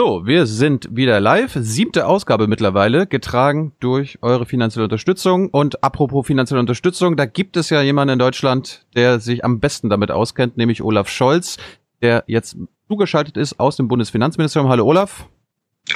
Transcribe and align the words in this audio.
So, 0.00 0.24
wir 0.26 0.46
sind 0.46 0.94
wieder 0.94 1.18
live. 1.18 1.58
Siebte 1.60 2.06
Ausgabe 2.06 2.46
mittlerweile, 2.46 3.08
getragen 3.08 3.72
durch 3.80 4.18
eure 4.22 4.46
finanzielle 4.46 4.84
Unterstützung. 4.84 5.48
Und 5.48 5.82
apropos 5.82 6.24
finanzielle 6.24 6.60
Unterstützung, 6.60 7.16
da 7.16 7.26
gibt 7.26 7.56
es 7.56 7.68
ja 7.68 7.82
jemanden 7.82 8.12
in 8.12 8.18
Deutschland, 8.20 8.86
der 8.94 9.18
sich 9.18 9.44
am 9.44 9.58
besten 9.58 9.90
damit 9.90 10.12
auskennt, 10.12 10.56
nämlich 10.56 10.84
Olaf 10.84 11.08
Scholz, 11.08 11.56
der 12.00 12.22
jetzt 12.28 12.56
zugeschaltet 12.86 13.36
ist 13.36 13.58
aus 13.58 13.74
dem 13.74 13.88
Bundesfinanzministerium. 13.88 14.70
Hallo 14.70 14.86
Olaf. 14.86 15.26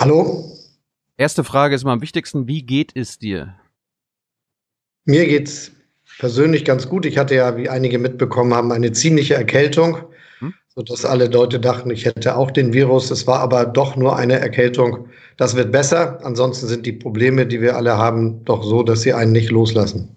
Hallo. 0.00 0.50
Erste 1.16 1.45
Frage 1.45 1.77
ist 1.77 1.84
mal 1.84 1.93
am 1.93 2.03
wichtigsten. 2.03 2.48
Wie 2.48 2.64
geht 2.64 2.91
es 2.96 3.21
dir? 3.21 3.55
Mir 5.05 5.29
geht's 5.29 5.71
persönlich 6.19 6.64
ganz 6.64 6.89
gut. 6.89 7.07
Ich 7.07 7.19
hatte 7.19 7.37
ja, 7.37 7.57
wie 7.57 7.69
einige 7.69 8.00
mitbekommen 8.00 8.53
haben, 8.53 8.73
eine 8.73 8.91
ziemliche 8.91 9.34
Erkältung 9.34 9.98
sodass 10.75 11.04
alle 11.04 11.27
Leute 11.27 11.61
dachten, 11.61 11.91
ich 11.91 12.07
hätte 12.07 12.36
auch 12.36 12.50
den 12.50 12.72
Virus. 12.72 13.11
Es 13.11 13.27
war 13.27 13.41
aber 13.41 13.66
doch 13.66 13.96
nur 13.96 14.16
eine 14.16 14.39
Erkältung. 14.41 15.07
Das 15.36 15.54
wird 15.54 15.71
besser. 15.71 16.18
Ansonsten 16.22 16.67
sind 16.67 16.86
die 16.86 16.93
Probleme, 16.93 17.46
die 17.46 17.61
wir 17.61 17.76
alle 17.76 17.98
haben, 17.98 18.45
doch 18.45 18.62
so, 18.62 18.82
dass 18.82 19.03
sie 19.03 19.12
einen 19.12 19.32
nicht 19.32 19.50
loslassen. 19.50 20.08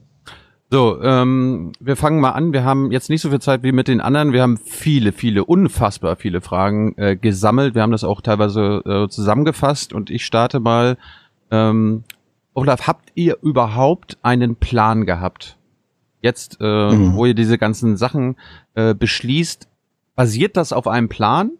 So, 0.71 1.01
ähm, 1.01 1.73
wir 1.79 1.95
fangen 1.95 2.19
mal 2.19 2.31
an. 2.31 2.53
Wir 2.53 2.63
haben 2.63 2.91
jetzt 2.91 3.09
nicht 3.09 3.21
so 3.21 3.29
viel 3.29 3.39
Zeit 3.39 3.63
wie 3.63 3.71
mit 3.71 3.87
den 3.87 4.01
anderen. 4.01 4.33
Wir 4.33 4.41
haben 4.41 4.57
viele, 4.57 5.11
viele, 5.11 5.43
unfassbar 5.43 6.15
viele 6.15 6.41
Fragen 6.41 6.97
äh, 6.97 7.15
gesammelt. 7.15 7.75
Wir 7.75 7.81
haben 7.81 7.91
das 7.91 8.03
auch 8.03 8.21
teilweise 8.21 8.81
äh, 8.85 9.09
zusammengefasst 9.09 9.93
und 9.93 10.09
ich 10.09 10.25
starte 10.25 10.59
mal. 10.59 10.97
Ähm, 11.51 12.03
Olaf, 12.53 12.87
habt 12.87 13.09
ihr 13.15 13.37
überhaupt 13.41 14.17
einen 14.23 14.55
Plan 14.55 15.05
gehabt? 15.05 15.57
Jetzt, 16.21 16.57
äh, 16.61 16.91
mhm. 16.91 17.15
wo 17.15 17.25
ihr 17.25 17.35
diese 17.35 17.57
ganzen 17.57 17.97
Sachen 17.97 18.37
äh, 18.73 18.95
beschließt, 18.95 19.67
Basiert 20.15 20.57
das 20.57 20.73
auf 20.73 20.87
einem 20.87 21.09
Plan? 21.09 21.51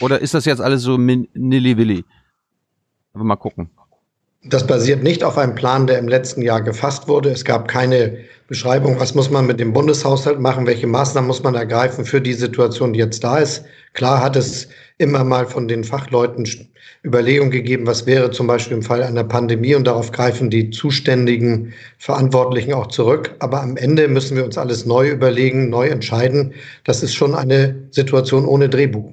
Oder 0.00 0.20
ist 0.20 0.34
das 0.34 0.44
jetzt 0.44 0.60
alles 0.60 0.82
so 0.82 0.96
nilly-willy? 0.96 2.04
Mal 3.12 3.36
gucken. 3.36 3.70
Das 4.42 4.66
basiert 4.66 5.02
nicht 5.02 5.22
auf 5.22 5.36
einem 5.36 5.54
Plan, 5.54 5.86
der 5.86 5.98
im 5.98 6.08
letzten 6.08 6.40
Jahr 6.40 6.62
gefasst 6.62 7.08
wurde. 7.08 7.28
Es 7.28 7.44
gab 7.44 7.68
keine 7.68 8.20
Beschreibung, 8.48 8.98
was 8.98 9.14
muss 9.14 9.30
man 9.30 9.46
mit 9.46 9.60
dem 9.60 9.74
Bundeshaushalt 9.74 10.40
machen, 10.40 10.66
welche 10.66 10.86
Maßnahmen 10.86 11.28
muss 11.28 11.42
man 11.42 11.54
ergreifen 11.54 12.06
für 12.06 12.22
die 12.22 12.32
Situation, 12.32 12.94
die 12.94 13.00
jetzt 13.00 13.22
da 13.22 13.36
ist. 13.36 13.64
Klar 13.92 14.22
hat 14.22 14.36
es 14.36 14.68
immer 14.96 15.24
mal 15.24 15.44
von 15.44 15.68
den 15.68 15.84
Fachleuten 15.84 16.48
Überlegungen 17.04 17.50
gegeben, 17.50 17.86
was 17.86 18.06
wäre 18.06 18.30
zum 18.30 18.46
Beispiel 18.46 18.78
im 18.78 18.82
Fall 18.82 19.02
einer 19.02 19.24
Pandemie 19.24 19.74
und 19.74 19.86
darauf 19.86 20.10
greifen 20.10 20.48
die 20.48 20.70
zuständigen 20.70 21.74
Verantwortlichen 21.98 22.72
auch 22.72 22.86
zurück. 22.86 23.34
Aber 23.40 23.60
am 23.60 23.76
Ende 23.76 24.08
müssen 24.08 24.38
wir 24.38 24.44
uns 24.46 24.56
alles 24.56 24.86
neu 24.86 25.10
überlegen, 25.10 25.68
neu 25.68 25.88
entscheiden. 25.88 26.54
Das 26.84 27.02
ist 27.02 27.14
schon 27.14 27.34
eine 27.34 27.88
Situation 27.90 28.46
ohne 28.46 28.70
Drehbuch. 28.70 29.12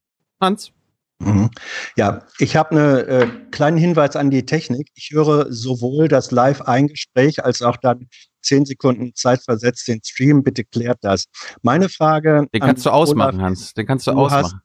Hans? 0.41 0.71
Mhm. 1.19 1.51
Ja, 1.95 2.25
ich 2.39 2.55
habe 2.55 2.71
einen 2.71 3.07
äh, 3.07 3.27
kleinen 3.51 3.77
Hinweis 3.77 4.15
an 4.15 4.31
die 4.31 4.45
Technik. 4.45 4.89
Ich 4.95 5.11
höre 5.11 5.51
sowohl 5.51 6.07
das 6.07 6.31
Live-Eingespräch 6.31 7.45
als 7.45 7.61
auch 7.61 7.77
dann 7.77 8.07
zehn 8.41 8.65
Sekunden 8.65 9.13
Zeit 9.13 9.43
versetzt 9.43 9.87
den 9.87 10.01
Stream. 10.03 10.43
Bitte 10.43 10.63
klärt 10.63 10.97
das. 11.01 11.25
Meine 11.61 11.89
Frage. 11.89 12.47
Den 12.53 12.61
kannst 12.61 12.85
du 12.85 12.89
ausmachen, 12.89 13.35
Olaf, 13.35 13.45
Hans. 13.45 13.73
Den 13.73 13.85
kannst 13.85 14.07
du, 14.07 14.11
du 14.11 14.17
ausmachen. 14.17 14.43
Hast, 14.43 14.55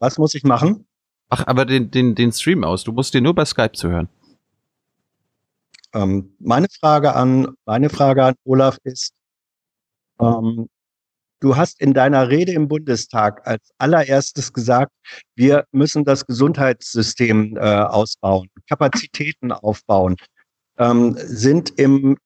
was 0.00 0.18
muss 0.18 0.34
ich 0.34 0.42
machen? 0.42 0.86
Ach, 1.28 1.46
aber 1.46 1.64
den, 1.64 1.90
den, 1.90 2.14
den 2.14 2.32
Stream 2.32 2.64
aus. 2.64 2.82
Du 2.82 2.92
musst 2.92 3.14
den 3.14 3.22
nur 3.22 3.34
bei 3.34 3.44
Skype 3.44 3.72
zu 3.72 3.88
hören. 3.88 4.08
Ähm, 5.94 6.34
meine 6.40 6.68
Frage 6.68 7.14
an, 7.14 7.54
meine 7.66 7.88
Frage 7.88 8.24
an 8.24 8.34
Olaf 8.44 8.78
ist, 8.82 9.12
ähm, 10.20 10.68
Du 11.42 11.56
hast 11.56 11.80
in 11.80 11.92
deiner 11.92 12.28
Rede 12.28 12.52
im 12.52 12.68
Bundestag 12.68 13.44
als 13.48 13.72
allererstes 13.76 14.52
gesagt, 14.52 14.92
wir 15.34 15.66
müssen 15.72 16.04
das 16.04 16.24
Gesundheitssystem 16.24 17.56
äh, 17.56 17.60
ausbauen, 17.60 18.48
Kapazitäten 18.68 19.50
aufbauen. 19.50 20.14
Ähm, 20.78 21.16
sind 21.16 21.76
im 21.80 22.16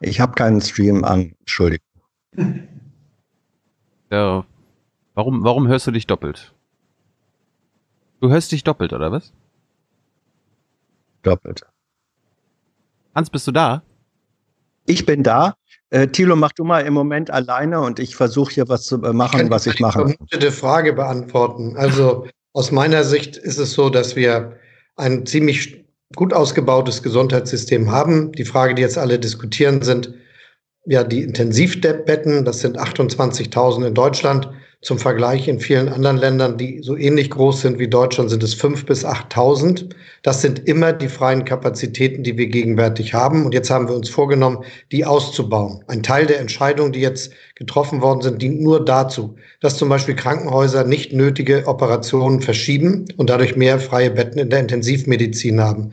Ich 0.00 0.20
habe 0.20 0.34
keinen 0.34 0.60
Stream 0.60 1.04
an, 1.04 1.34
Entschuldigung. 1.40 1.86
Ja. 4.10 4.44
Warum, 5.14 5.42
warum 5.42 5.68
hörst 5.68 5.86
du 5.86 5.90
dich 5.90 6.06
doppelt? 6.06 6.54
Du 8.20 8.28
hörst 8.28 8.52
dich 8.52 8.62
doppelt, 8.62 8.92
oder 8.92 9.10
was? 9.10 9.32
Doppelt. 11.22 11.62
Hans, 13.14 13.30
bist 13.30 13.46
du 13.46 13.52
da? 13.52 13.82
Ich 14.86 15.06
bin 15.06 15.22
da. 15.22 15.56
Äh, 15.90 16.08
Thilo, 16.08 16.34
mach 16.34 16.52
du 16.52 16.64
mal 16.64 16.80
im 16.80 16.94
Moment 16.94 17.30
alleine 17.30 17.80
und 17.80 18.00
ich 18.00 18.16
versuche 18.16 18.52
hier 18.52 18.68
was 18.68 18.84
zu 18.84 19.02
äh, 19.02 19.12
machen, 19.12 19.46
ich 19.46 19.50
was 19.50 19.66
ich 19.66 19.78
mache. 19.78 20.00
Ich 20.00 20.16
vermutete 20.16 20.50
Frage 20.50 20.92
beantworten. 20.92 21.76
Also 21.76 22.26
aus 22.52 22.72
meiner 22.72 23.04
Sicht 23.04 23.36
ist 23.36 23.58
es 23.58 23.72
so, 23.72 23.90
dass 23.90 24.16
wir 24.16 24.56
ein 24.96 25.26
ziemlich 25.26 25.84
gut 26.14 26.32
ausgebautes 26.32 27.02
Gesundheitssystem 27.02 27.90
haben. 27.90 28.32
Die 28.32 28.44
Frage, 28.44 28.74
die 28.74 28.82
jetzt 28.82 28.98
alle 28.98 29.18
diskutieren, 29.18 29.82
sind 29.82 30.14
ja 30.86 31.04
die 31.04 31.22
Intensivbetten. 31.22 32.44
Das 32.44 32.60
sind 32.60 32.78
28.000 32.78 33.88
in 33.88 33.94
Deutschland. 33.94 34.48
Zum 34.82 34.98
Vergleich 34.98 35.48
in 35.48 35.58
vielen 35.58 35.88
anderen 35.88 36.18
Ländern, 36.18 36.58
die 36.58 36.80
so 36.82 36.96
ähnlich 36.96 37.30
groß 37.30 37.62
sind 37.62 37.78
wie 37.78 37.88
Deutschland, 37.88 38.28
sind 38.28 38.42
es 38.42 38.54
5.000 38.54 38.86
bis 38.86 39.04
8.000. 39.06 39.90
Das 40.22 40.42
sind 40.42 40.68
immer 40.68 40.92
die 40.92 41.08
freien 41.08 41.44
Kapazitäten, 41.46 42.22
die 42.22 42.36
wir 42.36 42.46
gegenwärtig 42.46 43.14
haben. 43.14 43.46
Und 43.46 43.54
jetzt 43.54 43.70
haben 43.70 43.88
wir 43.88 43.96
uns 43.96 44.10
vorgenommen, 44.10 44.64
die 44.92 45.06
auszubauen. 45.06 45.82
Ein 45.88 46.02
Teil 46.02 46.26
der 46.26 46.40
Entscheidungen, 46.40 46.92
die 46.92 47.00
jetzt 47.00 47.32
getroffen 47.54 48.02
worden 48.02 48.20
sind, 48.20 48.42
dient 48.42 48.60
nur 48.60 48.84
dazu, 48.84 49.36
dass 49.60 49.78
zum 49.78 49.88
Beispiel 49.88 50.14
Krankenhäuser 50.14 50.84
nicht 50.84 51.12
nötige 51.12 51.66
Operationen 51.66 52.42
verschieben 52.42 53.06
und 53.16 53.30
dadurch 53.30 53.56
mehr 53.56 53.80
freie 53.80 54.10
Betten 54.10 54.38
in 54.38 54.50
der 54.50 54.60
Intensivmedizin 54.60 55.60
haben 55.60 55.92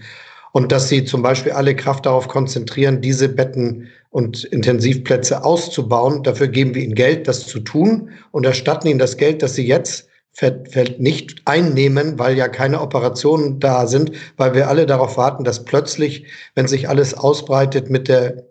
und 0.53 0.71
dass 0.71 0.87
sie 0.87 1.03
zum 1.03 1.23
Beispiel 1.23 1.51
alle 1.51 1.75
Kraft 1.75 2.05
darauf 2.05 2.27
konzentrieren, 2.27 3.01
diese 3.01 3.27
Betten 3.27 3.89
und 4.11 4.43
Intensivplätze 4.45 5.43
auszubauen. 5.43 6.21
Dafür 6.21 6.47
geben 6.47 6.75
wir 6.75 6.83
ihnen 6.83 6.93
Geld, 6.93 7.27
das 7.27 7.47
zu 7.47 7.59
tun 7.59 8.11
und 8.31 8.45
erstatten 8.45 8.87
ihnen 8.87 8.99
das 8.99 9.17
Geld, 9.17 9.41
das 9.41 9.55
sie 9.55 9.65
jetzt 9.65 10.07
nicht 10.99 11.41
einnehmen, 11.45 12.19
weil 12.19 12.37
ja 12.37 12.47
keine 12.47 12.81
Operationen 12.81 13.59
da 13.59 13.87
sind, 13.87 14.11
weil 14.37 14.53
wir 14.53 14.67
alle 14.69 14.85
darauf 14.85 15.17
warten, 15.17 15.43
dass 15.43 15.65
plötzlich, 15.65 16.27
wenn 16.55 16.67
sich 16.67 16.87
alles 16.87 17.15
ausbreitet 17.15 17.89
mit 17.89 18.07
der 18.07 18.47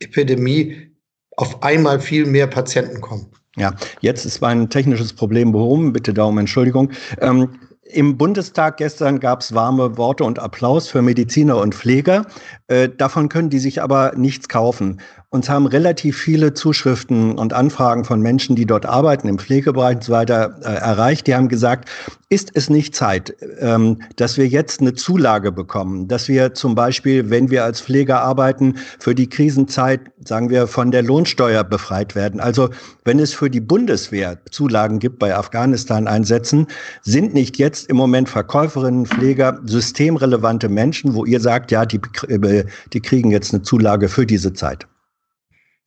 Epidemie, 0.00 0.90
auf 1.36 1.62
einmal 1.62 2.00
viel 2.00 2.26
mehr 2.26 2.46
Patienten 2.46 3.00
kommen. 3.00 3.26
Ja, 3.56 3.74
jetzt 4.00 4.24
ist 4.24 4.40
mein 4.40 4.70
technisches 4.70 5.12
Problem 5.12 5.52
behoben. 5.52 5.92
Bitte 5.92 6.12
darum 6.12 6.38
Entschuldigung. 6.38 6.90
Ähm, 7.20 7.50
im 7.90 8.18
Bundestag 8.18 8.76
gestern 8.76 9.18
gab 9.18 9.40
es 9.40 9.54
warme 9.54 9.96
Worte 9.96 10.24
und 10.24 10.38
Applaus 10.38 10.88
für 10.88 11.02
Mediziner 11.02 11.56
und 11.56 11.74
Pfleger. 11.74 12.26
Äh, 12.66 12.88
davon 12.88 13.28
können 13.28 13.50
die 13.50 13.58
sich 13.58 13.82
aber 13.82 14.12
nichts 14.16 14.48
kaufen. 14.48 15.00
Uns 15.30 15.50
haben 15.50 15.66
relativ 15.66 16.16
viele 16.16 16.54
Zuschriften 16.54 17.36
und 17.38 17.52
Anfragen 17.52 18.06
von 18.06 18.22
Menschen, 18.22 18.56
die 18.56 18.64
dort 18.64 18.86
arbeiten, 18.86 19.28
im 19.28 19.38
Pflegebereich 19.38 19.96
und 19.96 20.04
so 20.04 20.12
weiter, 20.14 20.58
äh, 20.62 20.72
erreicht. 20.72 21.26
Die 21.26 21.34
haben 21.34 21.50
gesagt, 21.50 21.90
ist 22.30 22.52
es 22.54 22.70
nicht 22.70 22.96
Zeit, 22.96 23.36
ähm, 23.60 24.00
dass 24.16 24.38
wir 24.38 24.48
jetzt 24.48 24.80
eine 24.80 24.94
Zulage 24.94 25.52
bekommen, 25.52 26.08
dass 26.08 26.28
wir 26.28 26.54
zum 26.54 26.74
Beispiel, 26.74 27.28
wenn 27.28 27.50
wir 27.50 27.64
als 27.64 27.82
Pfleger 27.82 28.22
arbeiten, 28.22 28.76
für 28.98 29.14
die 29.14 29.28
Krisenzeit, 29.28 30.00
sagen 30.24 30.48
wir, 30.48 30.66
von 30.66 30.92
der 30.92 31.02
Lohnsteuer 31.02 31.62
befreit 31.62 32.14
werden. 32.14 32.40
Also 32.40 32.70
wenn 33.04 33.18
es 33.18 33.34
für 33.34 33.50
die 33.50 33.60
Bundeswehr 33.60 34.38
Zulagen 34.50 34.98
gibt 34.98 35.18
bei 35.18 35.36
Afghanistan-Einsätzen, 35.36 36.68
sind 37.02 37.34
nicht 37.34 37.58
jetzt 37.58 37.90
im 37.90 37.98
Moment 37.98 38.30
Verkäuferinnen, 38.30 39.04
Pfleger 39.04 39.60
systemrelevante 39.66 40.70
Menschen, 40.70 41.12
wo 41.12 41.26
ihr 41.26 41.40
sagt, 41.40 41.70
ja, 41.70 41.84
die, 41.84 42.00
äh, 42.28 42.64
die 42.94 43.00
kriegen 43.00 43.30
jetzt 43.30 43.52
eine 43.52 43.62
Zulage 43.62 44.08
für 44.08 44.24
diese 44.24 44.54
Zeit. 44.54 44.86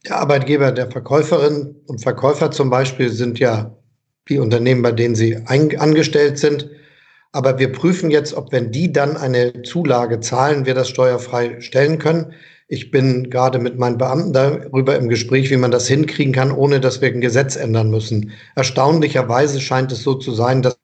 Der 0.07 0.18
Arbeitgeber 0.18 0.71
der 0.71 0.89
Verkäuferin 0.89 1.75
und 1.86 2.01
Verkäufer 2.01 2.50
zum 2.50 2.69
Beispiel 2.71 3.09
sind 3.09 3.38
ja 3.38 3.77
die 4.30 4.39
Unternehmen, 4.39 4.81
bei 4.81 4.92
denen 4.92 5.15
sie 5.15 5.38
angestellt 5.45 6.39
sind. 6.39 6.69
Aber 7.31 7.59
wir 7.59 7.71
prüfen 7.71 8.09
jetzt, 8.09 8.33
ob 8.33 8.51
wenn 8.51 8.71
die 8.71 8.92
dann 8.92 9.15
eine 9.15 9.62
Zulage 9.62 10.19
zahlen, 10.19 10.65
wir 10.65 10.74
das 10.74 10.89
steuerfrei 10.89 11.62
stellen 11.62 12.00
können. 12.00 12.33
Ich 12.68 12.89
bin 12.89 13.30
gerade 13.30 13.59
mit 13.59 13.77
meinen 13.77 13.98
Beamten 13.98 14.33
darüber 14.33 14.95
im 14.95 15.07
Gespräch, 15.07 15.50
wie 15.51 15.57
man 15.57 15.71
das 15.71 15.88
hinkriegen 15.88 16.33
kann, 16.33 16.51
ohne 16.51 16.80
dass 16.80 17.01
wir 17.01 17.09
ein 17.09 17.21
Gesetz 17.21 17.56
ändern 17.56 17.92
müssen. 17.92 18.31
Erstaunlicherweise 18.56 19.62
scheint 19.62 19.92
es 19.92 20.04
so 20.04 20.15
zu 20.15 20.33
sein, 20.33 20.62
dass 20.62 20.77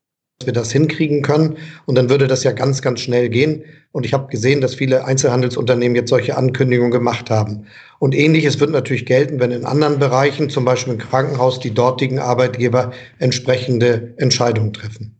wir 0.43 0.53
das 0.53 0.71
hinkriegen 0.71 1.21
können. 1.21 1.57
Und 1.85 1.95
dann 1.95 2.09
würde 2.09 2.27
das 2.27 2.43
ja 2.43 2.51
ganz, 2.51 2.81
ganz 2.81 2.99
schnell 2.99 3.29
gehen. 3.29 3.63
Und 3.91 4.05
ich 4.05 4.13
habe 4.13 4.27
gesehen, 4.27 4.61
dass 4.61 4.75
viele 4.75 5.05
Einzelhandelsunternehmen 5.05 5.95
jetzt 5.95 6.09
solche 6.09 6.37
Ankündigungen 6.37 6.91
gemacht 6.91 7.29
haben. 7.29 7.65
Und 7.99 8.13
ähnliches 8.13 8.59
wird 8.59 8.69
natürlich 8.71 9.05
gelten, 9.05 9.39
wenn 9.39 9.51
in 9.51 9.65
anderen 9.65 9.97
Bereichen, 9.97 10.49
zum 10.49 10.65
Beispiel 10.65 10.93
im 10.93 10.99
Krankenhaus, 10.99 11.59
die 11.59 11.73
dortigen 11.73 12.19
Arbeitgeber 12.19 12.91
entsprechende 13.17 14.13
Entscheidungen 14.17 14.73
treffen. 14.73 15.17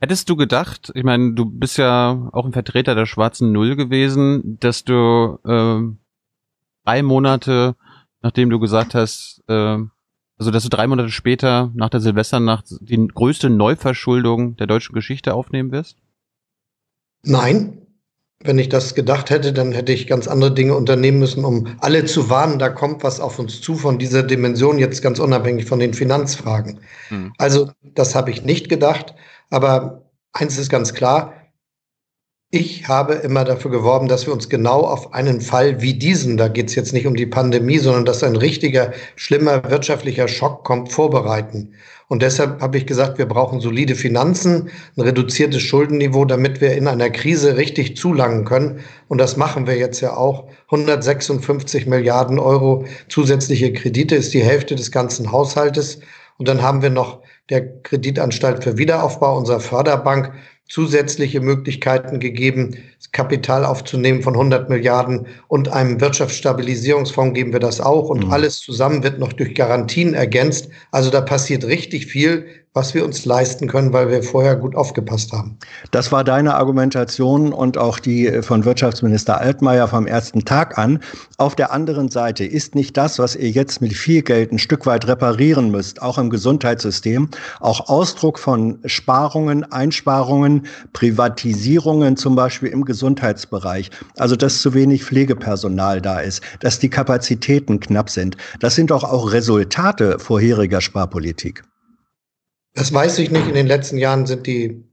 Hättest 0.00 0.28
du 0.30 0.36
gedacht, 0.36 0.90
ich 0.94 1.04
meine, 1.04 1.34
du 1.34 1.44
bist 1.44 1.76
ja 1.76 2.30
auch 2.32 2.46
ein 2.46 2.54
Vertreter 2.54 2.94
der 2.94 3.06
schwarzen 3.06 3.52
Null 3.52 3.76
gewesen, 3.76 4.58
dass 4.58 4.82
du 4.82 5.38
äh, 5.44 5.94
drei 6.84 7.02
Monate, 7.02 7.76
nachdem 8.22 8.48
du 8.48 8.58
gesagt 8.58 8.94
hast, 8.94 9.42
äh, 9.46 9.76
also 10.40 10.50
dass 10.50 10.62
du 10.62 10.70
drei 10.70 10.86
Monate 10.86 11.10
später 11.10 11.70
nach 11.74 11.90
der 11.90 12.00
Silvesternacht 12.00 12.64
die 12.80 13.06
größte 13.06 13.50
Neuverschuldung 13.50 14.56
der 14.56 14.66
deutschen 14.66 14.94
Geschichte 14.94 15.34
aufnehmen 15.34 15.70
wirst? 15.70 15.98
Nein. 17.22 17.76
Wenn 18.42 18.58
ich 18.58 18.70
das 18.70 18.94
gedacht 18.94 19.28
hätte, 19.28 19.52
dann 19.52 19.72
hätte 19.72 19.92
ich 19.92 20.06
ganz 20.06 20.26
andere 20.26 20.54
Dinge 20.54 20.74
unternehmen 20.74 21.18
müssen, 21.18 21.44
um 21.44 21.76
alle 21.80 22.06
zu 22.06 22.30
warnen, 22.30 22.58
da 22.58 22.70
kommt 22.70 23.04
was 23.04 23.20
auf 23.20 23.38
uns 23.38 23.60
zu 23.60 23.74
von 23.74 23.98
dieser 23.98 24.22
Dimension, 24.22 24.78
jetzt 24.78 25.02
ganz 25.02 25.18
unabhängig 25.18 25.66
von 25.66 25.78
den 25.78 25.92
Finanzfragen. 25.92 26.80
Hm. 27.08 27.34
Also 27.36 27.72
das 27.82 28.14
habe 28.14 28.30
ich 28.30 28.42
nicht 28.42 28.70
gedacht. 28.70 29.14
Aber 29.50 30.10
eins 30.32 30.56
ist 30.56 30.70
ganz 30.70 30.94
klar, 30.94 31.34
ich 32.52 32.88
habe 32.88 33.14
immer 33.14 33.44
dafür 33.44 33.70
geworben, 33.70 34.08
dass 34.08 34.26
wir 34.26 34.32
uns 34.32 34.48
genau 34.48 34.80
auf 34.80 35.14
einen 35.14 35.40
Fall 35.40 35.80
wie 35.80 35.94
diesen, 35.94 36.36
da 36.36 36.48
geht 36.48 36.68
es 36.68 36.74
jetzt 36.74 36.92
nicht 36.92 37.06
um 37.06 37.14
die 37.14 37.26
Pandemie, 37.26 37.78
sondern 37.78 38.04
dass 38.04 38.24
ein 38.24 38.34
richtiger, 38.34 38.92
schlimmer 39.14 39.70
wirtschaftlicher 39.70 40.26
Schock 40.26 40.64
kommt, 40.64 40.90
vorbereiten. 40.90 41.74
Und 42.08 42.22
deshalb 42.22 42.60
habe 42.60 42.76
ich 42.76 42.86
gesagt, 42.86 43.18
wir 43.18 43.26
brauchen 43.26 43.60
solide 43.60 43.94
Finanzen, 43.94 44.68
ein 44.96 45.00
reduziertes 45.00 45.62
Schuldenniveau, 45.62 46.24
damit 46.24 46.60
wir 46.60 46.72
in 46.72 46.88
einer 46.88 47.10
Krise 47.10 47.56
richtig 47.56 47.96
zulangen 47.96 48.44
können. 48.44 48.80
Und 49.06 49.18
das 49.18 49.36
machen 49.36 49.68
wir 49.68 49.76
jetzt 49.76 50.00
ja 50.00 50.16
auch. 50.16 50.48
156 50.72 51.86
Milliarden 51.86 52.40
Euro 52.40 52.84
zusätzliche 53.08 53.72
Kredite 53.72 54.16
ist 54.16 54.34
die 54.34 54.42
Hälfte 54.42 54.74
des 54.74 54.90
ganzen 54.90 55.30
Haushaltes. 55.30 56.00
Und 56.36 56.48
dann 56.48 56.62
haben 56.62 56.82
wir 56.82 56.90
noch 56.90 57.20
der 57.48 57.80
Kreditanstalt 57.82 58.64
für 58.64 58.76
Wiederaufbau, 58.76 59.38
unserer 59.38 59.60
Förderbank, 59.60 60.32
zusätzliche 60.70 61.40
Möglichkeiten 61.40 62.20
gegeben, 62.20 62.76
Kapital 63.12 63.64
aufzunehmen 63.64 64.22
von 64.22 64.34
100 64.34 64.70
Milliarden 64.70 65.26
und 65.48 65.68
einem 65.68 66.00
Wirtschaftsstabilisierungsfonds 66.00 67.34
geben 67.34 67.52
wir 67.52 67.58
das 67.58 67.80
auch. 67.80 68.08
Und 68.08 68.26
mhm. 68.26 68.32
alles 68.32 68.60
zusammen 68.60 69.02
wird 69.02 69.18
noch 69.18 69.32
durch 69.32 69.54
Garantien 69.54 70.14
ergänzt. 70.14 70.70
Also 70.92 71.10
da 71.10 71.20
passiert 71.20 71.64
richtig 71.64 72.06
viel 72.06 72.46
was 72.72 72.94
wir 72.94 73.04
uns 73.04 73.24
leisten 73.24 73.66
können, 73.66 73.92
weil 73.92 74.08
wir 74.10 74.22
vorher 74.22 74.54
gut 74.54 74.76
aufgepasst 74.76 75.32
haben. 75.32 75.58
Das 75.90 76.12
war 76.12 76.22
deine 76.22 76.54
Argumentation 76.54 77.52
und 77.52 77.76
auch 77.76 77.98
die 77.98 78.42
von 78.42 78.64
Wirtschaftsminister 78.64 79.40
Altmaier 79.40 79.88
vom 79.88 80.06
ersten 80.06 80.44
Tag 80.44 80.78
an. 80.78 81.00
Auf 81.36 81.56
der 81.56 81.72
anderen 81.72 82.10
Seite 82.10 82.44
ist 82.44 82.76
nicht 82.76 82.96
das, 82.96 83.18
was 83.18 83.34
ihr 83.34 83.50
jetzt 83.50 83.80
mit 83.80 83.92
viel 83.92 84.22
Geld 84.22 84.52
ein 84.52 84.60
Stück 84.60 84.86
weit 84.86 85.08
reparieren 85.08 85.72
müsst, 85.72 86.00
auch 86.00 86.16
im 86.16 86.30
Gesundheitssystem, 86.30 87.28
auch 87.58 87.88
Ausdruck 87.88 88.38
von 88.38 88.78
Sparungen, 88.84 89.64
Einsparungen, 89.72 90.66
Privatisierungen 90.92 92.16
zum 92.16 92.36
Beispiel 92.36 92.68
im 92.68 92.84
Gesundheitsbereich. 92.84 93.90
Also, 94.16 94.36
dass 94.36 94.62
zu 94.62 94.74
wenig 94.74 95.02
Pflegepersonal 95.02 96.00
da 96.00 96.20
ist, 96.20 96.40
dass 96.60 96.78
die 96.78 96.88
Kapazitäten 96.88 97.80
knapp 97.80 98.10
sind. 98.10 98.36
Das 98.60 98.76
sind 98.76 98.92
doch 98.92 99.02
auch 99.02 99.32
Resultate 99.32 100.20
vorheriger 100.20 100.80
Sparpolitik. 100.80 101.64
Das 102.74 102.92
weiß 102.92 103.18
ich 103.18 103.30
nicht. 103.30 103.48
In 103.48 103.54
den 103.54 103.66
letzten 103.66 103.98
Jahren 103.98 104.26
sind 104.26 104.46
die 104.46 104.84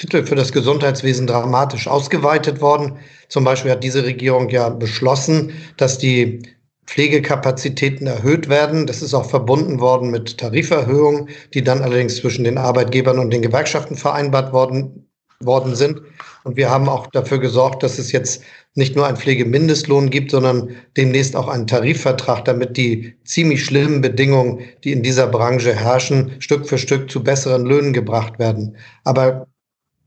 Mittel 0.00 0.26
für 0.26 0.34
das 0.34 0.52
Gesundheitswesen 0.52 1.26
dramatisch 1.26 1.88
ausgeweitet 1.88 2.60
worden. 2.60 2.98
Zum 3.28 3.44
Beispiel 3.44 3.70
hat 3.70 3.84
diese 3.84 4.04
Regierung 4.04 4.48
ja 4.48 4.68
beschlossen, 4.68 5.52
dass 5.76 5.98
die 5.98 6.42
Pflegekapazitäten 6.86 8.06
erhöht 8.06 8.48
werden. 8.48 8.86
Das 8.86 9.02
ist 9.02 9.14
auch 9.14 9.28
verbunden 9.28 9.80
worden 9.80 10.10
mit 10.10 10.38
Tariferhöhungen, 10.38 11.28
die 11.54 11.62
dann 11.62 11.82
allerdings 11.82 12.16
zwischen 12.16 12.44
den 12.44 12.58
Arbeitgebern 12.58 13.18
und 13.18 13.30
den 13.30 13.42
Gewerkschaften 13.42 13.96
vereinbart 13.96 14.52
worden, 14.52 15.08
worden 15.40 15.76
sind. 15.76 16.02
Und 16.44 16.56
wir 16.56 16.70
haben 16.70 16.88
auch 16.88 17.06
dafür 17.08 17.38
gesorgt, 17.38 17.82
dass 17.82 17.98
es 17.98 18.12
jetzt 18.12 18.42
nicht 18.74 18.96
nur 18.96 19.06
einen 19.06 19.16
Pflegemindestlohn 19.16 20.10
gibt, 20.10 20.30
sondern 20.30 20.70
demnächst 20.96 21.36
auch 21.36 21.48
einen 21.48 21.66
Tarifvertrag, 21.66 22.44
damit 22.44 22.76
die 22.76 23.14
ziemlich 23.24 23.64
schlimmen 23.64 24.00
Bedingungen, 24.00 24.60
die 24.84 24.92
in 24.92 25.02
dieser 25.02 25.26
Branche 25.26 25.74
herrschen, 25.74 26.40
Stück 26.40 26.68
für 26.68 26.78
Stück 26.78 27.10
zu 27.10 27.22
besseren 27.22 27.66
Löhnen 27.66 27.92
gebracht 27.92 28.38
werden. 28.38 28.76
Aber 29.04 29.46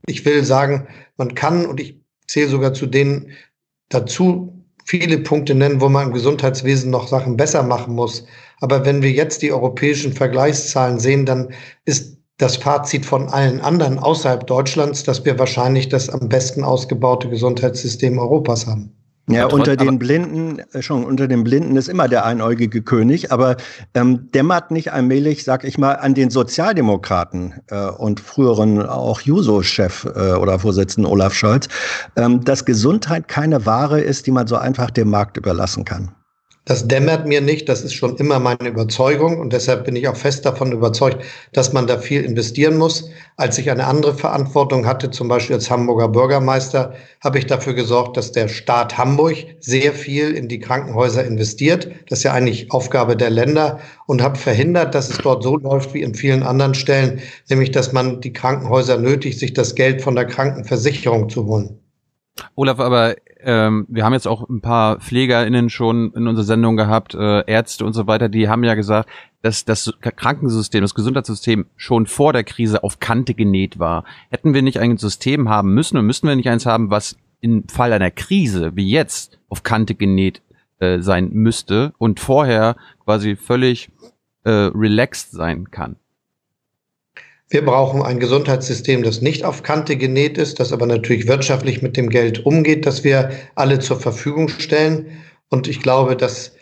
ich 0.06 0.24
will 0.24 0.44
sagen, 0.44 0.88
man 1.16 1.34
kann, 1.34 1.66
und 1.66 1.80
ich 1.80 2.00
zähle 2.26 2.48
sogar 2.48 2.74
zu 2.74 2.86
denen 2.86 3.30
dazu, 3.88 4.50
viele 4.84 5.18
Punkte 5.18 5.54
nennen, 5.54 5.80
wo 5.80 5.88
man 5.88 6.08
im 6.08 6.12
Gesundheitswesen 6.12 6.90
noch 6.90 7.08
Sachen 7.08 7.36
besser 7.36 7.62
machen 7.62 7.94
muss. 7.94 8.26
Aber 8.60 8.84
wenn 8.84 9.02
wir 9.02 9.10
jetzt 9.10 9.42
die 9.42 9.52
europäischen 9.52 10.12
Vergleichszahlen 10.12 10.98
sehen, 10.98 11.26
dann 11.26 11.54
ist 11.84 12.18
das 12.38 12.56
Fazit 12.56 13.06
von 13.06 13.28
allen 13.28 13.60
anderen 13.60 13.98
außerhalb 13.98 14.46
Deutschlands, 14.46 15.04
dass 15.04 15.24
wir 15.24 15.38
wahrscheinlich 15.38 15.88
das 15.88 16.10
am 16.10 16.28
besten 16.28 16.64
ausgebaute 16.64 17.28
Gesundheitssystem 17.28 18.18
Europas 18.18 18.66
haben. 18.66 18.92
Ja, 19.26 19.46
unter 19.46 19.74
den 19.74 19.98
Blinden, 19.98 20.58
äh, 20.72 20.82
schon 20.82 21.02
unter 21.02 21.26
den 21.26 21.44
Blinden 21.44 21.76
ist 21.76 21.88
immer 21.88 22.08
der 22.08 22.26
einäugige 22.26 22.82
König, 22.82 23.32
aber 23.32 23.56
ähm, 23.94 24.30
dämmert 24.32 24.70
nicht 24.70 24.92
allmählich, 24.92 25.44
sag 25.44 25.64
ich 25.64 25.78
mal, 25.78 25.94
an 25.94 26.12
den 26.12 26.28
Sozialdemokraten 26.28 27.54
äh, 27.68 27.86
und 27.86 28.20
früheren 28.20 28.84
auch 28.84 29.22
Juso-Chef 29.22 30.04
äh, 30.04 30.34
oder 30.34 30.58
Vorsitzenden 30.58 31.10
Olaf 31.10 31.32
Scholz, 31.32 31.68
ähm, 32.16 32.44
dass 32.44 32.66
Gesundheit 32.66 33.26
keine 33.26 33.64
Ware 33.64 33.98
ist, 33.98 34.26
die 34.26 34.30
man 34.30 34.46
so 34.46 34.56
einfach 34.56 34.90
dem 34.90 35.08
Markt 35.08 35.38
überlassen 35.38 35.86
kann. 35.86 36.14
Das 36.66 36.88
dämmert 36.88 37.26
mir 37.26 37.42
nicht, 37.42 37.68
das 37.68 37.82
ist 37.82 37.92
schon 37.92 38.16
immer 38.16 38.38
meine 38.38 38.68
Überzeugung 38.68 39.38
und 39.38 39.52
deshalb 39.52 39.84
bin 39.84 39.96
ich 39.96 40.08
auch 40.08 40.16
fest 40.16 40.46
davon 40.46 40.72
überzeugt, 40.72 41.22
dass 41.52 41.74
man 41.74 41.86
da 41.86 41.98
viel 41.98 42.24
investieren 42.24 42.78
muss. 42.78 43.10
Als 43.36 43.58
ich 43.58 43.70
eine 43.70 43.86
andere 43.86 44.14
Verantwortung 44.14 44.86
hatte, 44.86 45.10
zum 45.10 45.28
Beispiel 45.28 45.56
als 45.56 45.70
Hamburger 45.70 46.08
Bürgermeister, 46.08 46.94
habe 47.20 47.38
ich 47.38 47.46
dafür 47.46 47.74
gesorgt, 47.74 48.16
dass 48.16 48.32
der 48.32 48.48
Staat 48.48 48.96
Hamburg 48.96 49.36
sehr 49.60 49.92
viel 49.92 50.32
in 50.32 50.48
die 50.48 50.58
Krankenhäuser 50.58 51.22
investiert. 51.22 51.90
Das 52.08 52.20
ist 52.20 52.22
ja 52.22 52.32
eigentlich 52.32 52.72
Aufgabe 52.72 53.14
der 53.14 53.30
Länder 53.30 53.80
und 54.06 54.22
habe 54.22 54.38
verhindert, 54.38 54.94
dass 54.94 55.10
es 55.10 55.18
dort 55.18 55.42
so 55.42 55.58
läuft 55.58 55.92
wie 55.92 56.00
in 56.00 56.14
vielen 56.14 56.42
anderen 56.42 56.74
Stellen, 56.74 57.20
nämlich 57.50 57.72
dass 57.72 57.92
man 57.92 58.22
die 58.22 58.32
Krankenhäuser 58.32 58.96
nötigt, 58.96 59.38
sich 59.38 59.52
das 59.52 59.74
Geld 59.74 60.00
von 60.00 60.14
der 60.14 60.24
Krankenversicherung 60.24 61.28
zu 61.28 61.44
holen. 61.44 61.78
Olaf, 62.56 62.80
aber 62.80 63.16
ähm, 63.44 63.86
wir 63.88 64.04
haben 64.04 64.12
jetzt 64.12 64.26
auch 64.26 64.48
ein 64.48 64.60
paar 64.60 64.98
PflegerInnen 65.00 65.70
schon 65.70 66.12
in 66.14 66.26
unserer 66.26 66.44
Sendung 66.44 66.76
gehabt, 66.76 67.14
äh, 67.14 67.44
Ärzte 67.46 67.84
und 67.84 67.92
so 67.92 68.06
weiter, 68.06 68.28
die 68.28 68.48
haben 68.48 68.64
ja 68.64 68.74
gesagt, 68.74 69.08
dass 69.42 69.64
das 69.64 69.92
Krankensystem, 70.00 70.80
das 70.80 70.94
Gesundheitssystem 70.94 71.66
schon 71.76 72.06
vor 72.06 72.32
der 72.32 72.44
Krise 72.44 72.82
auf 72.82 72.98
Kante 72.98 73.34
genäht 73.34 73.78
war. 73.78 74.04
Hätten 74.30 74.54
wir 74.54 74.62
nicht 74.62 74.80
ein 74.80 74.96
System 74.96 75.48
haben 75.48 75.74
müssen 75.74 75.98
und 75.98 76.06
müssten 76.06 76.28
wir 76.28 76.36
nicht 76.36 76.48
eins 76.48 76.66
haben, 76.66 76.90
was 76.90 77.16
im 77.40 77.68
Fall 77.68 77.92
einer 77.92 78.10
Krise 78.10 78.74
wie 78.74 78.88
jetzt 78.88 79.38
auf 79.48 79.62
Kante 79.62 79.94
genäht 79.94 80.40
äh, 80.78 81.00
sein 81.00 81.30
müsste 81.32 81.92
und 81.98 82.20
vorher 82.20 82.76
quasi 83.04 83.36
völlig 83.36 83.90
äh, 84.44 84.50
relaxed 84.50 85.32
sein 85.32 85.70
kann? 85.70 85.96
Wir 87.54 87.64
brauchen 87.64 88.02
ein 88.02 88.18
Gesundheitssystem, 88.18 89.04
das 89.04 89.20
nicht 89.20 89.44
auf 89.44 89.62
Kante 89.62 89.96
genäht 89.96 90.38
ist, 90.38 90.58
das 90.58 90.72
aber 90.72 90.86
natürlich 90.86 91.28
wirtschaftlich 91.28 91.82
mit 91.82 91.96
dem 91.96 92.10
Geld 92.10 92.44
umgeht, 92.44 92.84
das 92.84 93.04
wir 93.04 93.30
alle 93.54 93.78
zur 93.78 94.00
Verfügung 94.00 94.48
stellen. 94.48 95.22
Und 95.50 95.68
ich 95.68 95.80
glaube, 95.80 96.16
dass 96.16 96.56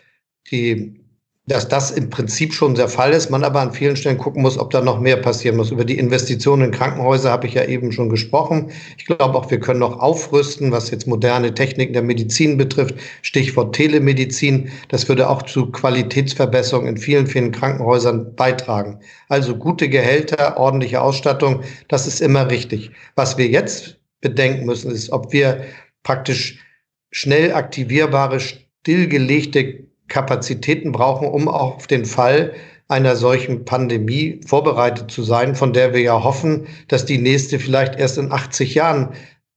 die 0.51 1.02
dass 1.45 1.67
das 1.67 1.91
im 1.91 2.09
Prinzip 2.09 2.53
schon 2.53 2.73
der 2.73 2.87
Fall 2.87 3.11
ist, 3.11 3.29
man 3.29 3.43
aber 3.43 3.59
an 3.59 3.73
vielen 3.73 3.97
Stellen 3.97 4.17
gucken 4.17 4.41
muss, 4.41 4.57
ob 4.57 4.69
da 4.71 4.79
noch 4.79 5.01
mehr 5.01 5.17
passieren 5.17 5.57
muss. 5.57 5.71
Über 5.71 5.83
die 5.83 5.97
Investitionen 5.97 6.63
in 6.63 6.71
Krankenhäuser 6.71 7.31
habe 7.31 7.47
ich 7.47 7.53
ja 7.53 7.65
eben 7.65 7.91
schon 7.91 8.07
gesprochen. 8.07 8.71
Ich 8.97 9.05
glaube 9.05 9.37
auch, 9.37 9.51
wir 9.51 9.59
können 9.59 9.81
noch 9.81 9.99
aufrüsten, 9.99 10.71
was 10.71 10.89
jetzt 10.89 11.05
moderne 11.05 11.53
Techniken 11.53 11.91
der 11.91 12.01
Medizin 12.01 12.57
betrifft. 12.57 12.95
Stichwort 13.23 13.75
Telemedizin. 13.75 14.71
Das 14.87 15.09
würde 15.09 15.29
auch 15.29 15.41
zu 15.41 15.69
Qualitätsverbesserungen 15.69 16.95
in 16.95 16.97
vielen, 16.97 17.27
vielen 17.27 17.51
Krankenhäusern 17.51 18.33
beitragen. 18.35 18.99
Also 19.27 19.57
gute 19.57 19.89
Gehälter, 19.89 20.57
ordentliche 20.57 21.01
Ausstattung, 21.01 21.61
das 21.89 22.07
ist 22.07 22.21
immer 22.21 22.49
richtig. 22.49 22.91
Was 23.15 23.37
wir 23.37 23.47
jetzt 23.47 23.97
bedenken 24.21 24.65
müssen, 24.65 24.91
ist, 24.91 25.11
ob 25.11 25.33
wir 25.33 25.65
praktisch 26.03 26.59
schnell 27.11 27.53
aktivierbare, 27.53 28.39
stillgelegte 28.39 29.83
Kapazitäten 30.13 30.91
brauchen, 30.91 31.27
um 31.27 31.47
auch 31.47 31.77
auf 31.77 31.87
den 31.87 32.05
Fall 32.05 32.53
einer 32.87 33.15
solchen 33.15 33.65
Pandemie 33.65 34.39
vorbereitet 34.45 35.09
zu 35.09 35.23
sein, 35.23 35.55
von 35.55 35.73
der 35.73 35.93
wir 35.93 36.01
ja 36.01 36.23
hoffen, 36.23 36.67
dass 36.87 37.05
die 37.05 37.17
nächste 37.17 37.57
vielleicht 37.57 37.95
erst 37.99 38.19
in 38.19 38.31
80 38.31 38.75
Jahren 38.75 39.09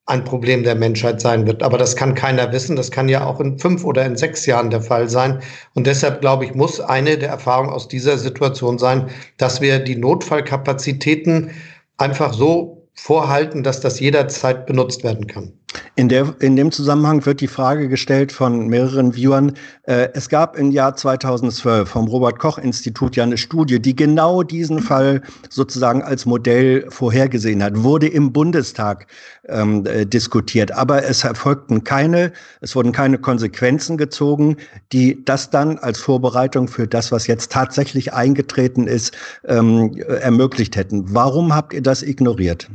ein 0.07 0.25
Problem 0.25 0.63
der 0.63 0.75
Menschheit 0.75 1.21
sein 1.21 1.47
wird. 1.47 1.63
Aber 1.63 1.77
das 1.77 1.95
kann 1.95 2.15
keiner 2.15 2.53
wissen. 2.53 2.75
Das 2.75 2.91
kann 2.91 3.09
ja 3.09 3.27
auch 3.27 3.39
in 3.39 3.59
fünf 3.59 3.85
oder 3.85 4.07
in 4.07 4.17
sechs 4.17 4.47
Jahren 4.47 4.71
der 4.71 4.81
Fall 4.81 5.11
sein. 5.11 5.43
Und 5.75 5.87
deshalb, 5.87 6.23
glaube 6.23 6.47
ich, 6.47 6.55
muss 6.55 6.81
eine 6.81 7.19
der 7.19 7.29
Erfahrungen 7.29 7.71
aus 7.71 7.87
dieser 7.87 8.17
Situation 8.17 8.79
sein, 8.79 9.11
dass 9.37 9.61
wir 9.61 9.81
die 9.81 9.97
Notfallkapazitäten 9.97 11.51
einfach 11.99 12.33
so 12.33 12.89
vorhalten, 12.95 13.63
dass 13.63 13.81
das 13.81 14.01
jederzeit 14.01 14.65
benutzt 14.65 15.05
werden 15.05 15.27
kann. 15.27 15.53
In, 15.95 16.09
der, 16.09 16.35
in 16.41 16.57
dem 16.57 16.73
Zusammenhang 16.73 17.25
wird 17.27 17.41
die 17.41 17.49
Frage 17.49 17.89
gestellt 17.89 18.33
von 18.33 18.69
mehreren 18.69 19.15
Viewern. 19.15 19.53
Äh, 19.85 20.09
es 20.15 20.29
gab 20.29 20.57
im 20.57 20.71
Jahr 20.71 20.97
2012 20.97 21.89
vom 21.89 22.07
Robert 22.09 22.39
Koch 22.39 22.59
Institut 22.59 23.17
ja 23.17 23.25
eine 23.25 23.37
Studie, 23.37 23.81
die 23.81 23.97
genau 23.97 24.43
diesen 24.43 24.81
Fall 24.81 25.23
sozusagen 25.49 26.03
als 26.03 26.27
Modell 26.27 26.87
vorhergesehen 26.91 27.63
hat, 27.63 27.83
wurde 27.83 28.09
im 28.09 28.33
Bundestag 28.33 29.07
ähm, 29.49 29.85
äh, 29.87 30.05
diskutiert. 30.05 30.73
Aber 30.73 31.05
es 31.05 31.25
erfolgten 31.25 31.85
keine, 31.85 32.33
es 32.61 32.75
wurden 32.77 32.93
keine 32.93 33.19
Konsequenzen 33.19 33.97
gezogen, 33.97 34.57
die 34.93 35.25
das 35.25 35.51
dann 35.51 35.79
als 35.79 35.99
Vorbereitung 35.99 36.69
für 36.69 36.87
das, 36.87 37.13
was 37.13 37.27
jetzt 37.27 37.53
tatsächlich 37.53 38.13
eingetreten 38.13 38.87
ist, 38.87 39.17
ähm, 39.47 39.97
ermöglicht 39.97 40.77
hätten. 40.77 41.15
Warum 41.15 41.55
habt 41.55 41.73
ihr 41.73 41.83
das 41.83 42.03
ignoriert? 42.03 42.69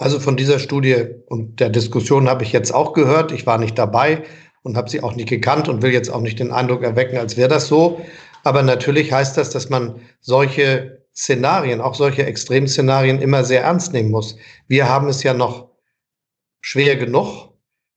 Also 0.00 0.18
von 0.18 0.38
dieser 0.38 0.58
Studie 0.58 1.08
und 1.26 1.60
der 1.60 1.68
Diskussion 1.68 2.26
habe 2.30 2.42
ich 2.42 2.52
jetzt 2.52 2.72
auch 2.72 2.94
gehört. 2.94 3.32
Ich 3.32 3.46
war 3.46 3.58
nicht 3.58 3.78
dabei 3.78 4.22
und 4.62 4.78
habe 4.78 4.88
sie 4.88 5.02
auch 5.02 5.14
nicht 5.14 5.28
gekannt 5.28 5.68
und 5.68 5.82
will 5.82 5.92
jetzt 5.92 6.08
auch 6.08 6.22
nicht 6.22 6.38
den 6.38 6.52
Eindruck 6.52 6.82
erwecken, 6.82 7.18
als 7.18 7.36
wäre 7.36 7.50
das 7.50 7.68
so. 7.68 8.00
Aber 8.42 8.62
natürlich 8.62 9.12
heißt 9.12 9.36
das, 9.36 9.50
dass 9.50 9.68
man 9.68 10.00
solche 10.22 11.04
Szenarien, 11.14 11.82
auch 11.82 11.94
solche 11.94 12.24
Extremszenarien 12.24 13.20
immer 13.20 13.44
sehr 13.44 13.64
ernst 13.64 13.92
nehmen 13.92 14.10
muss. 14.10 14.36
Wir 14.68 14.88
haben 14.88 15.06
es 15.08 15.22
ja 15.22 15.34
noch 15.34 15.68
schwer 16.62 16.96
genug, 16.96 17.50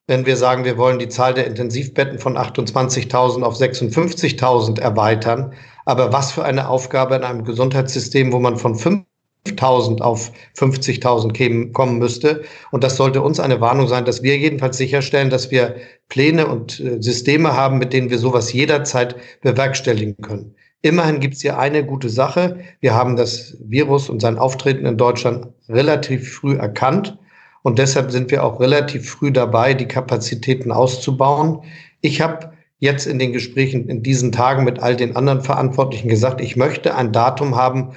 wenn 0.06 0.26
wir 0.26 0.36
sagen, 0.36 0.66
wir 0.66 0.78
wollen 0.78 1.00
die 1.00 1.08
Zahl 1.08 1.34
der 1.34 1.48
Intensivbetten 1.48 2.20
von 2.20 2.38
28.000 2.38 3.44
auf 3.44 3.56
56.000 3.56 4.78
erweitern. 4.78 5.54
Aber 5.86 6.12
was 6.12 6.34
für 6.34 6.44
eine 6.44 6.68
Aufgabe 6.68 7.16
in 7.16 7.24
einem 7.24 7.46
Gesundheitssystem, 7.46 8.34
wo 8.34 8.40
man 8.40 8.58
von 8.58 8.76
5 8.76 9.06
1000 9.48 10.02
auf 10.02 10.32
50.000 10.58 11.72
kommen 11.74 12.00
müsste. 12.00 12.44
Und 12.72 12.84
das 12.84 12.96
sollte 12.96 13.22
uns 13.22 13.40
eine 13.40 13.60
Warnung 13.60 13.88
sein, 13.88 14.06
dass 14.06 14.24
wir 14.24 14.38
jedenfalls 14.38 14.78
sicherstellen, 14.78 15.30
dass 15.30 15.52
wir 15.52 15.76
Pläne 16.08 16.48
und 16.48 16.80
äh, 16.80 17.02
Systeme 17.02 17.54
haben, 17.54 17.78
mit 17.78 17.92
denen 17.94 18.10
wir 18.10 18.20
sowas 18.20 18.54
jederzeit 18.54 19.16
bewerkstelligen 19.42 20.18
können. 20.22 20.56
Immerhin 20.82 21.20
gibt 21.20 21.36
es 21.36 21.42
hier 21.42 21.58
eine 21.58 21.86
gute 21.86 22.10
Sache. 22.10 22.60
Wir 22.82 22.94
haben 22.94 23.16
das 23.16 23.58
Virus 23.64 24.10
und 24.10 24.22
sein 24.22 24.38
Auftreten 24.38 24.86
in 24.86 24.98
Deutschland 24.98 25.48
relativ 25.70 26.34
früh 26.34 26.56
erkannt. 26.56 27.18
Und 27.62 27.80
deshalb 27.80 28.12
sind 28.12 28.32
wir 28.32 28.44
auch 28.44 28.60
relativ 28.60 29.10
früh 29.10 29.32
dabei, 29.32 29.74
die 29.74 29.88
Kapazitäten 29.88 30.72
auszubauen. 30.74 31.62
Ich 32.02 32.20
habe 32.20 32.52
jetzt 32.80 33.08
in 33.08 33.18
den 33.18 33.32
Gesprächen 33.32 33.88
in 33.88 34.04
diesen 34.04 34.34
Tagen 34.34 34.66
mit 34.66 34.80
all 34.84 34.98
den 34.98 35.16
anderen 35.16 35.42
Verantwortlichen 35.42 36.10
gesagt, 36.10 36.42
ich 36.42 36.58
möchte 36.58 36.96
ein 36.96 37.14
Datum 37.14 37.56
haben, 37.56 37.94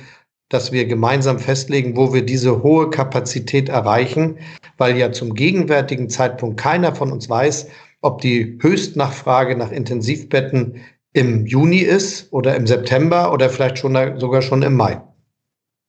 dass 0.48 0.72
wir 0.72 0.86
gemeinsam 0.86 1.38
festlegen, 1.38 1.96
wo 1.96 2.14
wir 2.14 2.24
diese 2.24 2.62
hohe 2.62 2.90
Kapazität 2.90 3.68
erreichen, 3.68 4.38
weil 4.78 4.96
ja 4.96 5.12
zum 5.12 5.34
gegenwärtigen 5.34 6.08
Zeitpunkt 6.08 6.58
keiner 6.58 6.94
von 6.94 7.10
uns 7.12 7.28
weiß, 7.28 7.68
ob 8.00 8.20
die 8.20 8.58
Höchstnachfrage 8.60 9.56
nach 9.56 9.72
Intensivbetten 9.72 10.80
im 11.12 11.46
Juni 11.46 11.78
ist 11.78 12.32
oder 12.32 12.54
im 12.56 12.66
September 12.66 13.32
oder 13.32 13.48
vielleicht 13.48 13.78
schon 13.78 13.96
sogar 14.20 14.42
schon 14.42 14.62
im 14.62 14.74
Mai. 14.74 15.00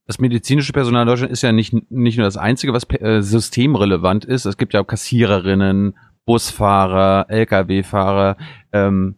Das 0.07 0.19
medizinische 0.19 0.71
Personal 0.71 1.03
in 1.03 1.07
Deutschland 1.09 1.33
ist 1.33 1.43
ja 1.43 1.51
nicht, 1.51 1.73
nicht 1.91 2.17
nur 2.17 2.25
das 2.25 2.37
Einzige, 2.37 2.71
was 2.71 2.89
äh, 2.89 3.21
systemrelevant 3.21 4.23
ist. 4.23 4.45
Es 4.45 4.57
gibt 4.57 4.73
ja 4.73 4.81
auch 4.81 4.87
Kassiererinnen, 4.87 5.97
Busfahrer, 6.25 7.25
Lkw-Fahrer. 7.29 8.37
Ähm, 8.71 9.15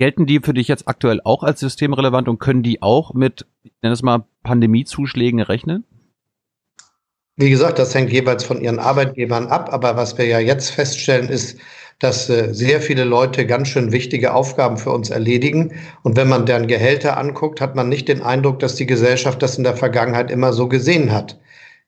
Gelten 0.00 0.24
die 0.24 0.40
für 0.40 0.54
dich 0.54 0.66
jetzt 0.66 0.88
aktuell 0.88 1.20
auch 1.24 1.42
als 1.42 1.60
systemrelevant 1.60 2.26
und 2.26 2.38
können 2.38 2.62
die 2.62 2.80
auch 2.80 3.12
mit, 3.12 3.46
ich 3.62 3.72
nenne 3.82 3.92
es 3.92 4.00
mal, 4.00 4.24
Pandemiezuschlägen 4.42 5.40
rechnen? 5.40 5.84
Wie 7.36 7.50
gesagt, 7.50 7.78
das 7.78 7.94
hängt 7.94 8.12
jeweils 8.12 8.44
von 8.44 8.60
ihren 8.60 8.78
Arbeitgebern 8.78 9.46
ab. 9.46 9.72
Aber 9.72 9.96
was 9.96 10.18
wir 10.18 10.26
ja 10.26 10.38
jetzt 10.38 10.70
feststellen, 10.70 11.28
ist, 11.28 11.58
dass 11.98 12.28
äh, 12.28 12.52
sehr 12.52 12.80
viele 12.80 13.04
Leute 13.04 13.46
ganz 13.46 13.68
schön 13.68 13.92
wichtige 13.92 14.34
Aufgaben 14.34 14.78
für 14.78 14.90
uns 14.90 15.10
erledigen. 15.10 15.74
Und 16.02 16.16
wenn 16.16 16.28
man 16.28 16.46
deren 16.46 16.66
Gehälter 16.66 17.16
anguckt, 17.16 17.60
hat 17.60 17.76
man 17.76 17.88
nicht 17.88 18.08
den 18.08 18.22
Eindruck, 18.22 18.58
dass 18.58 18.74
die 18.74 18.86
Gesellschaft 18.86 19.42
das 19.42 19.56
in 19.56 19.64
der 19.64 19.76
Vergangenheit 19.76 20.30
immer 20.30 20.52
so 20.52 20.68
gesehen 20.68 21.12
hat. 21.12 21.38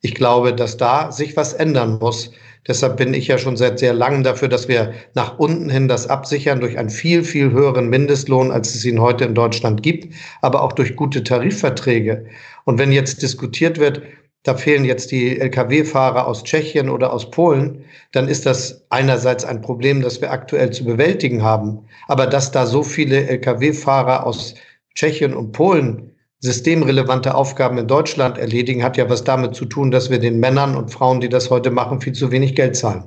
Ich 0.00 0.14
glaube, 0.14 0.54
dass 0.54 0.76
da 0.76 1.12
sich 1.12 1.36
was 1.36 1.52
ändern 1.54 1.98
muss. 1.98 2.32
Deshalb 2.68 2.96
bin 2.96 3.12
ich 3.12 3.26
ja 3.26 3.38
schon 3.38 3.56
seit 3.56 3.80
sehr 3.80 3.92
langem 3.92 4.22
dafür, 4.22 4.48
dass 4.48 4.68
wir 4.68 4.92
nach 5.14 5.38
unten 5.38 5.68
hin 5.68 5.88
das 5.88 6.06
absichern 6.06 6.60
durch 6.60 6.78
einen 6.78 6.90
viel, 6.90 7.24
viel 7.24 7.50
höheren 7.50 7.88
Mindestlohn, 7.88 8.52
als 8.52 8.74
es 8.74 8.84
ihn 8.84 9.00
heute 9.00 9.24
in 9.24 9.34
Deutschland 9.34 9.82
gibt, 9.82 10.14
aber 10.42 10.62
auch 10.62 10.72
durch 10.72 10.94
gute 10.94 11.24
Tarifverträge. 11.24 12.26
Und 12.64 12.78
wenn 12.78 12.92
jetzt 12.92 13.22
diskutiert 13.22 13.78
wird, 13.78 14.02
da 14.44 14.56
fehlen 14.56 14.84
jetzt 14.84 15.10
die 15.10 15.38
Lkw-Fahrer 15.38 16.26
aus 16.26 16.44
Tschechien 16.44 16.88
oder 16.88 17.12
aus 17.12 17.30
Polen, 17.30 17.84
dann 18.12 18.28
ist 18.28 18.46
das 18.46 18.84
einerseits 18.90 19.44
ein 19.44 19.60
Problem, 19.60 20.02
das 20.02 20.20
wir 20.20 20.30
aktuell 20.32 20.70
zu 20.70 20.84
bewältigen 20.84 21.42
haben. 21.42 21.86
Aber 22.08 22.26
dass 22.26 22.50
da 22.50 22.66
so 22.66 22.82
viele 22.82 23.28
Lkw-Fahrer 23.28 24.26
aus 24.26 24.54
Tschechien 24.94 25.34
und 25.34 25.52
Polen 25.52 26.11
systemrelevante 26.42 27.34
Aufgaben 27.36 27.78
in 27.78 27.86
Deutschland 27.86 28.36
erledigen, 28.36 28.82
hat 28.82 28.96
ja 28.96 29.08
was 29.08 29.22
damit 29.22 29.54
zu 29.54 29.64
tun, 29.64 29.92
dass 29.92 30.10
wir 30.10 30.18
den 30.18 30.40
Männern 30.40 30.76
und 30.76 30.90
Frauen, 30.90 31.20
die 31.20 31.28
das 31.28 31.50
heute 31.50 31.70
machen, 31.70 32.00
viel 32.00 32.12
zu 32.12 32.32
wenig 32.32 32.56
Geld 32.56 32.76
zahlen. 32.76 33.04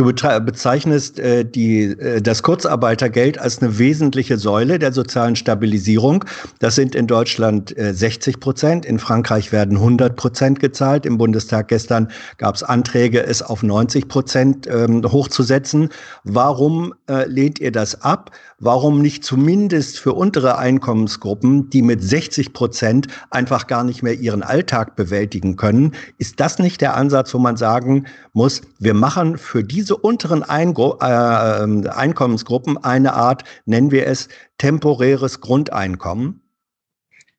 Du 0.00 0.06
bezeichnest 0.06 1.18
äh, 1.18 1.44
die, 1.44 1.82
äh, 1.82 2.22
das 2.22 2.42
Kurzarbeitergeld 2.42 3.38
als 3.38 3.60
eine 3.60 3.76
wesentliche 3.78 4.38
Säule 4.38 4.78
der 4.78 4.94
sozialen 4.94 5.36
Stabilisierung. 5.36 6.24
Das 6.58 6.74
sind 6.74 6.94
in 6.94 7.06
Deutschland 7.06 7.76
äh, 7.76 7.92
60 7.92 8.40
Prozent, 8.40 8.86
in 8.86 8.98
Frankreich 8.98 9.52
werden 9.52 9.76
100 9.76 10.16
Prozent 10.16 10.58
gezahlt. 10.58 11.04
Im 11.04 11.18
Bundestag 11.18 11.68
gestern 11.68 12.10
gab 12.38 12.54
es 12.54 12.62
Anträge, 12.62 13.22
es 13.22 13.42
auf 13.42 13.62
90 13.62 14.08
Prozent 14.08 14.66
ähm, 14.68 15.04
hochzusetzen. 15.04 15.90
Warum 16.24 16.94
äh, 17.06 17.28
lehnt 17.28 17.58
ihr 17.58 17.70
das 17.70 18.00
ab? 18.00 18.30
Warum 18.58 19.00
nicht 19.00 19.24
zumindest 19.24 19.98
für 19.98 20.12
untere 20.12 20.58
Einkommensgruppen, 20.58 21.70
die 21.70 21.80
mit 21.80 22.02
60 22.02 22.52
Prozent 22.52 23.06
einfach 23.30 23.66
gar 23.66 23.84
nicht 23.84 24.02
mehr 24.02 24.14
ihren 24.14 24.42
Alltag 24.42 24.96
bewältigen 24.96 25.56
können? 25.56 25.94
Ist 26.18 26.40
das 26.40 26.58
nicht 26.58 26.82
der 26.82 26.94
Ansatz, 26.94 27.32
wo 27.32 27.38
man 27.38 27.56
sagen 27.56 28.06
muss, 28.34 28.60
wir 28.78 28.92
machen 28.92 29.38
für 29.38 29.64
diese 29.64 29.89
unteren 29.96 30.42
Eingru 30.42 30.96
äh, 31.00 31.88
Einkommensgruppen 31.88 32.78
eine 32.78 33.14
Art, 33.14 33.44
nennen 33.64 33.90
wir 33.90 34.06
es, 34.06 34.28
temporäres 34.58 35.40
Grundeinkommen? 35.40 36.42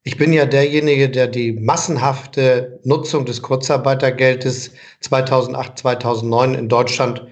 Ich 0.03 0.17
bin 0.17 0.33
ja 0.33 0.45
derjenige, 0.45 1.09
der 1.09 1.27
die 1.27 1.53
massenhafte 1.53 2.79
Nutzung 2.83 3.25
des 3.25 3.43
Kurzarbeitergeldes 3.43 4.71
2008, 5.01 5.77
2009 5.77 6.55
in 6.55 6.69
Deutschland 6.69 7.27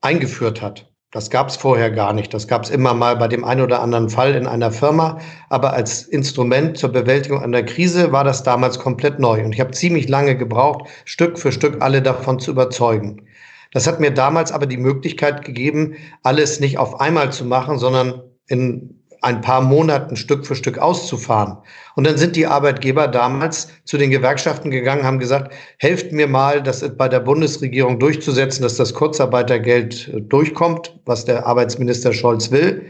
eingeführt 0.00 0.62
hat. 0.62 0.90
Das 1.12 1.28
gab 1.28 1.48
es 1.48 1.56
vorher 1.56 1.90
gar 1.90 2.14
nicht. 2.14 2.32
Das 2.32 2.48
gab 2.48 2.64
es 2.64 2.70
immer 2.70 2.94
mal 2.94 3.16
bei 3.16 3.28
dem 3.28 3.44
einen 3.44 3.60
oder 3.60 3.82
anderen 3.82 4.08
Fall 4.08 4.34
in 4.34 4.46
einer 4.46 4.72
Firma. 4.72 5.20
Aber 5.50 5.74
als 5.74 6.04
Instrument 6.04 6.78
zur 6.78 6.90
Bewältigung 6.90 7.42
einer 7.42 7.62
Krise 7.62 8.12
war 8.12 8.24
das 8.24 8.42
damals 8.42 8.78
komplett 8.78 9.18
neu. 9.18 9.44
Und 9.44 9.52
ich 9.52 9.60
habe 9.60 9.72
ziemlich 9.72 10.08
lange 10.08 10.34
gebraucht, 10.38 10.88
Stück 11.04 11.38
für 11.38 11.52
Stück 11.52 11.82
alle 11.82 12.00
davon 12.00 12.38
zu 12.38 12.52
überzeugen. 12.52 13.26
Das 13.72 13.86
hat 13.86 14.00
mir 14.00 14.10
damals 14.10 14.52
aber 14.52 14.66
die 14.66 14.76
Möglichkeit 14.76 15.44
gegeben, 15.44 15.96
alles 16.22 16.60
nicht 16.60 16.78
auf 16.78 17.00
einmal 17.00 17.32
zu 17.32 17.44
machen, 17.44 17.78
sondern 17.78 18.22
in 18.46 19.02
ein 19.22 19.40
paar 19.40 19.60
Monaten 19.60 20.16
Stück 20.16 20.44
für 20.44 20.56
Stück 20.56 20.78
auszufahren. 20.78 21.58
Und 21.94 22.06
dann 22.06 22.18
sind 22.18 22.34
die 22.34 22.46
Arbeitgeber 22.46 23.06
damals 23.06 23.68
zu 23.84 23.96
den 23.96 24.10
Gewerkschaften 24.10 24.70
gegangen, 24.70 25.04
haben 25.04 25.20
gesagt, 25.20 25.54
helft 25.78 26.12
mir 26.12 26.26
mal, 26.26 26.62
das 26.62 26.96
bei 26.96 27.08
der 27.08 27.20
Bundesregierung 27.20 28.00
durchzusetzen, 28.00 28.62
dass 28.62 28.76
das 28.76 28.94
Kurzarbeitergeld 28.94 30.12
durchkommt, 30.28 30.98
was 31.04 31.24
der 31.24 31.46
Arbeitsminister 31.46 32.12
Scholz 32.12 32.50
will. 32.50 32.86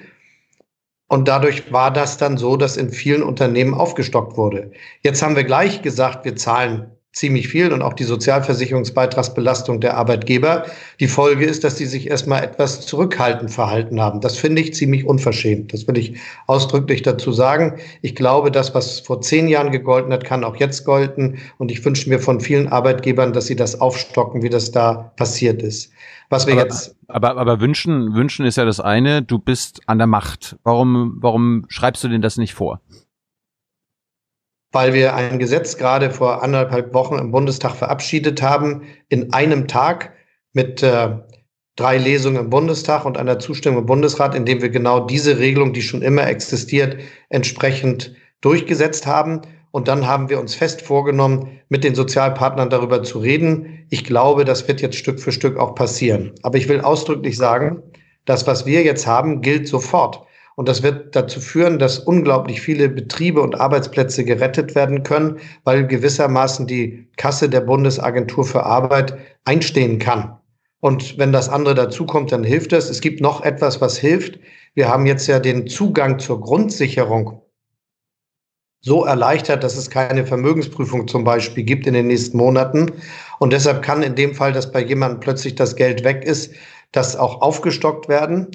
Und 1.08 1.28
dadurch 1.28 1.70
war 1.70 1.92
das 1.92 2.16
dann 2.16 2.38
so, 2.38 2.56
dass 2.56 2.78
in 2.78 2.88
vielen 2.88 3.22
Unternehmen 3.22 3.74
aufgestockt 3.74 4.38
wurde. 4.38 4.70
Jetzt 5.02 5.22
haben 5.22 5.36
wir 5.36 5.44
gleich 5.44 5.82
gesagt, 5.82 6.24
wir 6.24 6.36
zahlen 6.36 6.90
ziemlich 7.12 7.48
viel 7.48 7.72
und 7.72 7.82
auch 7.82 7.92
die 7.92 8.04
Sozialversicherungsbeitragsbelastung 8.04 9.80
der 9.80 9.96
Arbeitgeber. 9.96 10.64
Die 10.98 11.08
Folge 11.08 11.44
ist, 11.44 11.62
dass 11.62 11.74
die 11.74 11.84
sich 11.84 12.08
erstmal 12.08 12.42
etwas 12.42 12.80
zurückhaltend 12.86 13.50
verhalten 13.50 14.00
haben. 14.00 14.22
Das 14.22 14.38
finde 14.38 14.62
ich 14.62 14.72
ziemlich 14.72 15.04
unverschämt. 15.04 15.74
Das 15.74 15.86
will 15.86 15.98
ich 15.98 16.16
ausdrücklich 16.46 17.02
dazu 17.02 17.32
sagen. 17.32 17.78
Ich 18.00 18.14
glaube, 18.14 18.50
das, 18.50 18.74
was 18.74 19.00
vor 19.00 19.20
zehn 19.20 19.46
Jahren 19.48 19.72
gegolten 19.72 20.12
hat, 20.12 20.24
kann 20.24 20.42
auch 20.42 20.56
jetzt 20.56 20.84
golden. 20.86 21.38
Und 21.58 21.70
ich 21.70 21.84
wünsche 21.84 22.08
mir 22.08 22.18
von 22.18 22.40
vielen 22.40 22.68
Arbeitgebern, 22.68 23.34
dass 23.34 23.46
sie 23.46 23.56
das 23.56 23.78
aufstocken, 23.78 24.42
wie 24.42 24.50
das 24.50 24.72
da 24.72 25.12
passiert 25.16 25.62
ist. 25.62 25.92
Was 26.30 26.46
wir 26.46 26.54
aber, 26.54 26.62
jetzt. 26.62 26.96
Aber, 27.08 27.36
aber 27.36 27.60
wünschen, 27.60 28.14
wünschen 28.14 28.46
ist 28.46 28.56
ja 28.56 28.64
das 28.64 28.80
eine. 28.80 29.20
Du 29.20 29.38
bist 29.38 29.82
an 29.86 29.98
der 29.98 30.06
Macht. 30.06 30.56
Warum, 30.64 31.18
warum 31.20 31.66
schreibst 31.68 32.02
du 32.04 32.08
denn 32.08 32.22
das 32.22 32.38
nicht 32.38 32.54
vor? 32.54 32.80
Weil 34.72 34.94
wir 34.94 35.14
ein 35.14 35.38
Gesetz 35.38 35.76
gerade 35.76 36.10
vor 36.10 36.42
anderthalb 36.42 36.94
Wochen 36.94 37.18
im 37.18 37.30
Bundestag 37.30 37.76
verabschiedet 37.76 38.42
haben, 38.42 38.82
in 39.08 39.32
einem 39.32 39.68
Tag 39.68 40.12
mit 40.54 40.82
äh, 40.82 41.10
drei 41.76 41.98
Lesungen 41.98 42.44
im 42.44 42.50
Bundestag 42.50 43.04
und 43.04 43.18
einer 43.18 43.38
Zustimmung 43.38 43.80
im 43.80 43.86
Bundesrat, 43.86 44.34
indem 44.34 44.62
wir 44.62 44.70
genau 44.70 45.00
diese 45.00 45.38
Regelung, 45.38 45.72
die 45.72 45.82
schon 45.82 46.02
immer 46.02 46.26
existiert, 46.26 46.96
entsprechend 47.28 48.14
durchgesetzt 48.40 49.06
haben. 49.06 49.42
Und 49.70 49.88
dann 49.88 50.06
haben 50.06 50.28
wir 50.28 50.38
uns 50.38 50.54
fest 50.54 50.82
vorgenommen, 50.82 51.60
mit 51.68 51.84
den 51.84 51.94
Sozialpartnern 51.94 52.68
darüber 52.68 53.02
zu 53.02 53.18
reden. 53.18 53.86
Ich 53.88 54.04
glaube, 54.04 54.44
das 54.44 54.68
wird 54.68 54.82
jetzt 54.82 54.96
Stück 54.96 55.18
für 55.20 55.32
Stück 55.32 55.56
auch 55.58 55.74
passieren. 55.74 56.32
Aber 56.42 56.58
ich 56.58 56.68
will 56.68 56.80
ausdrücklich 56.80 57.36
sagen, 57.36 57.82
das, 58.26 58.46
was 58.46 58.66
wir 58.66 58.82
jetzt 58.82 59.06
haben, 59.06 59.40
gilt 59.40 59.66
sofort. 59.66 60.26
Und 60.56 60.68
das 60.68 60.82
wird 60.82 61.16
dazu 61.16 61.40
führen, 61.40 61.78
dass 61.78 61.98
unglaublich 61.98 62.60
viele 62.60 62.88
Betriebe 62.88 63.40
und 63.40 63.58
Arbeitsplätze 63.60 64.24
gerettet 64.24 64.74
werden 64.74 65.02
können, 65.02 65.38
weil 65.64 65.86
gewissermaßen 65.86 66.66
die 66.66 67.08
Kasse 67.16 67.48
der 67.48 67.62
Bundesagentur 67.62 68.44
für 68.44 68.64
Arbeit 68.64 69.16
einstehen 69.44 69.98
kann. 69.98 70.38
Und 70.80 71.16
wenn 71.16 71.32
das 71.32 71.48
andere 71.48 71.74
dazukommt, 71.74 72.32
dann 72.32 72.44
hilft 72.44 72.72
es. 72.72 72.90
Es 72.90 73.00
gibt 73.00 73.20
noch 73.20 73.42
etwas, 73.44 73.80
was 73.80 73.96
hilft. 73.96 74.38
Wir 74.74 74.88
haben 74.88 75.06
jetzt 75.06 75.26
ja 75.26 75.38
den 75.38 75.68
Zugang 75.68 76.18
zur 76.18 76.40
Grundsicherung 76.40 77.40
so 78.80 79.04
erleichtert, 79.04 79.62
dass 79.62 79.76
es 79.76 79.90
keine 79.90 80.26
Vermögensprüfung 80.26 81.06
zum 81.06 81.22
Beispiel 81.22 81.62
gibt 81.62 81.86
in 81.86 81.94
den 81.94 82.08
nächsten 82.08 82.36
Monaten. 82.36 82.90
Und 83.38 83.52
deshalb 83.52 83.82
kann 83.82 84.02
in 84.02 84.16
dem 84.16 84.34
Fall, 84.34 84.52
dass 84.52 84.72
bei 84.72 84.82
jemandem 84.82 85.20
plötzlich 85.20 85.54
das 85.54 85.76
Geld 85.76 86.02
weg 86.02 86.24
ist, 86.24 86.52
das 86.90 87.16
auch 87.16 87.40
aufgestockt 87.40 88.08
werden. 88.08 88.48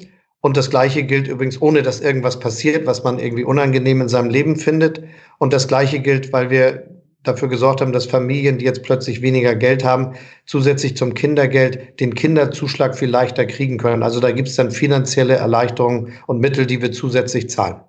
Und 0.48 0.56
das 0.56 0.70
Gleiche 0.70 1.04
gilt 1.04 1.28
übrigens, 1.28 1.62
ohne 1.62 1.82
dass 1.82 2.00
irgendwas 2.00 2.40
passiert, 2.40 2.86
was 2.86 3.04
man 3.04 3.20
irgendwie 3.20 3.44
unangenehm 3.44 4.00
in 4.00 4.08
seinem 4.08 4.30
Leben 4.30 4.56
findet. 4.56 5.04
Und 5.40 5.52
das 5.52 5.68
Gleiche 5.68 6.00
gilt, 6.00 6.32
weil 6.32 6.50
wir 6.50 6.88
dafür 7.24 7.50
gesorgt 7.50 7.82
haben, 7.82 7.92
dass 7.92 8.06
Familien, 8.06 8.58
die 8.58 8.64
jetzt 8.64 8.82
plötzlich 8.82 9.22
weniger 9.22 9.56
Geld 9.56 9.84
haben, 9.84 10.14
zusätzlich 10.46 10.96
zum 10.96 11.14
Kindergeld 11.16 12.00
den 12.00 12.16
Kinderzuschlag 12.16 12.98
viel 12.98 13.10
leichter 13.10 13.46
kriegen 13.46 13.78
können. 13.78 14.04
Also 14.04 14.22
da 14.22 14.32
gibt 14.32 14.48
es 14.48 14.56
dann 14.56 14.72
finanzielle 14.72 15.36
Erleichterungen 15.36 16.14
und 16.28 16.40
Mittel, 16.40 16.66
die 16.66 16.82
wir 16.82 16.94
zusätzlich 16.94 17.50
zahlen. 17.50 17.82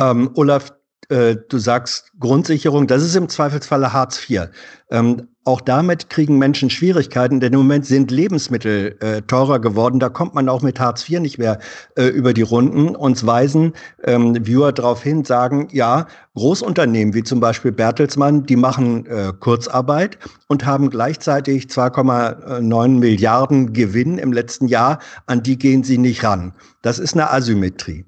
Ähm, 0.00 0.30
Olaf, 0.36 0.72
äh, 1.10 1.36
du 1.50 1.58
sagst 1.58 2.12
Grundsicherung, 2.18 2.86
das 2.86 3.02
ist 3.02 3.14
im 3.14 3.28
Zweifelsfalle 3.28 3.92
Hartz 3.92 4.30
IV. 4.30 4.48
Ähm, 4.90 5.28
auch 5.44 5.62
damit 5.62 6.10
kriegen 6.10 6.36
Menschen 6.36 6.68
Schwierigkeiten, 6.68 7.40
denn 7.40 7.54
im 7.54 7.60
Moment 7.60 7.86
sind 7.86 8.10
Lebensmittel 8.10 8.96
äh, 9.00 9.22
teurer 9.22 9.58
geworden. 9.58 9.98
Da 9.98 10.10
kommt 10.10 10.34
man 10.34 10.50
auch 10.50 10.60
mit 10.60 10.78
Hartz 10.78 11.08
IV 11.08 11.20
nicht 11.20 11.38
mehr 11.38 11.58
äh, 11.96 12.08
über 12.08 12.34
die 12.34 12.42
Runden. 12.42 12.94
Uns 12.94 13.24
weisen 13.24 13.72
ähm, 14.04 14.36
Viewer 14.46 14.72
darauf 14.72 15.02
hin, 15.02 15.24
sagen, 15.24 15.68
ja, 15.72 16.06
Großunternehmen 16.34 17.14
wie 17.14 17.22
zum 17.22 17.40
Beispiel 17.40 17.72
Bertelsmann, 17.72 18.44
die 18.44 18.56
machen 18.56 19.06
äh, 19.06 19.32
Kurzarbeit 19.40 20.18
und 20.48 20.66
haben 20.66 20.90
gleichzeitig 20.90 21.64
2,9 21.66 22.88
Milliarden 22.98 23.72
Gewinn 23.72 24.18
im 24.18 24.34
letzten 24.34 24.68
Jahr. 24.68 24.98
An 25.24 25.42
die 25.42 25.56
gehen 25.56 25.84
sie 25.84 25.96
nicht 25.96 26.22
ran. 26.22 26.52
Das 26.82 26.98
ist 26.98 27.14
eine 27.14 27.30
Asymmetrie. 27.30 28.04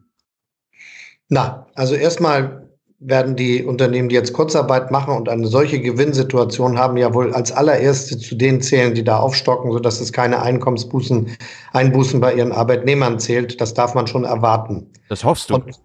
Na, 1.31 1.67
also 1.75 1.95
erstmal 1.95 2.69
werden 3.05 3.35
die 3.37 3.65
Unternehmen, 3.65 4.09
die 4.09 4.15
jetzt 4.15 4.33
Kurzarbeit 4.33 4.91
machen 4.91 5.15
und 5.15 5.29
eine 5.29 5.47
solche 5.47 5.81
Gewinnsituation 5.81 6.79
haben, 6.79 6.97
ja 6.97 7.13
wohl 7.13 7.35
als 7.35 7.51
allererste 7.51 8.19
zu 8.19 8.37
denen 8.37 8.61
zählen, 8.61 8.95
die 8.95 9.03
da 9.03 9.19
aufstocken, 9.19 9.73
sodass 9.73 10.01
es 10.01 10.13
keine 10.13 10.41
Einkommensbußen, 10.41 11.37
Einbußen 11.73 12.21
bei 12.21 12.35
ihren 12.35 12.53
Arbeitnehmern 12.53 13.19
zählt. 13.19 13.61
Das 13.61 13.75
darf 13.75 13.95
man 13.95 14.07
schon 14.07 14.25
erwarten. 14.25 14.87
Das 15.09 15.25
hoffst 15.25 15.51
du. 15.51 15.57
Und 15.57 15.81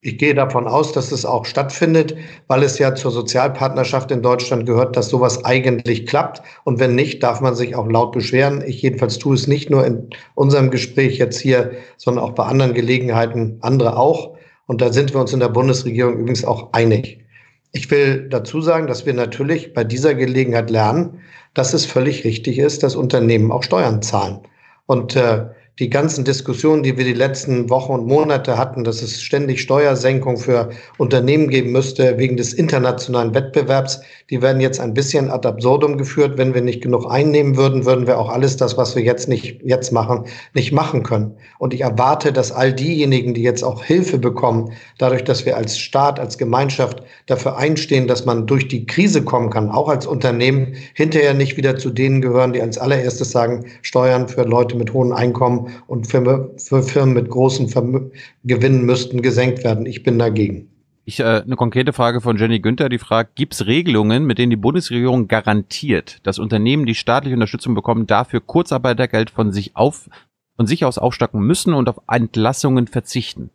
ich 0.00 0.16
gehe 0.16 0.34
davon 0.34 0.68
aus, 0.68 0.92
dass 0.92 1.10
es 1.10 1.24
auch 1.24 1.44
stattfindet, 1.44 2.14
weil 2.46 2.62
es 2.62 2.78
ja 2.78 2.94
zur 2.94 3.10
Sozialpartnerschaft 3.10 4.12
in 4.12 4.22
Deutschland 4.22 4.64
gehört, 4.64 4.96
dass 4.96 5.08
sowas 5.08 5.44
eigentlich 5.44 6.06
klappt. 6.06 6.40
Und 6.62 6.78
wenn 6.78 6.94
nicht, 6.94 7.22
darf 7.24 7.40
man 7.40 7.56
sich 7.56 7.74
auch 7.74 7.88
laut 7.88 8.12
beschweren. 8.12 8.62
Ich 8.64 8.80
jedenfalls 8.80 9.18
tue 9.18 9.34
es 9.34 9.48
nicht 9.48 9.70
nur 9.70 9.84
in 9.84 10.10
unserem 10.36 10.70
Gespräch 10.70 11.18
jetzt 11.18 11.40
hier, 11.40 11.72
sondern 11.96 12.24
auch 12.24 12.32
bei 12.32 12.44
anderen 12.44 12.74
Gelegenheiten, 12.74 13.58
andere 13.60 13.96
auch. 13.96 14.37
Und 14.68 14.82
da 14.82 14.92
sind 14.92 15.14
wir 15.14 15.20
uns 15.20 15.32
in 15.32 15.40
der 15.40 15.48
Bundesregierung 15.48 16.18
übrigens 16.18 16.44
auch 16.44 16.72
einig. 16.74 17.24
Ich 17.72 17.90
will 17.90 18.28
dazu 18.28 18.60
sagen, 18.60 18.86
dass 18.86 19.06
wir 19.06 19.14
natürlich 19.14 19.72
bei 19.72 19.82
dieser 19.82 20.14
Gelegenheit 20.14 20.68
lernen, 20.68 21.20
dass 21.54 21.72
es 21.72 21.86
völlig 21.86 22.24
richtig 22.24 22.58
ist, 22.58 22.82
dass 22.82 22.94
Unternehmen 22.94 23.50
auch 23.50 23.62
Steuern 23.62 24.02
zahlen. 24.02 24.40
Und 24.84 25.16
äh, 25.16 25.46
die 25.78 25.90
ganzen 25.90 26.24
Diskussionen, 26.24 26.82
die 26.82 26.96
wir 26.96 27.04
die 27.04 27.12
letzten 27.12 27.70
Wochen 27.70 27.92
und 27.92 28.06
Monate 28.06 28.58
hatten, 28.58 28.82
dass 28.82 29.00
es 29.00 29.22
ständig 29.22 29.60
Steuersenkung 29.60 30.36
für 30.36 30.70
Unternehmen 30.96 31.48
geben 31.48 31.70
müsste 31.70 32.18
wegen 32.18 32.36
des 32.36 32.52
internationalen 32.52 33.32
Wettbewerbs, 33.32 34.00
die 34.30 34.42
werden 34.42 34.60
jetzt 34.60 34.80
ein 34.80 34.92
bisschen 34.92 35.30
ad 35.30 35.46
absurdum 35.46 35.96
geführt. 35.96 36.36
Wenn 36.36 36.52
wir 36.52 36.62
nicht 36.62 36.82
genug 36.82 37.08
einnehmen 37.08 37.56
würden, 37.56 37.84
würden 37.86 38.06
wir 38.08 38.18
auch 38.18 38.28
alles 38.28 38.56
das, 38.56 38.76
was 38.76 38.96
wir 38.96 39.02
jetzt 39.02 39.28
nicht 39.28 39.62
jetzt 39.64 39.92
machen, 39.92 40.24
nicht 40.52 40.72
machen 40.72 41.04
können. 41.04 41.34
Und 41.58 41.72
ich 41.72 41.82
erwarte, 41.82 42.32
dass 42.32 42.50
all 42.50 42.72
diejenigen, 42.72 43.34
die 43.34 43.42
jetzt 43.42 43.62
auch 43.62 43.84
Hilfe 43.84 44.18
bekommen, 44.18 44.72
dadurch, 44.98 45.22
dass 45.22 45.46
wir 45.46 45.56
als 45.56 45.78
Staat, 45.78 46.18
als 46.18 46.38
Gemeinschaft 46.38 47.02
dafür 47.26 47.56
einstehen, 47.56 48.08
dass 48.08 48.26
man 48.26 48.46
durch 48.46 48.66
die 48.66 48.84
Krise 48.84 49.22
kommen 49.22 49.50
kann, 49.50 49.70
auch 49.70 49.88
als 49.88 50.06
Unternehmen, 50.06 50.74
hinterher 50.94 51.34
nicht 51.34 51.56
wieder 51.56 51.76
zu 51.76 51.90
denen 51.90 52.20
gehören, 52.20 52.52
die 52.52 52.60
als 52.60 52.78
allererstes 52.78 53.30
sagen, 53.30 53.64
Steuern 53.82 54.28
für 54.28 54.42
Leute 54.42 54.76
mit 54.76 54.92
hohen 54.92 55.12
Einkommen 55.12 55.67
und 55.86 56.06
für, 56.06 56.54
für 56.58 56.82
Firmen 56.82 57.14
mit 57.14 57.28
großen 57.28 57.68
Vermö 57.68 58.10
Gewinnen 58.44 58.84
müssten 58.84 59.22
gesenkt 59.22 59.64
werden. 59.64 59.86
Ich 59.86 60.02
bin 60.02 60.18
dagegen. 60.18 60.68
Ich, 61.08 61.20
äh, 61.20 61.24
eine 61.24 61.56
konkrete 61.56 61.94
Frage 61.94 62.20
von 62.20 62.36
Jenny 62.36 62.60
Günther, 62.60 62.90
die 62.90 62.98
fragt, 62.98 63.34
gibt 63.34 63.54
es 63.54 63.66
Regelungen, 63.66 64.26
mit 64.26 64.36
denen 64.36 64.50
die 64.50 64.56
Bundesregierung 64.56 65.26
garantiert, 65.26 66.18
dass 66.24 66.38
Unternehmen, 66.38 66.84
die 66.84 66.94
staatliche 66.94 67.34
Unterstützung 67.34 67.74
bekommen, 67.74 68.06
dafür 68.06 68.40
Kurzarbeitergeld 68.40 69.30
von 69.30 69.50
sich 69.50 69.74
auf, 69.74 70.10
von 70.56 70.66
sich 70.66 70.84
aus 70.84 70.98
aufstocken 70.98 71.40
müssen 71.40 71.72
und 71.72 71.88
auf 71.88 71.96
Entlassungen 72.08 72.88
verzichten? 72.88 73.48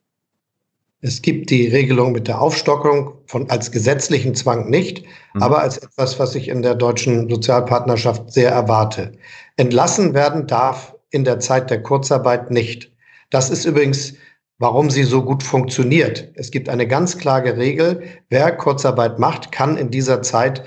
Es 1.01 1.21
gibt 1.21 1.51
die 1.51 1.67
Regelung 1.67 2.13
mit 2.13 2.27
der 2.27 2.41
Aufstockung 2.41 3.13
von, 3.27 3.49
als 3.51 3.71
gesetzlichen 3.71 4.33
Zwang 4.33 4.71
nicht, 4.71 5.03
mhm. 5.35 5.43
aber 5.43 5.59
als 5.59 5.77
etwas, 5.77 6.17
was 6.17 6.33
ich 6.33 6.47
in 6.47 6.63
der 6.63 6.73
deutschen 6.73 7.29
Sozialpartnerschaft 7.29 8.31
sehr 8.33 8.49
erwarte. 8.49 9.11
Entlassen 9.57 10.15
werden 10.15 10.47
darf 10.47 10.92
in 11.13 11.23
der 11.23 11.39
Zeit 11.39 11.69
der 11.69 11.81
Kurzarbeit 11.81 12.51
nicht. 12.51 12.91
Das 13.29 13.49
ist 13.49 13.65
übrigens, 13.65 14.15
warum 14.57 14.89
sie 14.89 15.03
so 15.03 15.23
gut 15.23 15.43
funktioniert. 15.43 16.29
Es 16.35 16.51
gibt 16.51 16.69
eine 16.69 16.87
ganz 16.87 17.17
klare 17.17 17.55
Regel, 17.55 18.03
wer 18.29 18.51
Kurzarbeit 18.51 19.19
macht, 19.19 19.51
kann 19.51 19.77
in 19.77 19.91
dieser 19.91 20.21
Zeit 20.21 20.63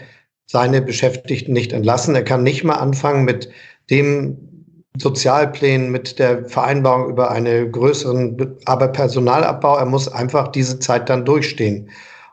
seine 0.46 0.80
Beschäftigten 0.80 1.52
nicht 1.52 1.72
entlassen. 1.72 2.14
Er 2.14 2.22
kann 2.22 2.44
nicht 2.44 2.62
mal 2.62 2.76
anfangen 2.76 3.24
mit 3.24 3.50
dem 3.90 4.38
Sozialplänen, 4.98 5.90
mit 5.90 6.18
der 6.20 6.44
Vereinbarung 6.46 7.10
über 7.10 7.30
einen 7.30 7.72
größeren 7.72 8.56
aber 8.64 8.88
Personalabbau. 8.88 9.76
Er 9.76 9.86
muss 9.86 10.08
einfach 10.08 10.48
diese 10.48 10.78
Zeit 10.78 11.08
dann 11.08 11.24
durchstehen. 11.24 11.90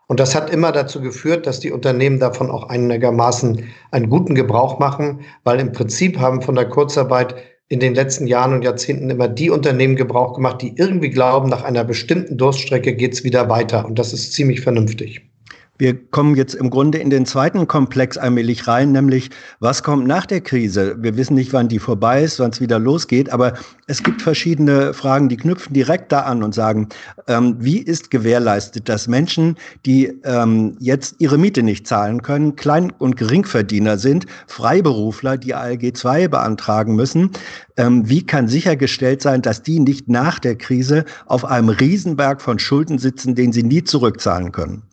Und 0.07 0.19
das 0.19 0.35
hat 0.35 0.51
immer 0.51 0.71
dazu 0.71 1.01
geführt, 1.01 1.47
dass 1.47 1.59
die 1.59 1.71
Unternehmen 1.71 2.19
davon 2.19 2.51
auch 2.51 2.69
einigermaßen 2.69 3.63
einen 3.91 4.09
guten 4.09 4.35
Gebrauch 4.35 4.77
machen, 4.77 5.21
weil 5.43 5.59
im 5.59 5.71
Prinzip 5.71 6.19
haben 6.19 6.41
von 6.41 6.55
der 6.55 6.69
Kurzarbeit 6.69 7.35
in 7.69 7.79
den 7.79 7.95
letzten 7.95 8.27
Jahren 8.27 8.53
und 8.53 8.63
Jahrzehnten 8.63 9.09
immer 9.09 9.27
die 9.27 9.49
Unternehmen 9.49 9.95
Gebrauch 9.95 10.33
gemacht, 10.33 10.61
die 10.61 10.75
irgendwie 10.77 11.09
glauben, 11.09 11.49
nach 11.49 11.63
einer 11.63 11.83
bestimmten 11.83 12.37
Durststrecke 12.37 12.95
geht's 12.95 13.23
wieder 13.23 13.49
weiter. 13.49 13.85
Und 13.85 13.97
das 13.99 14.13
ist 14.13 14.33
ziemlich 14.33 14.61
vernünftig. 14.61 15.32
Wir 15.79 16.07
kommen 16.11 16.35
jetzt 16.35 16.53
im 16.53 16.69
Grunde 16.69 16.99
in 16.99 17.09
den 17.09 17.25
zweiten 17.25 17.67
Komplex 17.67 18.15
allmählich 18.15 18.67
rein, 18.67 18.91
nämlich 18.91 19.31
was 19.59 19.81
kommt 19.81 20.05
nach 20.05 20.27
der 20.27 20.41
Krise? 20.41 20.97
Wir 20.99 21.17
wissen 21.17 21.33
nicht, 21.33 21.51
wann 21.51 21.67
die 21.67 21.79
vorbei 21.79 22.21
ist, 22.21 22.39
wann 22.39 22.51
es 22.51 22.61
wieder 22.61 22.77
losgeht, 22.77 23.33
aber 23.33 23.53
es 23.87 24.03
gibt 24.03 24.21
verschiedene 24.21 24.93
Fragen, 24.93 25.29
die 25.29 25.37
knüpfen 25.37 25.73
direkt 25.73 26.11
da 26.11 26.21
an 26.21 26.43
und 26.43 26.53
sagen, 26.53 26.89
ähm, 27.27 27.55
wie 27.57 27.79
ist 27.79 28.11
gewährleistet, 28.11 28.87
dass 28.87 29.07
Menschen, 29.07 29.57
die 29.83 30.13
ähm, 30.25 30.77
jetzt 30.79 31.15
ihre 31.17 31.39
Miete 31.39 31.63
nicht 31.63 31.87
zahlen 31.87 32.21
können, 32.21 32.55
Klein- 32.55 32.93
und 32.99 33.17
Geringverdiener 33.17 33.97
sind, 33.97 34.27
Freiberufler, 34.45 35.39
die 35.39 35.55
ALG 35.55 35.97
2 35.97 36.27
beantragen 36.27 36.95
müssen, 36.95 37.31
ähm, 37.77 38.07
wie 38.07 38.23
kann 38.23 38.47
sichergestellt 38.47 39.23
sein, 39.23 39.41
dass 39.41 39.63
die 39.63 39.79
nicht 39.79 40.07
nach 40.07 40.37
der 40.37 40.55
Krise 40.55 41.03
auf 41.25 41.45
einem 41.45 41.69
Riesenberg 41.69 42.43
von 42.43 42.59
Schulden 42.59 42.99
sitzen, 42.99 43.33
den 43.33 43.51
sie 43.51 43.63
nie 43.63 43.83
zurückzahlen 43.83 44.51
können? 44.51 44.83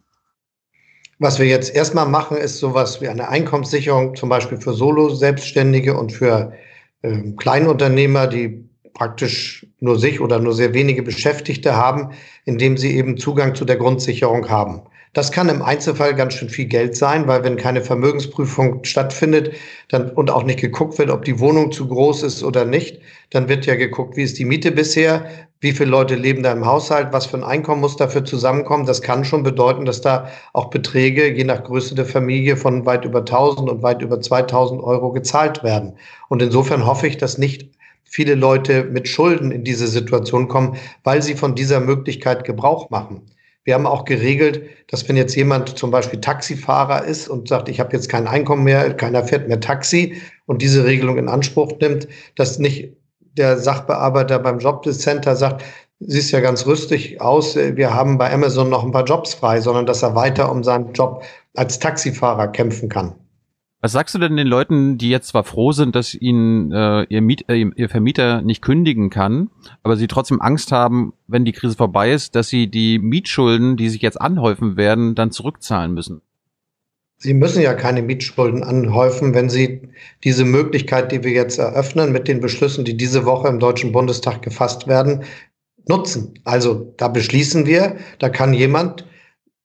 Was 1.22 1.38
wir 1.38 1.44
jetzt 1.44 1.74
erstmal 1.74 2.08
machen, 2.08 2.38
ist 2.38 2.60
sowas 2.60 3.02
wie 3.02 3.08
eine 3.08 3.28
Einkommenssicherung, 3.28 4.16
zum 4.16 4.30
Beispiel 4.30 4.56
für 4.56 4.72
Solo-Selbstständige 4.72 5.94
und 5.94 6.12
für 6.12 6.54
äh, 7.02 7.32
Kleinunternehmer, 7.36 8.26
die 8.26 8.64
praktisch 8.94 9.66
nur 9.80 9.98
sich 9.98 10.22
oder 10.22 10.38
nur 10.38 10.54
sehr 10.54 10.72
wenige 10.72 11.02
Beschäftigte 11.02 11.76
haben, 11.76 12.12
indem 12.46 12.78
sie 12.78 12.96
eben 12.96 13.18
Zugang 13.18 13.54
zu 13.54 13.66
der 13.66 13.76
Grundsicherung 13.76 14.48
haben. 14.48 14.80
Das 15.12 15.32
kann 15.32 15.48
im 15.48 15.60
Einzelfall 15.60 16.14
ganz 16.14 16.34
schön 16.34 16.48
viel 16.48 16.66
Geld 16.66 16.96
sein, 16.96 17.26
weil 17.26 17.42
wenn 17.42 17.56
keine 17.56 17.82
Vermögensprüfung 17.82 18.84
stattfindet 18.84 19.54
dann, 19.88 20.10
und 20.10 20.30
auch 20.30 20.44
nicht 20.44 20.60
geguckt 20.60 20.98
wird, 20.98 21.10
ob 21.10 21.24
die 21.24 21.40
Wohnung 21.40 21.72
zu 21.72 21.88
groß 21.88 22.22
ist 22.22 22.44
oder 22.44 22.64
nicht, 22.64 23.00
dann 23.30 23.48
wird 23.48 23.66
ja 23.66 23.74
geguckt, 23.74 24.16
wie 24.16 24.22
ist 24.22 24.38
die 24.38 24.44
Miete 24.44 24.70
bisher, 24.70 25.28
wie 25.60 25.72
viele 25.72 25.90
Leute 25.90 26.14
leben 26.14 26.44
da 26.44 26.52
im 26.52 26.64
Haushalt, 26.64 27.08
was 27.12 27.26
für 27.26 27.38
ein 27.38 27.42
Einkommen 27.42 27.80
muss 27.80 27.96
dafür 27.96 28.24
zusammenkommen. 28.24 28.86
Das 28.86 29.02
kann 29.02 29.24
schon 29.24 29.42
bedeuten, 29.42 29.84
dass 29.84 30.00
da 30.00 30.28
auch 30.52 30.70
Beträge 30.70 31.28
je 31.34 31.44
nach 31.44 31.64
Größe 31.64 31.96
der 31.96 32.06
Familie 32.06 32.56
von 32.56 32.86
weit 32.86 33.04
über 33.04 33.18
1000 33.18 33.68
und 33.68 33.82
weit 33.82 34.02
über 34.02 34.20
2000 34.20 34.80
Euro 34.80 35.10
gezahlt 35.10 35.64
werden. 35.64 35.94
Und 36.28 36.40
insofern 36.40 36.86
hoffe 36.86 37.08
ich, 37.08 37.18
dass 37.18 37.36
nicht 37.36 37.68
viele 38.04 38.36
Leute 38.36 38.84
mit 38.84 39.08
Schulden 39.08 39.50
in 39.50 39.64
diese 39.64 39.88
Situation 39.88 40.46
kommen, 40.46 40.76
weil 41.02 41.20
sie 41.20 41.34
von 41.34 41.56
dieser 41.56 41.80
Möglichkeit 41.80 42.44
Gebrauch 42.44 42.90
machen. 42.90 43.22
Wir 43.64 43.74
haben 43.74 43.86
auch 43.86 44.04
geregelt, 44.04 44.62
dass 44.88 45.08
wenn 45.08 45.16
jetzt 45.16 45.36
jemand 45.36 45.78
zum 45.78 45.90
Beispiel 45.90 46.20
Taxifahrer 46.20 47.04
ist 47.04 47.28
und 47.28 47.48
sagt, 47.48 47.68
ich 47.68 47.78
habe 47.78 47.92
jetzt 47.92 48.08
kein 48.08 48.26
Einkommen 48.26 48.64
mehr, 48.64 48.94
keiner 48.94 49.22
fährt 49.22 49.48
mehr 49.48 49.60
Taxi 49.60 50.20
und 50.46 50.62
diese 50.62 50.84
Regelung 50.84 51.18
in 51.18 51.28
Anspruch 51.28 51.72
nimmt, 51.80 52.08
dass 52.36 52.58
nicht 52.58 52.96
der 53.36 53.58
Sachbearbeiter 53.58 54.38
beim 54.38 54.58
Jobcenter 54.58 55.36
sagt, 55.36 55.62
siehst 56.00 56.32
ja 56.32 56.40
ganz 56.40 56.66
rüstig 56.66 57.20
aus, 57.20 57.54
wir 57.56 57.94
haben 57.94 58.16
bei 58.16 58.32
Amazon 58.32 58.70
noch 58.70 58.84
ein 58.84 58.92
paar 58.92 59.04
Jobs 59.04 59.34
frei, 59.34 59.60
sondern 59.60 59.86
dass 59.86 60.02
er 60.02 60.14
weiter 60.14 60.50
um 60.50 60.64
seinen 60.64 60.92
Job 60.94 61.22
als 61.54 61.78
Taxifahrer 61.78 62.48
kämpfen 62.48 62.88
kann. 62.88 63.14
Was 63.82 63.92
sagst 63.92 64.14
du 64.14 64.18
denn 64.18 64.36
den 64.36 64.46
Leuten, 64.46 64.98
die 64.98 65.08
jetzt 65.08 65.28
zwar 65.28 65.42
froh 65.42 65.72
sind, 65.72 65.96
dass 65.96 66.14
ihnen 66.14 66.70
äh, 66.70 67.04
ihr, 67.04 67.22
Miet, 67.22 67.48
äh, 67.48 67.64
ihr 67.74 67.88
Vermieter 67.88 68.42
nicht 68.42 68.60
kündigen 68.60 69.08
kann, 69.08 69.48
aber 69.82 69.96
sie 69.96 70.06
trotzdem 70.06 70.42
Angst 70.42 70.70
haben, 70.70 71.14
wenn 71.26 71.46
die 71.46 71.52
Krise 71.52 71.76
vorbei 71.76 72.12
ist, 72.12 72.34
dass 72.34 72.48
sie 72.48 72.66
die 72.66 72.98
Mietschulden, 72.98 73.78
die 73.78 73.88
sich 73.88 74.02
jetzt 74.02 74.20
anhäufen 74.20 74.76
werden, 74.76 75.14
dann 75.14 75.30
zurückzahlen 75.30 75.94
müssen? 75.94 76.20
Sie 77.16 77.32
müssen 77.34 77.62
ja 77.62 77.74
keine 77.74 78.02
Mietschulden 78.02 78.62
anhäufen, 78.62 79.34
wenn 79.34 79.50
Sie 79.50 79.82
diese 80.24 80.46
Möglichkeit, 80.46 81.12
die 81.12 81.22
wir 81.22 81.32
jetzt 81.32 81.58
eröffnen, 81.58 82.12
mit 82.12 82.28
den 82.28 82.40
Beschlüssen, 82.40 82.86
die 82.86 82.96
diese 82.96 83.26
Woche 83.26 83.48
im 83.48 83.58
Deutschen 83.58 83.92
Bundestag 83.92 84.40
gefasst 84.40 84.86
werden, 84.86 85.24
nutzen. 85.86 86.38
Also 86.44 86.94
da 86.96 87.08
beschließen 87.08 87.66
wir, 87.66 87.96
da 88.18 88.30
kann 88.30 88.54
jemand, 88.54 89.06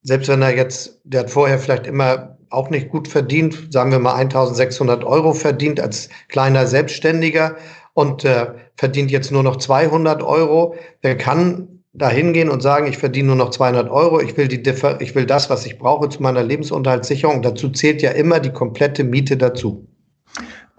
selbst 0.02 0.28
wenn 0.28 0.42
er 0.42 0.54
jetzt, 0.54 1.00
der 1.06 1.22
hat 1.22 1.30
vorher 1.30 1.58
vielleicht 1.58 1.88
immer 1.88 2.35
auch 2.50 2.70
nicht 2.70 2.90
gut 2.90 3.08
verdient, 3.08 3.72
sagen 3.72 3.92
wir 3.92 4.00
mal 4.00 4.16
1600 4.16 5.04
Euro 5.04 5.34
verdient 5.34 5.80
als 5.80 6.10
kleiner 6.30 6.68
Selbstständiger 6.68 7.56
und 7.94 8.26
äh, 8.26 8.48
verdient 8.76 9.12
jetzt 9.12 9.32
nur 9.32 9.44
noch 9.44 9.56
200 9.58 10.22
Euro, 10.24 10.76
der 11.04 11.18
kann 11.18 11.76
da 11.94 12.10
hingehen 12.10 12.50
und 12.50 12.62
sagen, 12.62 12.88
ich 12.88 12.98
verdiene 12.98 13.28
nur 13.28 13.38
noch 13.38 13.52
200 13.52 13.90
Euro, 13.90 14.20
ich 14.20 14.36
will, 14.36 14.48
die 14.48 14.62
Differ 14.62 15.00
ich 15.00 15.16
will 15.16 15.26
das, 15.26 15.50
was 15.50 15.66
ich 15.66 15.78
brauche 15.78 16.10
zu 16.10 16.22
meiner 16.22 16.44
Lebensunterhaltssicherung. 16.44 17.42
Dazu 17.42 17.70
zählt 17.70 18.02
ja 18.02 18.12
immer 18.12 18.40
die 18.40 18.52
komplette 18.52 19.04
Miete 19.04 19.38
dazu. 19.38 19.88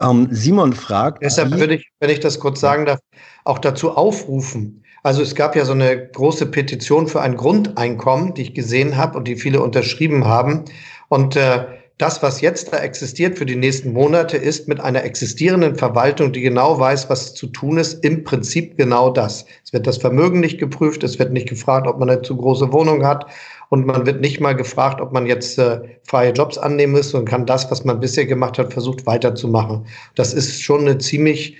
Ähm, 0.01 0.29
Simon 0.31 0.75
fragt. 0.75 1.23
Deshalb 1.23 1.53
würde 1.53 1.77
ich, 1.77 1.91
wenn 2.01 2.11
ich 2.11 2.21
das 2.21 2.39
kurz 2.39 2.61
sagen 2.61 2.85
darf, 2.85 3.01
auch 3.45 3.59
dazu 3.59 3.93
aufrufen. 3.93 4.83
Also 5.03 5.23
es 5.23 5.35
gab 5.35 5.57
ja 5.57 5.65
so 5.65 5.73
eine 5.73 6.09
große 6.09 6.47
Petition 6.47 7.07
für 7.07 7.21
ein 7.21 7.37
Grundeinkommen, 7.37 8.35
die 8.35 8.43
ich 8.43 8.55
gesehen 8.55 8.97
habe 8.97 9.17
und 9.17 9.29
die 9.29 9.37
viele 9.37 9.63
unterschrieben 9.63 10.27
haben. 10.27 10.65
Und 11.09 11.37
äh, 11.37 11.67
das, 11.99 12.23
was 12.23 12.43
jetzt 12.43 12.73
da 12.73 12.79
existiert 12.79 13.39
für 13.39 13.47
die 13.47 13.57
nächsten 13.57 13.93
Monate, 13.93 14.37
ist 14.37 14.69
mit 14.69 14.81
einer 14.81 15.05
existierenden 15.05 15.77
Verwaltung, 15.77 16.33
die 16.33 16.43
genau 16.43 16.79
weiß, 16.79 17.09
was 17.09 17.35
zu 17.35 17.47
tun 17.47 17.79
ist, 17.79 18.05
im 18.05 18.23
Prinzip 18.23 18.77
genau 18.77 19.11
das. 19.11 19.47
Es 19.65 19.73
wird 19.73 19.87
das 19.87 19.97
Vermögen 19.97 20.41
nicht 20.41 20.59
geprüft, 20.59 21.05
es 21.05 21.19
wird 21.19 21.33
nicht 21.33 21.49
gefragt, 21.49 21.87
ob 21.87 21.99
man 21.99 22.11
eine 22.11 22.21
zu 22.21 22.37
große 22.37 22.71
Wohnung 22.71 23.07
hat 23.07 23.27
und 23.71 23.87
man 23.87 24.05
wird 24.05 24.21
nicht 24.21 24.41
mal 24.41 24.55
gefragt, 24.55 25.01
ob 25.01 25.13
man 25.13 25.27
jetzt 25.27 25.59
äh, 25.59 25.81
freie 26.05 26.33
Jobs 26.33 26.59
annehmen 26.59 26.93
muss 26.93 27.15
und 27.15 27.25
kann 27.25 27.47
das, 27.47 27.71
was 27.71 27.85
man 27.85 27.99
bisher 27.99 28.27
gemacht 28.27 28.59
hat, 28.59 28.75
versucht 28.75 29.07
weiterzumachen. 29.07 29.87
Das 30.15 30.35
ist 30.35 30.61
schon 30.61 30.83
eine 30.83 30.99
ziemlich 30.99 31.57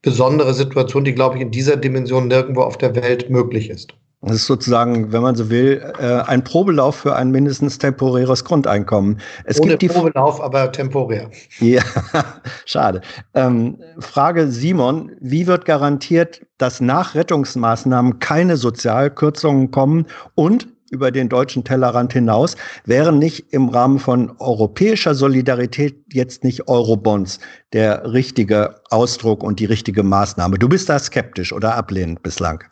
besondere 0.00 0.54
Situation, 0.54 1.04
die, 1.04 1.14
glaube 1.14 1.36
ich, 1.36 1.42
in 1.42 1.50
dieser 1.50 1.76
Dimension 1.76 2.28
nirgendwo 2.28 2.62
auf 2.62 2.78
der 2.78 2.94
Welt 2.96 3.28
möglich 3.28 3.68
ist. 3.68 3.94
Das 4.26 4.36
ist 4.36 4.46
sozusagen, 4.46 5.12
wenn 5.12 5.22
man 5.22 5.34
so 5.34 5.50
will, 5.50 5.82
äh, 5.98 6.22
ein 6.22 6.42
Probelauf 6.42 6.96
für 6.96 7.14
ein 7.14 7.30
mindestens 7.30 7.78
temporäres 7.78 8.44
Grundeinkommen. 8.44 9.20
Es 9.44 9.60
Ohne 9.60 9.70
gibt 9.70 9.82
die 9.82 9.88
Probelauf, 9.88 10.40
aber 10.40 10.72
temporär. 10.72 11.30
Ja, 11.60 11.82
schade. 12.64 13.02
Ähm, 13.34 13.78
Frage 13.98 14.48
Simon, 14.48 15.12
wie 15.20 15.46
wird 15.46 15.66
garantiert, 15.66 16.40
dass 16.56 16.80
nach 16.80 17.14
Rettungsmaßnahmen 17.14 18.18
keine 18.18 18.56
Sozialkürzungen 18.56 19.70
kommen 19.70 20.06
und 20.34 20.68
über 20.90 21.10
den 21.10 21.28
deutschen 21.28 21.64
Tellerrand 21.64 22.12
hinaus, 22.12 22.56
wären 22.84 23.18
nicht 23.18 23.52
im 23.52 23.68
Rahmen 23.68 23.98
von 23.98 24.32
europäischer 24.38 25.14
Solidarität 25.14 25.96
jetzt 26.12 26.44
nicht 26.44 26.68
Eurobonds 26.68 27.40
der 27.72 28.12
richtige 28.12 28.76
Ausdruck 28.90 29.42
und 29.42 29.60
die 29.60 29.64
richtige 29.64 30.02
Maßnahme? 30.02 30.58
Du 30.58 30.68
bist 30.68 30.88
da 30.88 30.98
skeptisch 30.98 31.52
oder 31.52 31.74
ablehnend 31.74 32.22
bislang? 32.22 32.62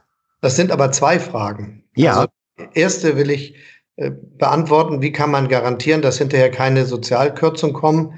Das 0.42 0.56
sind 0.56 0.70
aber 0.70 0.92
zwei 0.92 1.18
Fragen. 1.18 1.84
Ja. 1.96 2.14
Also, 2.16 2.28
erste 2.74 3.16
will 3.16 3.30
ich 3.30 3.54
äh, 3.96 4.10
beantworten, 4.10 5.00
wie 5.00 5.12
kann 5.12 5.30
man 5.30 5.48
garantieren, 5.48 6.02
dass 6.02 6.18
hinterher 6.18 6.50
keine 6.50 6.84
Sozialkürzungen 6.84 7.74
kommen, 7.74 8.12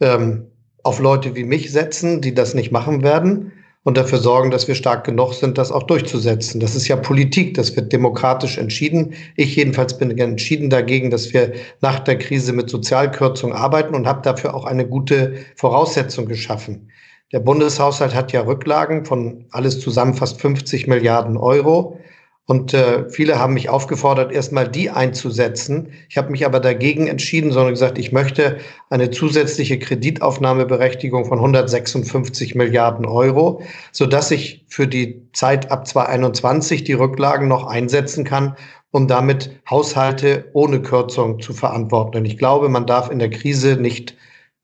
ähm, 0.00 0.46
auf 0.84 1.00
Leute 1.00 1.34
wie 1.34 1.44
mich 1.44 1.72
setzen, 1.72 2.20
die 2.20 2.34
das 2.34 2.54
nicht 2.54 2.70
machen 2.70 3.02
werden 3.02 3.52
und 3.82 3.96
dafür 3.96 4.18
sorgen, 4.18 4.50
dass 4.50 4.68
wir 4.68 4.74
stark 4.74 5.04
genug 5.04 5.32
sind, 5.34 5.56
das 5.56 5.72
auch 5.72 5.84
durchzusetzen. 5.84 6.60
Das 6.60 6.74
ist 6.74 6.86
ja 6.88 6.96
Politik, 6.96 7.54
das 7.54 7.74
wird 7.76 7.92
demokratisch 7.92 8.58
entschieden. 8.58 9.14
Ich 9.36 9.56
jedenfalls 9.56 9.96
bin 9.96 10.16
entschieden 10.18 10.68
dagegen, 10.68 11.10
dass 11.10 11.32
wir 11.32 11.52
nach 11.80 12.00
der 12.00 12.18
Krise 12.18 12.52
mit 12.52 12.68
Sozialkürzungen 12.68 13.56
arbeiten 13.56 13.94
und 13.94 14.06
habe 14.06 14.22
dafür 14.22 14.54
auch 14.54 14.64
eine 14.64 14.86
gute 14.86 15.34
Voraussetzung 15.56 16.26
geschaffen. 16.26 16.90
Der 17.32 17.40
Bundeshaushalt 17.40 18.14
hat 18.14 18.32
ja 18.32 18.40
Rücklagen 18.40 19.04
von 19.04 19.44
alles 19.52 19.78
zusammen 19.78 20.14
fast 20.14 20.40
50 20.40 20.88
Milliarden 20.88 21.36
Euro. 21.36 22.00
Und 22.46 22.74
äh, 22.74 23.08
viele 23.08 23.38
haben 23.38 23.54
mich 23.54 23.68
aufgefordert, 23.68 24.32
erstmal 24.32 24.68
die 24.68 24.90
einzusetzen. 24.90 25.92
Ich 26.08 26.18
habe 26.18 26.32
mich 26.32 26.44
aber 26.44 26.58
dagegen 26.58 27.06
entschieden, 27.06 27.52
sondern 27.52 27.74
gesagt, 27.74 27.96
ich 27.96 28.10
möchte 28.10 28.58
eine 28.88 29.12
zusätzliche 29.12 29.78
Kreditaufnahmeberechtigung 29.78 31.26
von 31.26 31.38
156 31.38 32.56
Milliarden 32.56 33.06
Euro, 33.06 33.62
sodass 33.92 34.32
ich 34.32 34.64
für 34.66 34.88
die 34.88 35.28
Zeit 35.32 35.70
ab 35.70 35.86
2021 35.86 36.82
die 36.82 36.94
Rücklagen 36.94 37.46
noch 37.46 37.68
einsetzen 37.68 38.24
kann, 38.24 38.56
um 38.90 39.06
damit 39.06 39.60
Haushalte 39.70 40.46
ohne 40.52 40.82
Kürzung 40.82 41.40
zu 41.40 41.52
verantworten. 41.52 42.16
Und 42.16 42.24
ich 42.24 42.36
glaube, 42.36 42.68
man 42.68 42.86
darf 42.86 43.12
in 43.12 43.20
der 43.20 43.30
Krise 43.30 43.76
nicht 43.76 44.16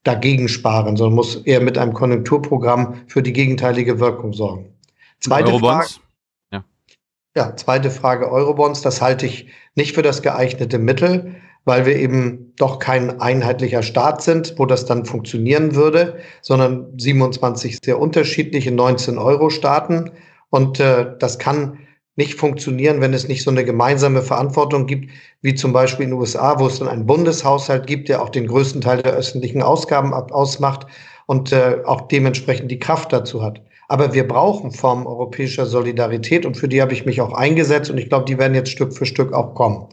dagegen 0.07 0.49
sparen, 0.49 0.97
sondern 0.97 1.15
muss 1.15 1.37
eher 1.37 1.61
mit 1.61 1.79
einem 1.79 1.93
Konjunkturprogramm 1.93 3.03
für 3.09 3.23
die 3.23 3.33
gegenteilige 3.33 3.99
Wirkung 3.99 4.33
sorgen. 4.33 4.73
Zweite 5.21 5.49
Eurobonds? 5.49 6.01
Frage. 6.51 6.65
Ja. 7.35 7.45
ja, 7.49 7.57
zweite 7.57 7.91
Frage 7.91 8.31
Eurobonds. 8.31 8.83
Das 8.83 9.03
halte 9.03 9.27
ich 9.27 9.49
nicht 9.75 9.95
für 9.95 10.03
das 10.03 10.23
geeignete 10.23 10.79
Mittel, 10.79 11.37
weil 11.65 11.87
wir 11.87 11.97
eben 11.97 12.53
doch 12.57 12.79
kein 12.79 13.21
einheitlicher 13.21 13.83
Staat 13.83 14.23
sind, 14.23 14.55
wo 14.59 14.67
das 14.67 14.87
dann 14.87 15.05
funktionieren 15.05 15.75
würde, 15.75 16.19
sondern 16.41 16.87
27 16.97 17.79
sehr 17.85 17.99
unterschiedliche 17.99 18.71
19 18.71 19.19
Euro-Staaten. 19.19 20.13
Und 20.51 20.79
äh, 20.79 21.17
das 21.19 21.39
kann 21.39 21.81
nicht 22.17 22.35
funktionieren, 22.35 23.01
wenn 23.01 23.13
es 23.13 23.29
nicht 23.29 23.43
so 23.43 23.51
eine 23.51 23.65
gemeinsame 23.65 24.23
Verantwortung 24.23 24.87
gibt, 24.87 25.11
wie 25.43 25.55
zum 25.55 25.73
Beispiel 25.73 26.05
in 26.05 26.11
den 26.11 26.19
USA, 26.19 26.59
wo 26.59 26.67
es 26.67 26.79
dann 26.79 26.89
einen 26.89 27.07
Bundeshaushalt 27.07 27.87
gibt, 27.87 28.09
der 28.09 28.23
auch 28.23 28.31
den 28.31 28.47
größten 28.47 28.81
Teil 28.81 29.03
der 29.03 29.13
öffentlichen 29.13 29.63
Ausgaben 29.63 30.13
ausmacht 30.13 30.87
und 31.27 31.53
äh, 31.53 31.79
auch 31.85 32.09
dementsprechend 32.09 32.71
die 32.71 32.79
Kraft 32.79 33.13
dazu 33.13 33.43
hat. 33.43 33.61
Aber 33.89 34.15
wir 34.15 34.27
brauchen 34.27 34.73
Formen 34.73 35.07
europäischer 35.07 35.67
Solidarität 35.67 36.45
und 36.45 36.57
für 36.57 36.69
die 36.69 36.81
habe 36.83 36.93
ich 36.93 37.07
mich 37.07 37.21
auch 37.21 37.33
eingesetzt 37.33 37.91
und 37.91 37.99
ich 37.99 38.09
glaube, 38.09 38.25
die 38.25 38.39
werden 38.39 38.55
jetzt 38.55 38.71
Stück 38.71 38.93
für 38.93 39.07
Stück 39.07 39.33
auch 39.33 39.55
kommen. 39.55 39.89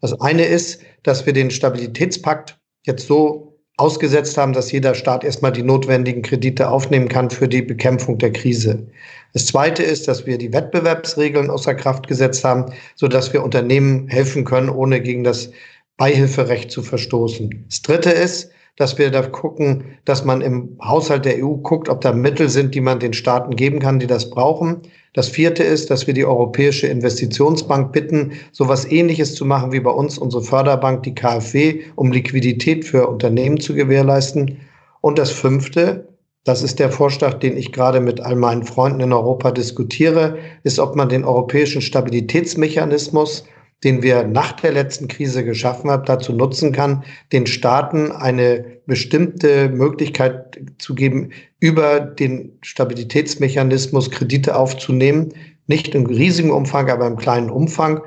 Das 0.00 0.20
eine 0.20 0.44
ist, 0.44 0.82
dass 1.02 1.26
wir 1.26 1.32
den 1.32 1.50
Stabilitätspakt 1.50 2.58
jetzt 2.84 3.06
so 3.06 3.45
ausgesetzt 3.76 4.38
haben, 4.38 4.52
dass 4.52 4.72
jeder 4.72 4.94
Staat 4.94 5.22
erstmal 5.22 5.52
die 5.52 5.62
notwendigen 5.62 6.22
Kredite 6.22 6.70
aufnehmen 6.70 7.08
kann 7.08 7.30
für 7.30 7.48
die 7.48 7.62
Bekämpfung 7.62 8.18
der 8.18 8.32
Krise. 8.32 8.86
Das 9.34 9.46
Zweite 9.46 9.82
ist, 9.82 10.08
dass 10.08 10.24
wir 10.24 10.38
die 10.38 10.52
Wettbewerbsregeln 10.52 11.50
außer 11.50 11.74
Kraft 11.74 12.08
gesetzt 12.08 12.42
haben, 12.42 12.72
sodass 12.94 13.32
wir 13.34 13.42
Unternehmen 13.42 14.08
helfen 14.08 14.44
können, 14.44 14.70
ohne 14.70 15.02
gegen 15.02 15.24
das 15.24 15.50
Beihilferecht 15.98 16.70
zu 16.70 16.82
verstoßen. 16.82 17.66
Das 17.68 17.82
Dritte 17.82 18.10
ist, 18.10 18.50
dass 18.76 18.98
wir 18.98 19.10
da 19.10 19.22
gucken, 19.22 19.96
dass 20.04 20.24
man 20.24 20.42
im 20.42 20.78
Haushalt 20.82 21.24
der 21.24 21.42
EU 21.44 21.56
guckt, 21.56 21.88
ob 21.88 22.02
da 22.02 22.12
Mittel 22.12 22.48
sind, 22.48 22.74
die 22.74 22.80
man 22.80 23.00
den 23.00 23.14
Staaten 23.14 23.56
geben 23.56 23.78
kann, 23.78 23.98
die 23.98 24.06
das 24.06 24.30
brauchen. 24.30 24.82
Das 25.16 25.30
vierte 25.30 25.62
ist, 25.62 25.90
dass 25.90 26.06
wir 26.06 26.12
die 26.12 26.26
Europäische 26.26 26.88
Investitionsbank 26.88 27.90
bitten, 27.90 28.32
sowas 28.52 28.84
ähnliches 28.84 29.34
zu 29.34 29.46
machen 29.46 29.72
wie 29.72 29.80
bei 29.80 29.90
uns 29.90 30.18
unsere 30.18 30.42
Förderbank, 30.42 31.04
die 31.04 31.14
KfW, 31.14 31.80
um 31.94 32.12
Liquidität 32.12 32.84
für 32.84 33.08
Unternehmen 33.08 33.58
zu 33.58 33.74
gewährleisten. 33.74 34.58
Und 35.00 35.18
das 35.18 35.30
fünfte, 35.30 36.06
das 36.44 36.62
ist 36.62 36.78
der 36.78 36.90
Vorschlag, 36.90 37.38
den 37.38 37.56
ich 37.56 37.72
gerade 37.72 38.00
mit 38.00 38.20
all 38.20 38.36
meinen 38.36 38.64
Freunden 38.64 39.00
in 39.00 39.14
Europa 39.14 39.52
diskutiere, 39.52 40.36
ist, 40.64 40.78
ob 40.78 40.96
man 40.96 41.08
den 41.08 41.24
europäischen 41.24 41.80
Stabilitätsmechanismus 41.80 43.44
den 43.84 44.02
wir 44.02 44.24
nach 44.24 44.52
der 44.52 44.72
letzten 44.72 45.08
Krise 45.08 45.44
geschaffen 45.44 45.90
haben, 45.90 46.04
dazu 46.06 46.32
nutzen 46.32 46.72
kann, 46.72 47.04
den 47.32 47.46
Staaten 47.46 48.10
eine 48.10 48.64
bestimmte 48.86 49.68
Möglichkeit 49.68 50.60
zu 50.78 50.94
geben, 50.94 51.30
über 51.60 52.00
den 52.00 52.58
Stabilitätsmechanismus 52.62 54.10
Kredite 54.10 54.56
aufzunehmen, 54.56 55.34
nicht 55.66 55.94
im 55.94 56.06
riesigen 56.06 56.50
Umfang, 56.50 56.88
aber 56.90 57.06
im 57.06 57.16
kleinen 57.16 57.50
Umfang, 57.50 58.00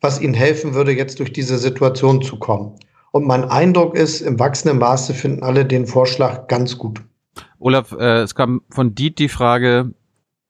was 0.00 0.20
ihnen 0.20 0.34
helfen 0.34 0.74
würde, 0.74 0.92
jetzt 0.92 1.18
durch 1.20 1.32
diese 1.32 1.58
Situation 1.58 2.20
zu 2.20 2.38
kommen. 2.38 2.74
Und 3.12 3.26
mein 3.26 3.44
Eindruck 3.44 3.96
ist, 3.96 4.20
im 4.20 4.38
wachsenden 4.38 4.78
Maße 4.78 5.14
finden 5.14 5.42
alle 5.42 5.64
den 5.64 5.86
Vorschlag 5.86 6.48
ganz 6.48 6.76
gut. 6.76 7.00
Olaf, 7.60 7.92
äh, 7.92 8.22
es 8.22 8.34
kam 8.34 8.62
von 8.70 8.94
Diet 8.94 9.18
die 9.18 9.28
Frage, 9.28 9.94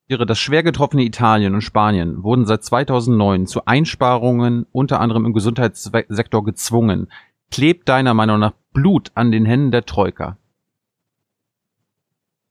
das 0.09 0.39
schwer 0.39 0.63
getroffene 0.63 1.03
Italien 1.03 1.55
und 1.55 1.63
Spanien 1.63 2.23
wurden 2.23 2.47
seit 2.47 2.63
2009 2.63 3.47
zu 3.47 3.65
Einsparungen 3.65 4.67
unter 4.71 5.01
anderem 5.01 5.25
im 5.25 5.33
Gesundheitssektor 5.33 6.45
gezwungen. 6.45 7.11
Klebt 7.51 7.89
deiner 7.89 8.15
Meinung 8.15 8.39
nach 8.39 8.53
Blut 8.73 9.13
an 9.15 9.33
den 9.33 9.47
Händen 9.47 9.71
der 9.71 9.87
Troika? 9.87 10.37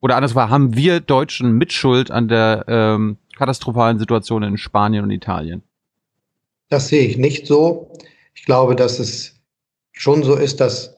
Oder 0.01 0.15
anders 0.15 0.35
war, 0.35 0.49
haben 0.49 0.75
wir 0.75 0.99
Deutschen 0.99 1.53
Mitschuld 1.53 2.11
an 2.11 2.27
der 2.27 2.65
ähm, 2.67 3.17
katastrophalen 3.37 3.99
Situation 3.99 4.43
in 4.43 4.57
Spanien 4.57 5.03
und 5.03 5.11
Italien? 5.11 5.61
Das 6.69 6.87
sehe 6.87 7.05
ich 7.05 7.17
nicht 7.17 7.45
so. 7.47 7.91
Ich 8.33 8.45
glaube, 8.45 8.75
dass 8.75 8.99
es 8.99 9.39
schon 9.91 10.23
so 10.23 10.35
ist, 10.35 10.59
dass 10.59 10.97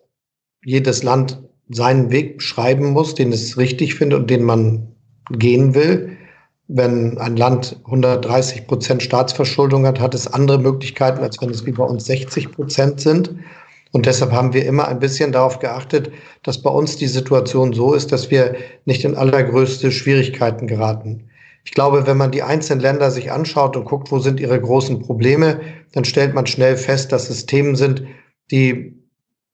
jedes 0.63 1.03
Land 1.03 1.39
seinen 1.69 2.11
Weg 2.11 2.37
beschreiben 2.37 2.91
muss, 2.91 3.13
den 3.13 3.31
es 3.31 3.57
richtig 3.57 3.95
findet 3.95 4.19
und 4.21 4.29
den 4.29 4.43
man 4.43 4.95
gehen 5.29 5.75
will. 5.75 6.14
Wenn 6.67 7.17
ein 7.19 7.37
Land 7.37 7.79
130 7.85 8.65
Prozent 8.65 9.03
Staatsverschuldung 9.03 9.85
hat, 9.85 9.99
hat 9.99 10.15
es 10.15 10.31
andere 10.31 10.57
Möglichkeiten, 10.57 11.21
als 11.21 11.39
wenn 11.39 11.49
es 11.51 11.65
wie 11.65 11.71
bei 11.71 11.83
uns 11.83 12.05
60 12.05 12.51
Prozent 12.51 12.99
sind. 12.99 13.35
Und 13.91 14.07
deshalb 14.07 14.31
haben 14.31 14.53
wir 14.53 14.65
immer 14.65 14.87
ein 14.87 14.99
bisschen 14.99 15.31
darauf 15.31 15.59
geachtet, 15.59 16.11
dass 16.43 16.61
bei 16.61 16.69
uns 16.69 16.97
die 16.97 17.07
Situation 17.07 17.71
so 17.71 17.93
ist, 17.93 18.11
dass 18.11 18.31
wir 18.31 18.55
nicht 18.85 19.05
in 19.05 19.15
allergrößte 19.15 19.91
Schwierigkeiten 19.91 20.67
geraten. 20.67 21.29
Ich 21.63 21.71
glaube, 21.71 22.05
wenn 22.05 22.17
man 22.17 22.31
die 22.31 22.43
einzelnen 22.43 22.81
Länder 22.81 23.09
sich 23.09 23.31
anschaut 23.31 23.77
und 23.77 23.85
guckt, 23.85 24.11
wo 24.11 24.19
sind 24.19 24.39
ihre 24.39 24.59
großen 24.59 25.01
Probleme, 25.01 25.61
dann 25.93 26.03
stellt 26.05 26.33
man 26.33 26.45
schnell 26.45 26.77
fest, 26.77 27.11
dass 27.11 27.29
es 27.29 27.45
Themen 27.45 27.75
sind, 27.75 28.03
die 28.51 29.04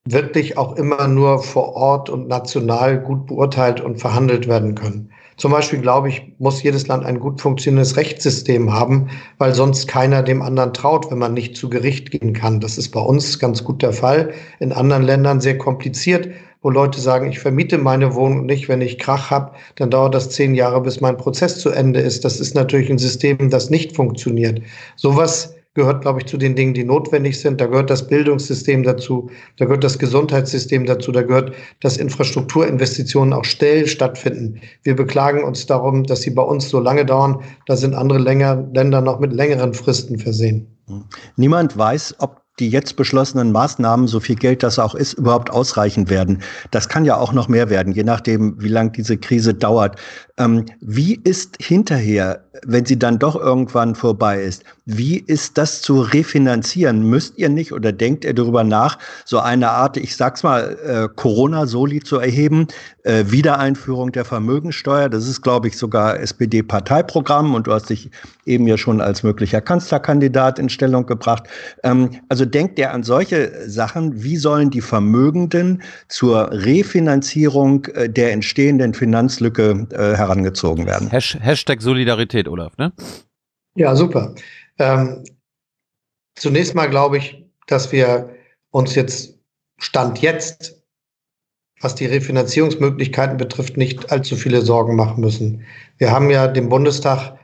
wirklich 0.05 0.57
auch 0.57 0.75
immer 0.77 1.07
nur 1.07 1.43
vor 1.43 1.75
Ort 1.75 2.09
und 2.09 2.27
national 2.27 2.99
gut 2.99 3.27
beurteilt 3.27 3.81
und 3.81 3.99
verhandelt 3.99 4.47
werden 4.47 4.75
können. 4.75 5.11
Zum 5.37 5.51
Beispiel, 5.51 5.79
glaube 5.79 6.09
ich, 6.09 6.33
muss 6.37 6.61
jedes 6.61 6.87
Land 6.87 7.05
ein 7.05 7.19
gut 7.19 7.41
funktionierendes 7.41 7.97
Rechtssystem 7.97 8.71
haben, 8.71 9.09
weil 9.37 9.55
sonst 9.55 9.87
keiner 9.87 10.21
dem 10.21 10.41
anderen 10.41 10.73
traut, 10.73 11.09
wenn 11.09 11.17
man 11.17 11.33
nicht 11.33 11.55
zu 11.55 11.69
Gericht 11.69 12.11
gehen 12.11 12.33
kann. 12.33 12.59
Das 12.59 12.77
ist 12.77 12.89
bei 12.89 12.99
uns 12.99 13.39
ganz 13.39 13.63
gut 13.63 13.81
der 13.81 13.93
Fall. 13.93 14.33
In 14.59 14.71
anderen 14.71 15.03
Ländern 15.03 15.41
sehr 15.41 15.57
kompliziert, 15.57 16.29
wo 16.61 16.69
Leute 16.69 16.99
sagen, 16.99 17.27
ich 17.27 17.39
vermiete 17.39 17.79
meine 17.79 18.13
Wohnung 18.13 18.45
nicht, 18.45 18.69
wenn 18.69 18.81
ich 18.81 18.99
Krach 18.99 19.31
habe, 19.31 19.53
dann 19.77 19.89
dauert 19.89 20.13
das 20.13 20.29
zehn 20.29 20.53
Jahre, 20.53 20.81
bis 20.81 21.01
mein 21.01 21.17
Prozess 21.17 21.59
zu 21.59 21.71
Ende 21.71 22.01
ist. 22.01 22.23
Das 22.23 22.39
ist 22.39 22.53
natürlich 22.53 22.91
ein 22.91 22.99
System, 22.99 23.49
das 23.49 23.71
nicht 23.71 23.95
funktioniert. 23.95 24.61
Sowas 24.95 25.55
gehört, 25.73 26.01
glaube 26.01 26.19
ich, 26.19 26.25
zu 26.25 26.37
den 26.37 26.55
Dingen, 26.55 26.73
die 26.73 26.83
notwendig 26.83 27.39
sind. 27.39 27.61
Da 27.61 27.65
gehört 27.67 27.89
das 27.89 28.07
Bildungssystem 28.07 28.83
dazu, 28.83 29.29
da 29.57 29.65
gehört 29.65 29.83
das 29.83 29.97
Gesundheitssystem 29.97 30.85
dazu, 30.85 31.11
da 31.11 31.21
gehört, 31.21 31.53
dass 31.79 31.97
Infrastrukturinvestitionen 31.97 33.33
auch 33.33 33.45
schnell 33.45 33.87
stattfinden. 33.87 34.59
Wir 34.83 34.95
beklagen 34.95 35.43
uns 35.43 35.65
darum, 35.65 36.03
dass 36.03 36.21
sie 36.21 36.31
bei 36.31 36.43
uns 36.43 36.69
so 36.69 36.79
lange 36.79 37.05
dauern. 37.05 37.41
Da 37.67 37.77
sind 37.77 37.95
andere 37.95 38.19
länger, 38.19 38.67
Länder 38.73 39.01
noch 39.01 39.19
mit 39.19 39.31
längeren 39.31 39.73
Fristen 39.73 40.19
versehen. 40.19 40.67
Niemand 41.37 41.77
weiß, 41.77 42.15
ob 42.19 42.41
die 42.59 42.69
jetzt 42.69 42.95
beschlossenen 42.95 43.51
Maßnahmen, 43.51 44.07
so 44.07 44.19
viel 44.19 44.35
Geld 44.35 44.61
das 44.61 44.77
auch 44.77 44.93
ist, 44.93 45.13
überhaupt 45.13 45.49
ausreichen 45.49 46.09
werden. 46.09 46.41
Das 46.69 46.89
kann 46.89 47.05
ja 47.05 47.17
auch 47.17 47.33
noch 47.33 47.47
mehr 47.47 47.69
werden, 47.69 47.93
je 47.93 48.03
nachdem, 48.03 48.61
wie 48.61 48.67
lang 48.67 48.91
diese 48.91 49.17
Krise 49.17 49.53
dauert. 49.53 49.99
Ähm, 50.41 50.65
wie 50.79 51.19
ist 51.23 51.57
hinterher, 51.61 52.43
wenn 52.65 52.85
sie 52.85 52.97
dann 52.97 53.19
doch 53.19 53.35
irgendwann 53.35 53.95
vorbei 53.95 54.41
ist, 54.41 54.63
wie 54.85 55.17
ist 55.19 55.57
das 55.57 55.81
zu 55.81 56.01
refinanzieren? 56.01 57.09
Müsst 57.09 57.37
ihr 57.37 57.49
nicht 57.49 57.71
oder 57.71 57.91
denkt 57.91 58.25
ihr 58.25 58.33
darüber 58.33 58.63
nach, 58.63 58.97
so 59.25 59.39
eine 59.39 59.69
Art, 59.69 59.97
ich 59.97 60.15
sag's 60.15 60.43
mal, 60.43 60.77
äh, 60.85 61.07
Corona-Soli 61.15 62.01
zu 62.01 62.17
erheben, 62.17 62.67
äh, 63.03 63.25
Wiedereinführung 63.27 64.11
der 64.11 64.25
Vermögensteuer? 64.25 65.09
Das 65.09 65.27
ist, 65.27 65.41
glaube 65.41 65.67
ich, 65.67 65.77
sogar 65.77 66.19
SPD-Parteiprogramm 66.19 67.53
und 67.55 67.67
du 67.67 67.73
hast 67.73 67.89
dich 67.89 68.09
eben 68.45 68.67
ja 68.67 68.77
schon 68.77 69.01
als 69.01 69.23
möglicher 69.23 69.61
Kanzlerkandidat 69.61 70.59
in 70.59 70.69
Stellung 70.69 71.05
gebracht. 71.05 71.43
Ähm, 71.83 72.09
also 72.27 72.45
denkt 72.45 72.79
ihr 72.79 72.91
an 72.91 73.03
solche 73.03 73.69
Sachen? 73.69 74.23
Wie 74.23 74.37
sollen 74.37 74.71
die 74.71 74.81
Vermögenden 74.81 75.83
zur 76.07 76.51
Refinanzierung 76.51 77.85
äh, 77.85 78.09
der 78.09 78.33
entstehenden 78.33 78.93
Finanzlücke 78.93 79.87
äh, 79.91 80.17
herangezogen 80.31 80.85
werden. 80.85 81.09
Hashtag 81.09 81.81
Solidarität, 81.81 82.47
Olaf, 82.47 82.77
ne? 82.77 82.93
Ja, 83.75 83.95
super. 83.95 84.33
Ähm, 84.79 85.23
zunächst 86.35 86.75
mal 86.75 86.89
glaube 86.89 87.17
ich, 87.17 87.45
dass 87.67 87.91
wir 87.91 88.29
uns 88.71 88.95
jetzt 88.95 89.37
Stand 89.77 90.21
jetzt, 90.21 90.81
was 91.81 91.95
die 91.95 92.05
Refinanzierungsmöglichkeiten 92.05 93.37
betrifft, 93.37 93.77
nicht 93.77 94.11
allzu 94.11 94.35
viele 94.35 94.61
Sorgen 94.61 94.95
machen 94.95 95.21
müssen. 95.21 95.65
Wir 95.97 96.11
haben 96.11 96.29
ja 96.29 96.47
dem 96.47 96.69
Bundestag 96.69 97.37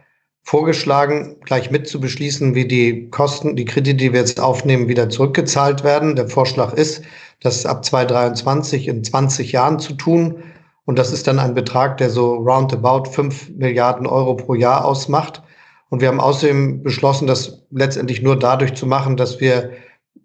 vorgeschlagen, 0.43 1.37
gleich 1.43 1.71
mit 1.71 1.87
zu 1.87 1.99
beschließen, 1.99 2.55
wie 2.55 2.67
die 2.67 3.09
Kosten, 3.09 3.55
die 3.55 3.65
Kredite, 3.65 3.97
die 3.97 4.13
wir 4.13 4.19
jetzt 4.19 4.39
aufnehmen, 4.39 4.87
wieder 4.87 5.09
zurückgezahlt 5.09 5.83
werden. 5.83 6.15
Der 6.15 6.29
Vorschlag 6.29 6.73
ist, 6.73 7.03
das 7.41 7.65
ab 7.65 7.83
2023 7.83 8.87
in 8.87 9.03
20 9.03 9.51
Jahren 9.51 9.79
zu 9.79 9.93
tun. 9.93 10.43
Und 10.87 10.97
das 10.97 11.11
ist 11.11 11.27
dann 11.27 11.37
ein 11.37 11.53
Betrag, 11.53 11.97
der 11.97 12.09
so 12.09 12.35
roundabout 12.35 13.11
5 13.11 13.49
Milliarden 13.57 14.07
Euro 14.07 14.35
pro 14.35 14.53
Jahr 14.53 14.85
ausmacht. 14.85 15.43
Und 15.89 15.99
wir 15.99 16.07
haben 16.07 16.21
außerdem 16.21 16.81
beschlossen, 16.81 17.27
das 17.27 17.65
letztendlich 17.71 18.21
nur 18.21 18.39
dadurch 18.39 18.73
zu 18.73 18.85
machen, 18.85 19.17
dass 19.17 19.41
wir 19.41 19.71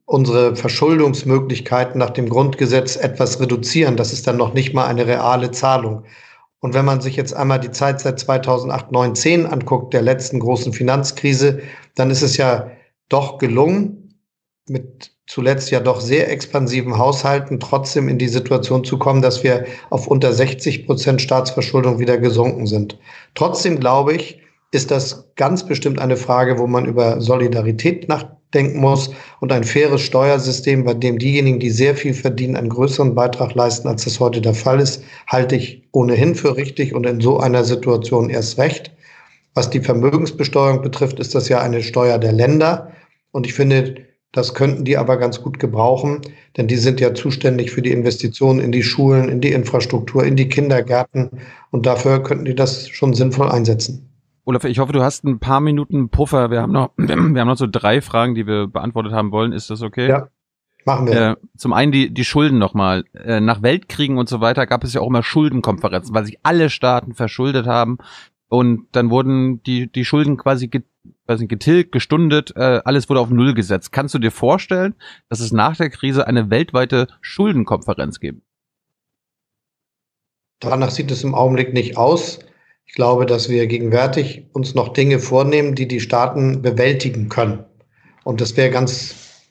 unsere 0.05 0.55
Verschuldungsmöglichkeiten 0.55 1.99
nach 1.99 2.11
dem 2.11 2.29
Grundgesetz 2.29 2.95
etwas 2.95 3.41
reduzieren. 3.41 3.97
Das 3.97 4.13
ist 4.13 4.29
dann 4.29 4.37
noch 4.37 4.55
nicht 4.55 4.73
mal 4.73 4.87
eine 4.87 5.05
reale 5.05 5.51
Zahlung. 5.51 6.05
Und 6.61 6.75
wenn 6.75 6.85
man 6.85 7.01
sich 7.01 7.17
jetzt 7.17 7.35
einmal 7.35 7.59
die 7.59 7.73
Zeit 7.73 7.99
seit 7.99 8.21
2008, 8.21 8.93
9, 8.93 9.17
10 9.17 9.47
anguckt, 9.47 9.93
der 9.93 10.03
letzten 10.03 10.39
großen 10.39 10.73
Finanzkrise, 10.73 11.61
dann 11.97 12.09
ist 12.09 12.23
es 12.23 12.37
ja 12.37 12.71
doch 13.09 13.39
gelungen, 13.39 14.15
mit 14.69 15.11
zuletzt 15.33 15.71
ja 15.71 15.81
doch 15.81 16.03
sehr 16.03 16.31
expansiven 16.31 16.99
Haushalten 16.99 17.59
trotzdem 17.59 18.07
in 18.07 18.19
die 18.19 18.29
Situation 18.29 18.85
zu 18.85 18.99
kommen, 18.99 19.23
dass 19.23 19.43
wir 19.43 19.65
auf 19.89 20.07
unter 20.07 20.31
60 20.31 20.85
Prozent 20.85 21.23
Staatsverschuldung 21.23 21.99
wieder 21.99 22.19
gesunken 22.19 22.67
sind. 22.67 22.99
Trotzdem 23.35 23.81
glaube 23.81 24.13
ich, 24.13 24.43
ist 24.73 24.91
das 24.91 25.33
ganz 25.37 25.65
bestimmt 25.65 25.99
eine 26.01 26.19
Frage, 26.19 26.59
wo 26.59 26.67
man 26.67 26.85
über 26.85 27.19
Solidarität 27.23 28.11
nachdenken 28.11 28.79
muss 28.79 29.11
und 29.41 29.53
ein 29.53 29.65
faires 29.65 30.03
Steuersystem, 30.03 30.85
bei 30.85 30.93
dem 30.93 31.19
diejenigen, 31.19 31.61
die 31.61 31.71
sehr 31.71 31.97
viel 31.97 32.13
verdienen, 32.13 32.55
einen 32.55 32.69
größeren 32.69 33.15
Beitrag 33.15 33.55
leisten, 33.55 33.89
als 33.89 34.05
das 34.05 34.21
heute 34.21 34.43
der 34.43 34.55
Fall 34.55 34.81
ist, 34.81 35.03
halte 35.29 35.57
ich 35.57 35.83
ohnehin 35.93 36.35
für 36.35 36.59
richtig 36.59 36.95
und 36.95 37.07
in 37.07 37.23
so 37.23 37.39
einer 37.39 37.65
Situation 37.65 38.29
erst 38.29 38.59
recht. 38.59 38.91
Was 39.55 39.71
die 39.71 39.81
Vermögensbesteuerung 39.81 40.83
betrifft, 40.83 41.19
ist 41.21 41.35
das 41.35 41.49
ja 41.49 41.63
eine 41.63 41.83
Steuer 41.83 42.19
der 42.19 42.33
Länder. 42.33 42.93
Und 43.31 43.47
ich 43.47 43.55
finde, 43.55 43.95
das 44.33 44.55
könnten 44.55 44.85
die 44.85 44.97
aber 44.97 45.19
ganz 45.19 45.43
gut 45.43 45.59
gebrauchen, 45.59 46.23
denn 46.57 46.67
die 46.67 46.77
sind 46.77 47.01
ja 47.01 47.15
zuständig 47.15 47.71
für 47.71 47.83
die 47.83 47.93
Investitionen 47.93 48.61
in 48.61 48.73
die 48.73 48.83
Schulen, 48.83 49.29
in 49.29 49.41
die 49.41 49.53
Infrastruktur, 49.53 50.25
in 50.25 50.37
die 50.37 50.49
Kindergärten 50.49 51.31
und 51.71 51.87
dafür 51.87 52.23
könnten 52.23 52.47
die 52.47 52.55
das 52.55 52.89
schon 52.89 53.15
sinnvoll 53.15 53.51
einsetzen. 53.51 54.09
Olaf, 54.45 54.65
ich 54.65 54.79
hoffe, 54.79 54.93
du 54.93 55.03
hast 55.03 55.25
ein 55.25 55.39
paar 55.39 55.61
Minuten 55.61 56.09
Puffer. 56.09 56.51
Wir 56.51 56.63
haben 56.63 56.73
noch, 56.73 56.91
wir 56.97 57.15
haben 57.15 57.49
noch 57.49 57.57
so 57.57 57.69
drei 57.71 58.01
Fragen, 58.01 58.35
die 58.35 58.47
wir 58.47 58.67
beantwortet 58.67 59.13
haben 59.13 59.31
wollen. 59.31 59.53
Ist 59.53 59.71
das 59.71 59.83
okay? 59.83 60.09
Ja. 60.09 60.29
Machen 60.85 61.07
wir. 61.07 61.15
Äh, 61.15 61.37
zum 61.57 61.73
einen 61.73 61.93
die, 61.93 62.13
die 62.13 62.25
Schulden 62.25 62.59
nochmal. 62.59 63.05
Äh, 63.15 63.41
nach 63.41 63.63
Weltkriegen 63.63 64.19
und 64.19 64.29
so 64.29 64.41
weiter 64.41 64.67
gab 64.67 64.83
es 64.83 64.95
ja 64.95 65.01
auch 65.01 65.07
immer 65.07 65.23
Schuldenkonferenzen, 65.23 66.13
weil 66.13 66.25
sich 66.25 66.39
alle 66.43 66.71
Staaten 66.71 67.15
verschuldet 67.15 67.67
haben. 67.67 67.99
Und 68.53 68.89
dann 68.93 69.09
wurden 69.09 69.63
die, 69.63 69.91
die 69.91 70.05
Schulden 70.05 70.37
quasi 70.37 70.69
weiß 71.25 71.41
nicht, 71.41 71.49
getilgt, 71.49 71.91
gestundet, 71.91 72.53
äh, 72.55 72.83
alles 72.85 73.09
wurde 73.09 73.23
auf 73.23 73.31
Null 73.31 73.55
gesetzt. 73.55 73.93
Kannst 73.93 74.13
du 74.13 74.19
dir 74.19 74.31
vorstellen, 74.31 74.95
dass 75.31 75.41
es 75.41 75.53
nach 75.53 75.75
der 75.75 75.89
Krise 75.89 76.27
eine 76.27 76.51
weltweite 76.51 77.07
Schuldenkonferenz 77.23 78.21
gibt? 78.21 78.43
Danach 80.61 80.91
sieht 80.91 81.11
es 81.11 81.25
im 81.25 81.35
Augenblick 81.35 81.73
nicht 81.73 81.97
aus. 81.97 82.41
Ich 82.85 82.93
glaube, 82.93 83.25
dass 83.25 83.49
wir 83.49 83.67
gegenwärtig 83.67 84.45
uns 84.53 84.75
noch 84.75 84.93
Dinge 84.93 85.19
vornehmen, 85.19 85.75
die 85.75 85.89
die 85.89 86.01
Staaten 86.01 86.61
bewältigen 86.61 87.31
können. 87.31 87.65
Und 88.23 88.43
das 88.43 88.55
wäre 88.59 88.69
ganz 88.69 89.49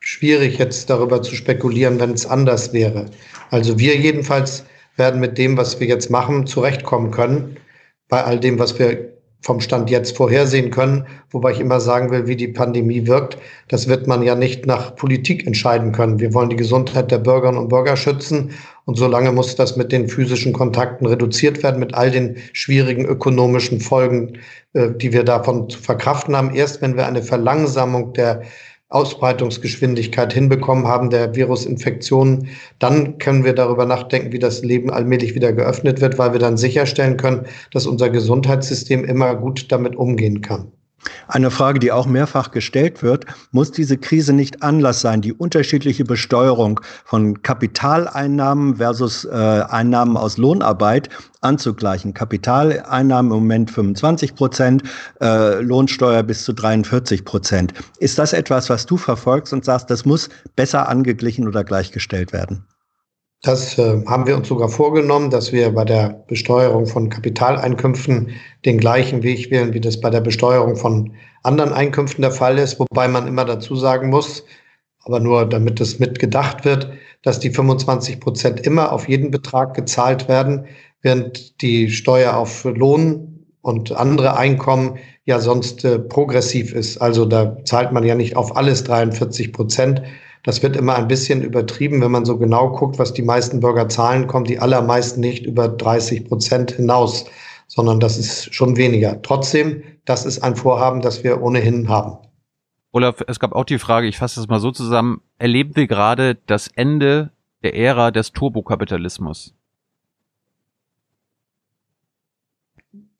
schwierig, 0.00 0.58
jetzt 0.58 0.90
darüber 0.90 1.22
zu 1.22 1.34
spekulieren, 1.34 1.98
wenn 1.98 2.10
es 2.10 2.26
anders 2.26 2.74
wäre. 2.74 3.06
Also 3.50 3.78
wir 3.78 3.96
jedenfalls 3.96 4.66
werden 4.96 5.18
mit 5.18 5.38
dem, 5.38 5.56
was 5.56 5.80
wir 5.80 5.86
jetzt 5.86 6.10
machen, 6.10 6.46
zurechtkommen 6.46 7.10
können. 7.10 7.56
Bei 8.12 8.24
all 8.24 8.38
dem, 8.38 8.58
was 8.58 8.78
wir 8.78 9.14
vom 9.40 9.62
Stand 9.62 9.88
jetzt 9.88 10.18
vorhersehen 10.18 10.70
können, 10.70 11.06
wobei 11.30 11.52
ich 11.52 11.60
immer 11.60 11.80
sagen 11.80 12.10
will, 12.10 12.26
wie 12.26 12.36
die 12.36 12.48
Pandemie 12.48 13.06
wirkt. 13.06 13.38
Das 13.68 13.88
wird 13.88 14.06
man 14.06 14.22
ja 14.22 14.34
nicht 14.34 14.66
nach 14.66 14.94
Politik 14.96 15.46
entscheiden 15.46 15.92
können. 15.92 16.20
Wir 16.20 16.34
wollen 16.34 16.50
die 16.50 16.56
Gesundheit 16.56 17.10
der 17.10 17.16
Bürgerinnen 17.16 17.56
und 17.58 17.68
Bürger 17.68 17.96
schützen 17.96 18.50
und 18.84 18.98
solange 18.98 19.32
muss 19.32 19.56
das 19.56 19.78
mit 19.78 19.92
den 19.92 20.08
physischen 20.10 20.52
Kontakten 20.52 21.06
reduziert 21.06 21.62
werden, 21.62 21.80
mit 21.80 21.94
all 21.94 22.10
den 22.10 22.36
schwierigen 22.52 23.06
ökonomischen 23.06 23.80
Folgen, 23.80 24.38
äh, 24.74 24.90
die 24.90 25.14
wir 25.14 25.24
davon 25.24 25.70
zu 25.70 25.78
verkraften 25.78 26.36
haben. 26.36 26.54
Erst 26.54 26.82
wenn 26.82 26.98
wir 26.98 27.06
eine 27.06 27.22
Verlangsamung 27.22 28.12
der 28.12 28.42
Ausbreitungsgeschwindigkeit 28.92 30.32
hinbekommen 30.32 30.86
haben 30.86 31.10
der 31.10 31.34
Virusinfektionen, 31.34 32.48
dann 32.78 33.18
können 33.18 33.44
wir 33.44 33.54
darüber 33.54 33.86
nachdenken, 33.86 34.32
wie 34.32 34.38
das 34.38 34.62
Leben 34.62 34.90
allmählich 34.90 35.34
wieder 35.34 35.52
geöffnet 35.52 36.00
wird, 36.00 36.18
weil 36.18 36.32
wir 36.32 36.40
dann 36.40 36.56
sicherstellen 36.56 37.16
können, 37.16 37.46
dass 37.72 37.86
unser 37.86 38.10
Gesundheitssystem 38.10 39.04
immer 39.04 39.34
gut 39.34 39.72
damit 39.72 39.96
umgehen 39.96 40.40
kann. 40.42 40.72
Eine 41.28 41.50
Frage, 41.50 41.78
die 41.78 41.92
auch 41.92 42.06
mehrfach 42.06 42.50
gestellt 42.50 43.02
wird, 43.02 43.26
muss 43.50 43.72
diese 43.72 43.96
Krise 43.96 44.32
nicht 44.32 44.62
Anlass 44.62 45.00
sein, 45.00 45.20
die 45.20 45.32
unterschiedliche 45.32 46.04
Besteuerung 46.04 46.80
von 47.04 47.42
Kapitaleinnahmen 47.42 48.76
versus 48.76 49.24
äh, 49.24 49.30
Einnahmen 49.30 50.16
aus 50.16 50.38
Lohnarbeit 50.38 51.08
anzugleichen? 51.40 52.14
Kapitaleinnahmen 52.14 53.32
im 53.32 53.38
Moment 53.38 53.70
25 53.70 54.34
Prozent, 54.34 54.82
äh, 55.20 55.60
Lohnsteuer 55.60 56.22
bis 56.22 56.44
zu 56.44 56.52
43 56.52 57.24
Prozent. 57.24 57.74
Ist 57.98 58.18
das 58.18 58.32
etwas, 58.32 58.70
was 58.70 58.86
du 58.86 58.96
verfolgst 58.96 59.52
und 59.52 59.64
sagst, 59.64 59.90
das 59.90 60.04
muss 60.04 60.28
besser 60.56 60.88
angeglichen 60.88 61.48
oder 61.48 61.64
gleichgestellt 61.64 62.32
werden? 62.32 62.64
Das 63.42 63.76
äh, 63.76 64.04
haben 64.06 64.28
wir 64.28 64.36
uns 64.36 64.46
sogar 64.46 64.68
vorgenommen, 64.68 65.30
dass 65.30 65.52
wir 65.52 65.74
bei 65.74 65.84
der 65.84 66.24
Besteuerung 66.28 66.86
von 66.86 67.08
Kapitaleinkünften 67.08 68.30
den 68.64 68.78
gleichen 68.78 69.24
Weg 69.24 69.50
wählen, 69.50 69.74
wie 69.74 69.80
das 69.80 70.00
bei 70.00 70.10
der 70.10 70.20
Besteuerung 70.20 70.76
von 70.76 71.14
anderen 71.42 71.72
Einkünften 71.72 72.22
der 72.22 72.30
Fall 72.30 72.56
ist, 72.58 72.78
wobei 72.78 73.08
man 73.08 73.26
immer 73.26 73.44
dazu 73.44 73.74
sagen 73.74 74.10
muss, 74.10 74.44
aber 75.04 75.18
nur 75.18 75.44
damit 75.44 75.80
es 75.80 75.98
mitgedacht 75.98 76.64
wird, 76.64 76.92
dass 77.22 77.40
die 77.40 77.50
25 77.50 78.20
Prozent 78.20 78.60
immer 78.60 78.92
auf 78.92 79.08
jeden 79.08 79.32
Betrag 79.32 79.74
gezahlt 79.74 80.28
werden, 80.28 80.66
während 81.00 81.60
die 81.62 81.90
Steuer 81.90 82.36
auf 82.36 82.62
Lohn 82.62 83.44
und 83.60 83.90
andere 83.90 84.36
Einkommen 84.36 84.98
ja 85.24 85.40
sonst 85.40 85.84
äh, 85.84 85.98
progressiv 85.98 86.72
ist. 86.72 86.98
Also 86.98 87.24
da 87.24 87.56
zahlt 87.64 87.90
man 87.90 88.04
ja 88.04 88.14
nicht 88.14 88.36
auf 88.36 88.56
alles 88.56 88.84
43 88.84 89.52
Prozent, 89.52 90.02
das 90.42 90.62
wird 90.62 90.76
immer 90.76 90.96
ein 90.96 91.08
bisschen 91.08 91.42
übertrieben, 91.42 92.00
wenn 92.00 92.10
man 92.10 92.24
so 92.24 92.36
genau 92.36 92.70
guckt, 92.70 92.98
was 92.98 93.12
die 93.12 93.22
meisten 93.22 93.60
Bürger 93.60 93.88
zahlen, 93.88 94.26
kommen 94.26 94.44
die 94.44 94.58
allermeisten 94.58 95.20
nicht 95.20 95.46
über 95.46 95.68
30 95.68 96.26
Prozent 96.26 96.72
hinaus, 96.72 97.26
sondern 97.68 98.00
das 98.00 98.18
ist 98.18 98.52
schon 98.52 98.76
weniger. 98.76 99.22
Trotzdem, 99.22 99.82
das 100.04 100.26
ist 100.26 100.40
ein 100.42 100.56
Vorhaben, 100.56 101.00
das 101.00 101.22
wir 101.22 101.40
ohnehin 101.42 101.88
haben. 101.88 102.18
Olaf, 102.90 103.22
es 103.26 103.40
gab 103.40 103.52
auch 103.52 103.64
die 103.64 103.78
Frage, 103.78 104.08
ich 104.08 104.18
fasse 104.18 104.40
das 104.40 104.48
mal 104.48 104.58
so 104.58 104.70
zusammen, 104.70 105.22
erleben 105.38 105.76
wir 105.76 105.86
gerade 105.86 106.36
das 106.46 106.68
Ende 106.68 107.30
der 107.62 107.74
Ära 107.74 108.10
des 108.10 108.32
Turbokapitalismus? 108.32 109.54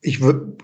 Ich, 0.01 0.19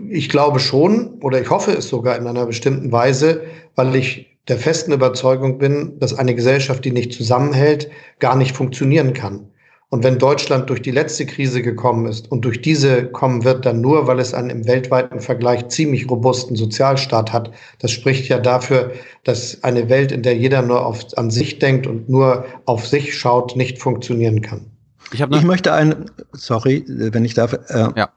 ich 0.10 0.28
glaube 0.28 0.60
schon, 0.60 1.22
oder 1.22 1.42
ich 1.42 1.50
hoffe 1.50 1.72
es 1.72 1.88
sogar 1.88 2.18
in 2.18 2.28
einer 2.28 2.46
bestimmten 2.46 2.92
Weise, 2.92 3.44
weil 3.76 3.96
ich 3.96 4.38
der 4.50 4.58
festen 4.58 4.92
Überzeugung 4.92 5.58
bin, 5.58 6.00
dass 6.00 6.14
eine 6.14 6.36
Gesellschaft, 6.36 6.84
die 6.84 6.92
nicht 6.92 7.14
zusammenhält, 7.14 7.90
gar 8.20 8.36
nicht 8.36 8.56
funktionieren 8.56 9.14
kann. 9.14 9.50
Und 9.92 10.04
wenn 10.04 10.20
Deutschland 10.20 10.70
durch 10.70 10.84
die 10.84 10.92
letzte 10.92 11.26
Krise 11.26 11.64
gekommen 11.64 12.06
ist 12.06 12.32
und 12.32 12.46
durch 12.46 12.62
diese 12.62 13.06
kommen 13.06 13.44
wird, 13.44 13.66
dann 13.66 13.82
nur, 13.82 14.06
weil 14.06 14.20
es 14.20 14.36
einen 14.36 14.52
im 14.52 14.68
weltweiten 14.68 15.20
Vergleich 15.20 15.68
ziemlich 15.70 16.10
robusten 16.10 16.56
Sozialstaat 16.56 17.34
hat. 17.34 17.52
Das 17.80 17.92
spricht 17.92 18.28
ja 18.28 18.38
dafür, 18.38 18.92
dass 19.24 19.64
eine 19.64 19.90
Welt, 19.90 20.12
in 20.12 20.22
der 20.22 20.38
jeder 20.38 20.62
nur 20.62 20.86
auf, 20.86 21.06
an 21.16 21.32
sich 21.32 21.58
denkt 21.58 21.88
und 21.88 22.08
nur 22.08 22.46
auf 22.66 22.86
sich 22.86 23.18
schaut, 23.18 23.56
nicht 23.56 23.80
funktionieren 23.80 24.42
kann. 24.44 24.68
Ich, 25.12 25.22
ich 25.22 25.44
möchte 25.44 25.74
ein, 25.74 26.06
sorry, 26.34 26.84
wenn 26.88 27.26
ich 27.26 27.34
darf. 27.34 27.54
Äh, 27.54 27.88
ja. 27.96 28.10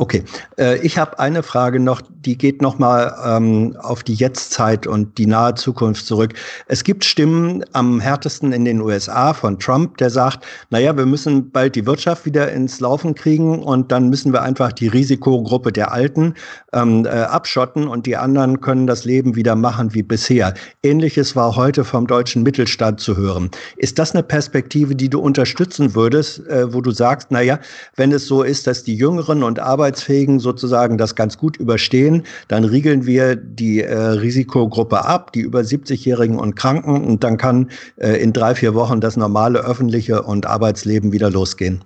Okay, 0.00 0.22
äh, 0.60 0.78
ich 0.86 0.96
habe 0.96 1.18
eine 1.18 1.42
Frage 1.42 1.80
noch, 1.80 2.00
die 2.08 2.38
geht 2.38 2.62
noch 2.62 2.78
mal 2.78 3.16
ähm, 3.26 3.76
auf 3.80 4.04
die 4.04 4.14
Jetztzeit 4.14 4.86
und 4.86 5.18
die 5.18 5.26
nahe 5.26 5.56
Zukunft 5.56 6.06
zurück. 6.06 6.34
Es 6.68 6.84
gibt 6.84 7.04
Stimmen 7.04 7.64
am 7.72 7.98
härtesten 7.98 8.52
in 8.52 8.64
den 8.64 8.80
USA 8.80 9.34
von 9.34 9.58
Trump, 9.58 9.96
der 9.96 10.10
sagt, 10.10 10.46
naja, 10.70 10.96
wir 10.96 11.04
müssen 11.04 11.50
bald 11.50 11.74
die 11.74 11.84
Wirtschaft 11.84 12.26
wieder 12.26 12.52
ins 12.52 12.78
Laufen 12.78 13.16
kriegen 13.16 13.60
und 13.60 13.90
dann 13.90 14.08
müssen 14.08 14.32
wir 14.32 14.42
einfach 14.42 14.70
die 14.70 14.86
Risikogruppe 14.86 15.72
der 15.72 15.90
Alten 15.90 16.34
ähm, 16.72 17.04
äh, 17.04 17.08
abschotten 17.08 17.88
und 17.88 18.06
die 18.06 18.16
anderen 18.16 18.60
können 18.60 18.86
das 18.86 19.04
Leben 19.04 19.34
wieder 19.34 19.56
machen 19.56 19.94
wie 19.94 20.04
bisher. 20.04 20.54
Ähnliches 20.84 21.34
war 21.34 21.56
heute 21.56 21.82
vom 21.82 22.06
deutschen 22.06 22.44
Mittelstand 22.44 23.00
zu 23.00 23.16
hören. 23.16 23.50
Ist 23.78 23.98
das 23.98 24.12
eine 24.12 24.22
Perspektive, 24.22 24.94
die 24.94 25.10
du 25.10 25.18
unterstützen 25.18 25.96
würdest, 25.96 26.46
äh, 26.46 26.72
wo 26.72 26.82
du 26.82 26.92
sagst, 26.92 27.32
naja, 27.32 27.58
wenn 27.96 28.12
es 28.12 28.26
so 28.26 28.44
ist, 28.44 28.68
dass 28.68 28.84
die 28.84 28.94
Jüngeren 28.94 29.42
und 29.42 29.58
Arbeiter 29.58 29.87
Arbeitsfähigen 29.88 30.38
sozusagen 30.38 30.98
das 30.98 31.14
ganz 31.14 31.38
gut 31.38 31.56
überstehen, 31.56 32.24
dann 32.48 32.64
riegeln 32.64 33.06
wir 33.06 33.36
die 33.36 33.80
äh, 33.80 33.94
Risikogruppe 33.94 35.04
ab, 35.04 35.32
die 35.32 35.40
über 35.40 35.60
70-Jährigen 35.60 36.38
und 36.38 36.56
Kranken, 36.56 37.04
und 37.06 37.24
dann 37.24 37.38
kann 37.38 37.70
äh, 37.96 38.22
in 38.22 38.34
drei, 38.34 38.54
vier 38.54 38.74
Wochen 38.74 39.00
das 39.00 39.16
normale 39.16 39.60
öffentliche 39.60 40.22
und 40.22 40.44
Arbeitsleben 40.44 41.12
wieder 41.12 41.30
losgehen. 41.30 41.84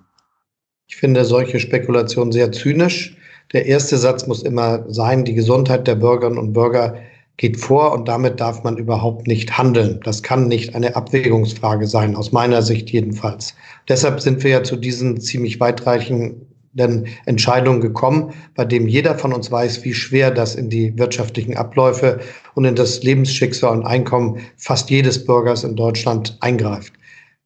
Ich 0.88 0.97
finde 0.97 1.25
solche 1.25 1.61
Spekulationen 1.61 2.33
sehr 2.33 2.51
zynisch. 2.51 3.17
Der 3.53 3.67
erste 3.67 3.97
Satz 3.97 4.27
muss 4.27 4.43
immer 4.43 4.85
sein, 4.88 5.25
die 5.25 5.35
Gesundheit 5.35 5.87
der 5.87 5.95
Bürgerinnen 5.95 6.38
und 6.38 6.53
Bürger 6.53 6.97
geht 7.37 7.57
vor 7.57 7.93
und 7.93 8.09
damit 8.09 8.41
darf 8.41 8.65
man 8.65 8.77
überhaupt 8.77 9.27
nicht 9.27 9.57
handeln. 9.57 10.01
Das 10.05 10.23
kann 10.23 10.49
nicht 10.49 10.75
eine 10.75 10.97
Abwägungsfrage 10.97 11.87
sein, 11.87 12.17
aus 12.17 12.33
meiner 12.33 12.62
Sicht 12.62 12.91
jedenfalls. 12.91 13.55
Deshalb 13.88 14.21
sind 14.21 14.43
wir 14.43 14.51
ja 14.51 14.62
zu 14.62 14.77
diesen 14.77 15.21
ziemlich 15.21 15.61
weitreichenden 15.61 16.52
denn 16.73 17.07
Entscheidungen 17.27 17.81
gekommen, 17.81 18.33
bei 18.55 18.65
dem 18.65 18.87
jeder 18.87 19.17
von 19.17 19.33
uns 19.33 19.51
weiß, 19.51 19.85
wie 19.85 19.95
schwer 19.95 20.31
das 20.31 20.55
in 20.55 20.71
die 20.71 20.97
wirtschaftlichen 20.99 21.57
Abläufe 21.57 22.21
und 22.55 22.65
in 22.65 22.75
das 22.75 23.03
Lebensschicksal 23.03 23.77
und 23.77 23.87
Einkommen 23.87 24.41
fast 24.57 24.91
jedes 24.91 25.25
Bürgers 25.25 25.65
in 25.65 25.77
Deutschland 25.77 26.37
eingreift. 26.41 26.95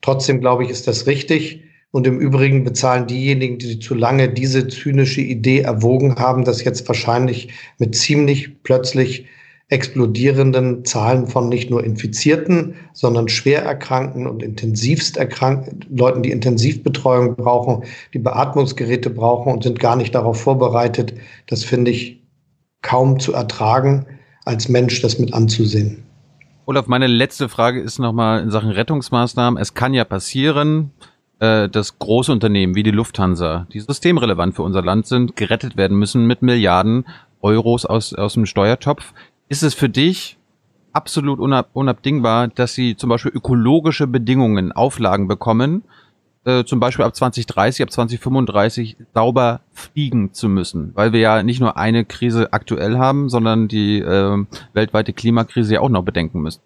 Trotzdem 0.01 0.41
glaube 0.41 0.65
ich, 0.65 0.71
ist 0.71 0.87
das 0.87 1.07
richtig. 1.07 1.63
Und 1.91 2.07
im 2.07 2.21
Übrigen 2.21 2.63
bezahlen 2.63 3.07
diejenigen, 3.07 3.59
die 3.59 3.79
zu 3.79 3.95
lange 3.95 4.29
diese 4.29 4.69
zynische 4.69 5.23
Idee 5.23 5.61
erwogen 5.61 6.17
haben, 6.17 6.45
dass 6.45 6.63
jetzt 6.63 6.87
wahrscheinlich 6.89 7.49
mit 7.79 7.95
ziemlich 7.95 8.63
plötzlich 8.63 9.27
explodierenden 9.69 10.85
Zahlen 10.85 11.27
von 11.27 11.49
nicht 11.49 11.71
nur 11.71 11.83
Infizierten, 11.83 12.77
sondern 12.93 13.29
schwer 13.29 13.63
Erkrankten 13.63 14.27
und 14.27 14.43
intensivst 14.43 15.19
Leuten, 15.91 16.23
die 16.23 16.31
Intensivbetreuung 16.31 17.35
brauchen, 17.35 17.85
die 18.15 18.21
Beatmungsgeräte 18.21 19.11
brauchen 19.11 19.53
und 19.53 19.65
sind 19.65 19.81
gar 19.81 19.97
nicht 19.97 20.15
darauf 20.15 20.41
vorbereitet. 20.41 21.15
Das 21.49 21.65
finde 21.65 21.91
ich 21.91 22.23
kaum 22.83 23.19
zu 23.19 23.33
ertragen, 23.33 24.07
als 24.45 24.69
Mensch 24.69 25.03
das 25.03 25.19
mit 25.19 25.35
anzusehen. 25.35 26.05
Olaf, 26.67 26.87
meine 26.87 27.09
letzte 27.09 27.49
Frage 27.49 27.81
ist 27.81 27.99
nochmal 27.99 28.43
in 28.43 28.51
Sachen 28.51 28.71
Rettungsmaßnahmen. 28.71 29.61
Es 29.61 29.75
kann 29.75 29.95
ja 29.95 30.05
passieren, 30.05 30.93
äh, 31.41 31.69
dass 31.69 31.99
große 31.99 32.31
Unternehmen 32.31 32.77
wie 32.77 32.85
die 32.85 32.93
Lufthansa, 32.93 33.67
die 33.73 33.81
systemrelevant 33.81 34.55
für 34.55 34.63
unser 34.63 34.83
Land 34.83 35.07
sind, 35.07 35.35
gerettet 35.35 35.77
werden 35.77 35.99
müssen 35.99 36.27
mit 36.27 36.43
Milliarden 36.43 37.07
Euros 37.41 37.85
aus, 37.85 38.15
aus 38.15 38.35
dem 38.35 38.47
Steuertopf. 38.47 39.13
Ist 39.49 39.63
es 39.63 39.75
für 39.75 39.89
dich 39.89 40.39
absolut 40.93 41.39
unab 41.39 41.71
unabdingbar, 41.73 42.49
dass 42.49 42.75
sie 42.75 42.97
zum 42.97 43.11
Beispiel 43.11 43.31
ökologische 43.33 44.07
Bedingungen, 44.07 44.73
Auflagen 44.73 45.29
bekommen, 45.29 45.85
äh, 46.45 46.65
zum 46.65 46.81
Beispiel 46.81 47.05
ab 47.05 47.15
2030, 47.15 47.83
ab 47.83 47.93
2035 47.93 48.97
sauber 49.15 49.61
fliegen 49.73 50.33
zu 50.33 50.49
müssen, 50.49 50.93
weil 50.95 51.13
wir 51.13 51.21
ja 51.21 51.43
nicht 51.43 51.61
nur 51.61 51.77
eine 51.77 52.05
Krise 52.05 52.53
aktuell 52.53 52.99
haben, 52.99 53.29
sondern 53.29 53.69
die 53.69 53.99
äh, 53.99 54.45
weltweite 54.73 55.13
Klimakrise 55.13 55.75
ja 55.75 55.81
auch 55.81 55.91
noch 55.91 56.03
bedenken 56.03 56.41
müssen. 56.41 56.63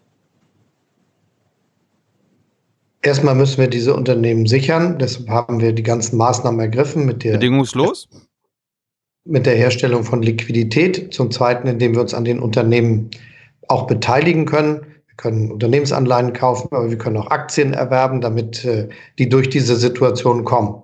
Erstmal 3.02 3.34
müssen 3.34 3.58
wir 3.58 3.68
diese 3.68 3.94
Unternehmen 3.94 4.46
sichern. 4.46 4.98
Deshalb 4.98 5.30
haben 5.30 5.60
wir 5.60 5.72
die 5.72 5.82
ganzen 5.82 6.18
Maßnahmen 6.18 6.60
ergriffen 6.60 7.06
mit 7.06 7.24
der 7.24 7.32
bedingungslos 7.32 8.08
mit 9.24 9.46
der 9.46 9.56
Herstellung 9.56 10.04
von 10.04 10.22
Liquidität. 10.22 11.12
Zum 11.12 11.30
Zweiten, 11.30 11.68
indem 11.68 11.94
wir 11.94 12.00
uns 12.00 12.14
an 12.14 12.24
den 12.24 12.40
Unternehmen 12.40 13.11
auch 13.68 13.87
beteiligen 13.87 14.46
können. 14.46 14.80
Wir 15.06 15.16
können 15.16 15.52
Unternehmensanleihen 15.52 16.33
kaufen, 16.33 16.68
aber 16.70 16.90
wir 16.90 16.98
können 16.98 17.16
auch 17.16 17.30
Aktien 17.30 17.74
erwerben, 17.74 18.20
damit 18.20 18.64
äh, 18.64 18.88
die 19.18 19.28
durch 19.28 19.48
diese 19.48 19.76
Situation 19.76 20.44
kommen. 20.44 20.83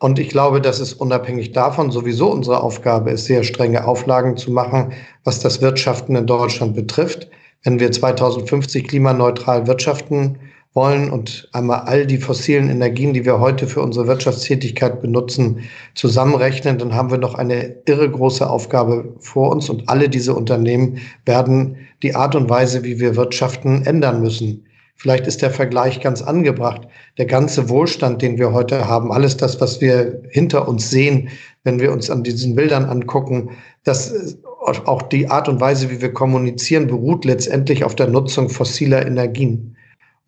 Und 0.00 0.18
ich 0.18 0.28
glaube, 0.28 0.60
dass 0.60 0.78
es 0.78 0.92
unabhängig 0.92 1.52
davon 1.52 1.90
sowieso 1.90 2.30
unsere 2.30 2.62
Aufgabe 2.62 3.10
ist, 3.10 3.24
sehr 3.24 3.42
strenge 3.42 3.84
Auflagen 3.84 4.36
zu 4.36 4.52
machen, 4.52 4.92
was 5.24 5.40
das 5.40 5.60
Wirtschaften 5.60 6.14
in 6.14 6.26
Deutschland 6.26 6.74
betrifft. 6.74 7.28
Wenn 7.64 7.80
wir 7.80 7.90
2050 7.90 8.86
klimaneutral 8.86 9.66
wirtschaften 9.66 10.38
wollen 10.74 11.10
und 11.10 11.48
einmal 11.52 11.80
all 11.80 12.06
die 12.06 12.18
fossilen 12.18 12.70
Energien, 12.70 13.14
die 13.14 13.24
wir 13.24 13.40
heute 13.40 13.66
für 13.66 13.82
unsere 13.82 14.06
Wirtschaftstätigkeit 14.06 15.00
benutzen, 15.00 15.60
zusammenrechnen, 15.94 16.78
dann 16.78 16.94
haben 16.94 17.10
wir 17.10 17.18
noch 17.18 17.34
eine 17.34 17.76
irre 17.86 18.10
große 18.10 18.48
Aufgabe 18.48 19.14
vor 19.18 19.50
uns 19.50 19.68
und 19.70 19.88
alle 19.88 20.08
diese 20.08 20.34
Unternehmen 20.34 20.98
werden 21.24 21.76
die 22.02 22.14
Art 22.14 22.34
und 22.34 22.48
Weise, 22.48 22.84
wie 22.84 23.00
wir 23.00 23.16
wirtschaften, 23.16 23.84
ändern 23.86 24.20
müssen. 24.20 24.64
Vielleicht 24.94 25.28
ist 25.28 25.42
der 25.42 25.52
Vergleich 25.52 26.00
ganz 26.00 26.22
angebracht. 26.22 26.82
Der 27.18 27.26
ganze 27.26 27.68
Wohlstand, 27.68 28.20
den 28.20 28.36
wir 28.36 28.52
heute 28.52 28.88
haben, 28.88 29.12
alles 29.12 29.36
das, 29.36 29.60
was 29.60 29.80
wir 29.80 30.22
hinter 30.28 30.66
uns 30.66 30.90
sehen, 30.90 31.28
wenn 31.62 31.78
wir 31.78 31.92
uns 31.92 32.10
an 32.10 32.24
diesen 32.24 32.56
Bildern 32.56 32.84
angucken, 32.84 33.50
das 33.84 34.38
auch 34.64 35.02
die 35.02 35.30
Art 35.30 35.48
und 35.48 35.60
Weise, 35.60 35.88
wie 35.90 36.00
wir 36.00 36.12
kommunizieren, 36.12 36.88
beruht 36.88 37.24
letztendlich 37.24 37.84
auf 37.84 37.94
der 37.94 38.08
Nutzung 38.08 38.50
fossiler 38.50 39.06
Energien. 39.06 39.76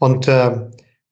Und 0.01 0.27
äh, 0.27 0.51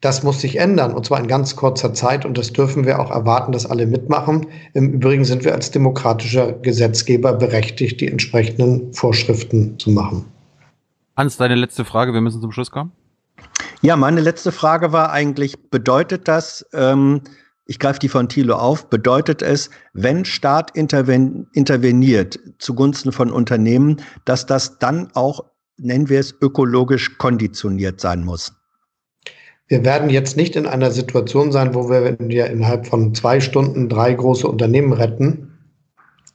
das 0.00 0.22
muss 0.22 0.40
sich 0.40 0.56
ändern, 0.56 0.94
und 0.94 1.06
zwar 1.06 1.20
in 1.20 1.26
ganz 1.26 1.56
kurzer 1.56 1.92
Zeit. 1.92 2.24
Und 2.24 2.38
das 2.38 2.52
dürfen 2.52 2.86
wir 2.86 3.00
auch 3.00 3.10
erwarten, 3.10 3.52
dass 3.52 3.66
alle 3.66 3.86
mitmachen. 3.86 4.46
Im 4.74 4.92
Übrigen 4.92 5.24
sind 5.24 5.44
wir 5.44 5.54
als 5.54 5.70
demokratischer 5.70 6.52
Gesetzgeber 6.52 7.32
berechtigt, 7.34 8.00
die 8.00 8.08
entsprechenden 8.08 8.92
Vorschriften 8.92 9.78
zu 9.78 9.90
machen. 9.90 10.24
Hans, 11.16 11.36
deine 11.36 11.56
letzte 11.56 11.84
Frage. 11.84 12.12
Wir 12.12 12.20
müssen 12.20 12.40
zum 12.40 12.52
Schluss 12.52 12.70
kommen. 12.70 12.92
Ja, 13.82 13.96
meine 13.96 14.20
letzte 14.20 14.52
Frage 14.52 14.92
war 14.92 15.12
eigentlich, 15.12 15.70
bedeutet 15.70 16.26
das, 16.26 16.66
ähm, 16.72 17.22
ich 17.66 17.78
greife 17.78 17.98
die 17.98 18.08
von 18.08 18.28
Thilo 18.28 18.56
auf, 18.56 18.88
bedeutet 18.88 19.42
es, 19.42 19.70
wenn 19.92 20.24
Staat 20.24 20.70
interven 20.76 21.48
interveniert 21.52 22.38
zugunsten 22.58 23.12
von 23.12 23.30
Unternehmen, 23.30 24.00
dass 24.24 24.46
das 24.46 24.78
dann 24.78 25.10
auch, 25.14 25.44
nennen 25.76 26.08
wir 26.08 26.18
es, 26.18 26.34
ökologisch 26.40 27.18
konditioniert 27.18 28.00
sein 28.00 28.24
muss? 28.24 28.57
Wir 29.68 29.84
werden 29.84 30.08
jetzt 30.08 30.36
nicht 30.36 30.56
in 30.56 30.66
einer 30.66 30.90
Situation 30.90 31.52
sein, 31.52 31.74
wo 31.74 31.90
wir 31.90 32.18
innerhalb 32.18 32.86
von 32.86 33.14
zwei 33.14 33.38
Stunden 33.38 33.90
drei 33.90 34.14
große 34.14 34.48
Unternehmen 34.48 34.94
retten. 34.94 35.52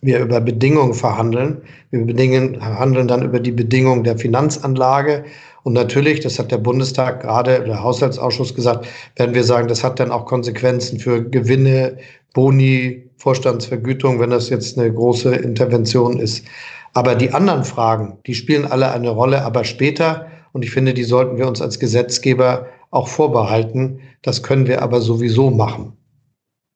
Wir 0.02 0.20
über 0.20 0.40
Bedingungen 0.40 0.94
verhandeln. 0.94 1.64
Wir 1.90 2.06
bedingen, 2.06 2.56
verhandeln 2.56 3.08
dann 3.08 3.24
über 3.24 3.40
die 3.40 3.52
Bedingungen 3.52 4.04
der 4.04 4.20
Finanzanlage. 4.20 5.24
Und 5.64 5.74
natürlich, 5.74 6.20
das 6.20 6.38
hat 6.38 6.52
der 6.52 6.58
Bundestag 6.58 7.22
gerade, 7.22 7.64
der 7.64 7.82
Haushaltsausschuss 7.82 8.54
gesagt, 8.54 8.86
werden 9.16 9.34
wir 9.34 9.44
sagen, 9.44 9.68
das 9.68 9.84
hat 9.84 10.00
dann 10.00 10.12
auch 10.12 10.26
Konsequenzen 10.26 11.00
für 11.00 11.24
Gewinne, 11.24 11.98
Boni, 12.34 13.10
Vorstandsvergütung, 13.18 14.20
wenn 14.20 14.30
das 14.30 14.50
jetzt 14.50 14.78
eine 14.78 14.94
große 14.94 15.34
Intervention 15.34 16.20
ist. 16.20 16.46
Aber 16.94 17.16
die 17.16 17.32
anderen 17.32 17.64
Fragen, 17.64 18.18
die 18.28 18.36
spielen 18.36 18.66
alle 18.66 18.92
eine 18.92 19.10
Rolle, 19.10 19.44
aber 19.44 19.64
später. 19.64 20.28
Und 20.52 20.64
ich 20.64 20.72
finde, 20.72 20.94
die 20.94 21.06
sollten 21.06 21.38
wir 21.38 21.48
uns 21.48 21.62
als 21.62 21.80
Gesetzgeber 21.80 22.68
auch 22.94 23.08
vorbehalten. 23.08 24.02
Das 24.22 24.44
können 24.44 24.68
wir 24.68 24.82
aber 24.82 25.02
sowieso 25.02 25.50
machen. 25.50 25.98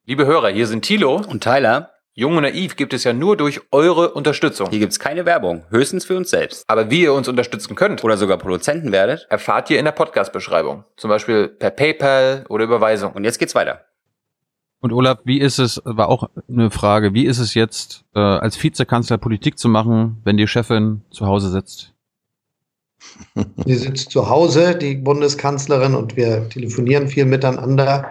Liebe 0.05 0.26
Hörer, 0.26 0.49
hier 0.49 0.68
sind 0.68 0.84
Thilo 0.84 1.22
und 1.28 1.43
Tyler. 1.43 1.91
Jung 2.13 2.36
und 2.36 2.43
Naiv 2.43 2.76
gibt 2.76 2.93
es 2.93 3.03
ja 3.03 3.13
nur 3.13 3.38
durch 3.38 3.61
eure 3.72 4.13
Unterstützung. 4.13 4.72
Hier 4.72 4.80
gibt 4.80 4.91
es 4.91 4.99
keine 4.99 5.28
Werbung, 5.28 5.65
höchstens 5.70 6.05
für 6.05 6.18
uns 6.18 6.32
selbst. 6.32 6.63
Aber 6.68 6.89
wie 6.89 7.03
ihr 7.03 7.13
uns 7.13 7.28
unterstützen 7.28 7.76
könnt 7.76 8.03
oder 8.03 8.18
sogar 8.18 8.38
Produzenten 8.38 8.91
werdet, 8.91 9.28
erfahrt 9.30 9.70
ihr 9.70 9.78
in 9.78 9.86
der 9.86 9.91
Podcast-Beschreibung. 9.91 10.84
Zum 10.95 11.09
Beispiel 11.09 11.47
per 11.47 11.70
PayPal 11.70 12.45
oder 12.49 12.63
Überweisung. 12.63 13.13
Und 13.13 13.24
jetzt 13.24 13.38
geht's 13.38 13.53
weiter. 13.53 13.82
Und 14.80 14.93
Olaf, 14.93 15.20
wie 15.26 15.39
ist 15.39 15.59
es, 15.59 15.80
war 15.86 16.09
auch 16.09 16.30
eine 16.49 16.72
Frage, 16.72 17.13
wie 17.13 17.26
ist 17.26 17.39
es 17.39 17.53
jetzt, 17.53 18.05
äh, 18.15 18.20
als 18.20 18.61
Vizekanzler 18.61 19.18
Politik 19.18 19.59
zu 19.59 19.70
machen, 19.70 20.22
wenn 20.24 20.38
die 20.38 20.47
Chefin 20.47 21.03
zu 21.11 21.28
Hause 21.28 21.49
sitzt? 21.49 21.93
Sie 23.66 23.76
sitzt 23.76 24.12
zu 24.12 24.30
Hause, 24.30 24.76
die 24.76 24.95
Bundeskanzlerin, 24.95 25.95
und 25.95 26.16
wir 26.16 26.50
telefonieren 26.50 27.08
viel 27.08 27.26
miteinander. 27.26 28.08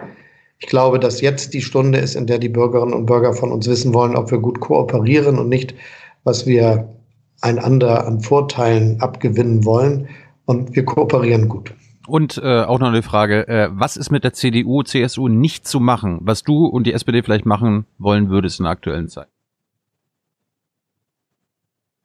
Ich 0.59 0.67
glaube, 0.67 0.99
dass 0.99 1.21
jetzt 1.21 1.53
die 1.53 1.61
Stunde 1.61 1.99
ist, 1.99 2.15
in 2.15 2.27
der 2.27 2.39
die 2.39 2.49
Bürgerinnen 2.49 2.93
und 2.93 3.05
Bürger 3.05 3.33
von 3.33 3.51
uns 3.51 3.67
wissen 3.67 3.93
wollen, 3.93 4.15
ob 4.15 4.31
wir 4.31 4.39
gut 4.39 4.59
kooperieren 4.59 5.37
und 5.37 5.49
nicht, 5.49 5.75
was 6.23 6.45
wir 6.45 6.89
einander 7.41 8.07
an 8.07 8.21
Vorteilen 8.21 8.99
abgewinnen 9.01 9.65
wollen. 9.65 10.07
Und 10.45 10.75
wir 10.75 10.85
kooperieren 10.85 11.49
gut. 11.49 11.73
Und 12.07 12.41
äh, 12.41 12.63
auch 12.63 12.79
noch 12.79 12.87
eine 12.87 13.03
Frage, 13.03 13.47
äh, 13.49 13.69
was 13.71 13.97
ist 13.97 14.11
mit 14.11 14.23
der 14.23 14.31
CDU, 14.31 14.81
CSU 14.81 15.27
nicht 15.27 15.67
zu 15.67 15.81
machen, 15.81 16.19
was 16.21 16.41
du 16.41 16.65
und 16.65 16.87
die 16.87 16.93
SPD 16.93 17.21
vielleicht 17.21 17.45
machen 17.45 17.85
wollen 17.97 18.29
würdest 18.29 18.59
in 18.59 18.63
der 18.63 18.71
aktuellen 18.71 19.09
Zeit? 19.09 19.27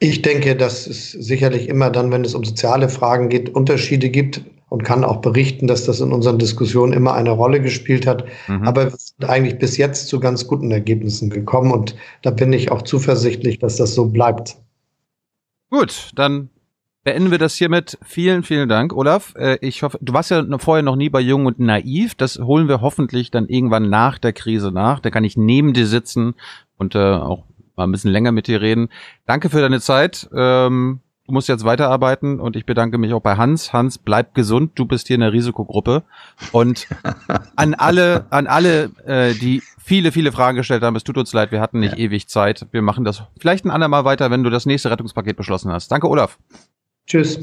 Ich 0.03 0.21
denke, 0.21 0.57
dass 0.57 0.89
es 0.89 1.13
sicherlich 1.13 1.69
immer 1.69 1.89
dann, 1.89 2.11
wenn 2.11 2.25
es 2.25 2.35
um 2.35 2.43
soziale 2.43 2.89
Fragen 2.89 3.29
geht, 3.29 3.55
Unterschiede 3.55 4.11
gibt 4.11 4.41
und 4.69 4.83
kann 4.83 5.05
auch 5.05 5.21
berichten, 5.21 5.69
dass 5.69 5.85
das 5.85 6.01
in 6.01 6.11
unseren 6.11 6.41
Diskussionen 6.41 6.93
immer 6.93 7.15
eine 7.15 7.31
Rolle 7.31 7.61
gespielt 7.61 8.05
hat. 8.05 8.25
Mhm. 8.49 8.65
Aber 8.65 8.87
wir 8.87 8.97
sind 8.97 9.31
eigentlich 9.31 9.61
bis 9.61 9.77
jetzt 9.77 10.09
zu 10.09 10.19
ganz 10.19 10.49
guten 10.49 10.73
Ergebnissen 10.73 11.31
gekommen 11.31 11.71
und 11.71 11.95
da 12.23 12.33
bin 12.33 12.53
ich 12.53 12.73
auch 12.73 12.83
zuversichtlich, 12.83 13.61
dass 13.61 13.77
das 13.77 13.95
so 13.95 14.07
bleibt. 14.07 14.57
Gut, 15.71 16.11
dann 16.17 16.51
beenden 17.05 17.31
wir 17.31 17.39
das 17.39 17.55
hiermit. 17.55 17.97
Vielen, 18.05 18.43
vielen 18.43 18.69
Dank, 18.69 18.93
Olaf. 18.93 19.35
Äh, 19.37 19.59
ich 19.61 19.85
hoffe, 19.85 19.99
du 20.01 20.13
warst 20.13 20.33
ja 20.33 20.45
vorher 20.59 20.83
noch 20.83 20.97
nie 20.97 21.11
bei 21.11 21.21
Jung 21.21 21.47
und 21.47 21.61
Naiv. 21.61 22.17
Das 22.17 22.41
holen 22.41 22.67
wir 22.67 22.81
hoffentlich 22.81 23.31
dann 23.31 23.47
irgendwann 23.47 23.89
nach 23.89 24.19
der 24.19 24.33
Krise 24.33 24.73
nach. 24.73 24.99
Da 24.99 25.11
kann 25.11 25.23
ich 25.23 25.37
neben 25.37 25.75
dir 25.75 25.87
sitzen 25.87 26.35
und 26.77 26.97
äh, 26.97 26.99
auch 26.99 27.45
mal 27.83 27.89
ein 27.89 27.93
bisschen 27.93 28.13
länger 28.13 28.33
mit 28.33 28.47
dir 28.47 28.61
reden. 28.61 28.89
Danke 29.27 29.51
für 29.51 29.61
deine 29.61 29.81
Zeit. 29.81 30.29
Ähm, 30.35 31.01
du 31.27 31.33
musst 31.33 31.49
jetzt 31.49 31.65
weiterarbeiten 31.65 32.41
und 32.41 32.57
ich 32.57 32.67
bedanke 32.67 32.99
mich 32.99 33.13
auch 33.13 33.21
bei 33.21 33.37
Hans. 33.37 33.73
Hans, 33.73 33.99
bleib 33.99 34.35
gesund. 34.35 34.73
Du 34.77 34.87
bist 34.87 35.09
hier 35.09 35.15
in 35.15 35.21
der 35.21 35.33
Risikogruppe. 35.33 36.05
Und 36.53 36.87
an 37.57 37.75
alle, 37.75 38.27
an 38.31 38.47
alle, 38.47 38.91
äh, 39.07 39.35
die 39.35 39.63
viele, 39.83 40.13
viele 40.13 40.33
Fragen 40.33 40.57
gestellt 40.57 40.83
haben, 40.83 40.97
es 40.97 41.05
tut 41.05 41.19
uns 41.19 41.33
leid, 41.33 41.51
wir 41.53 41.61
hatten 41.61 41.81
nicht 41.81 41.99
ja. 41.99 42.05
ewig 42.05 42.29
Zeit. 42.29 42.67
Wir 42.71 42.83
machen 42.83 43.05
das 43.05 43.25
vielleicht 43.39 43.65
ein 43.65 43.71
andermal 43.71 44.05
weiter, 44.05 44.31
wenn 44.31 44.45
du 44.45 44.51
das 44.51 44.67
nächste 44.67 44.91
Rettungspaket 44.91 45.37
beschlossen 45.37 45.73
hast. 45.73 45.91
Danke, 45.91 46.09
Olaf. 46.09 46.39
Tschüss. 47.07 47.41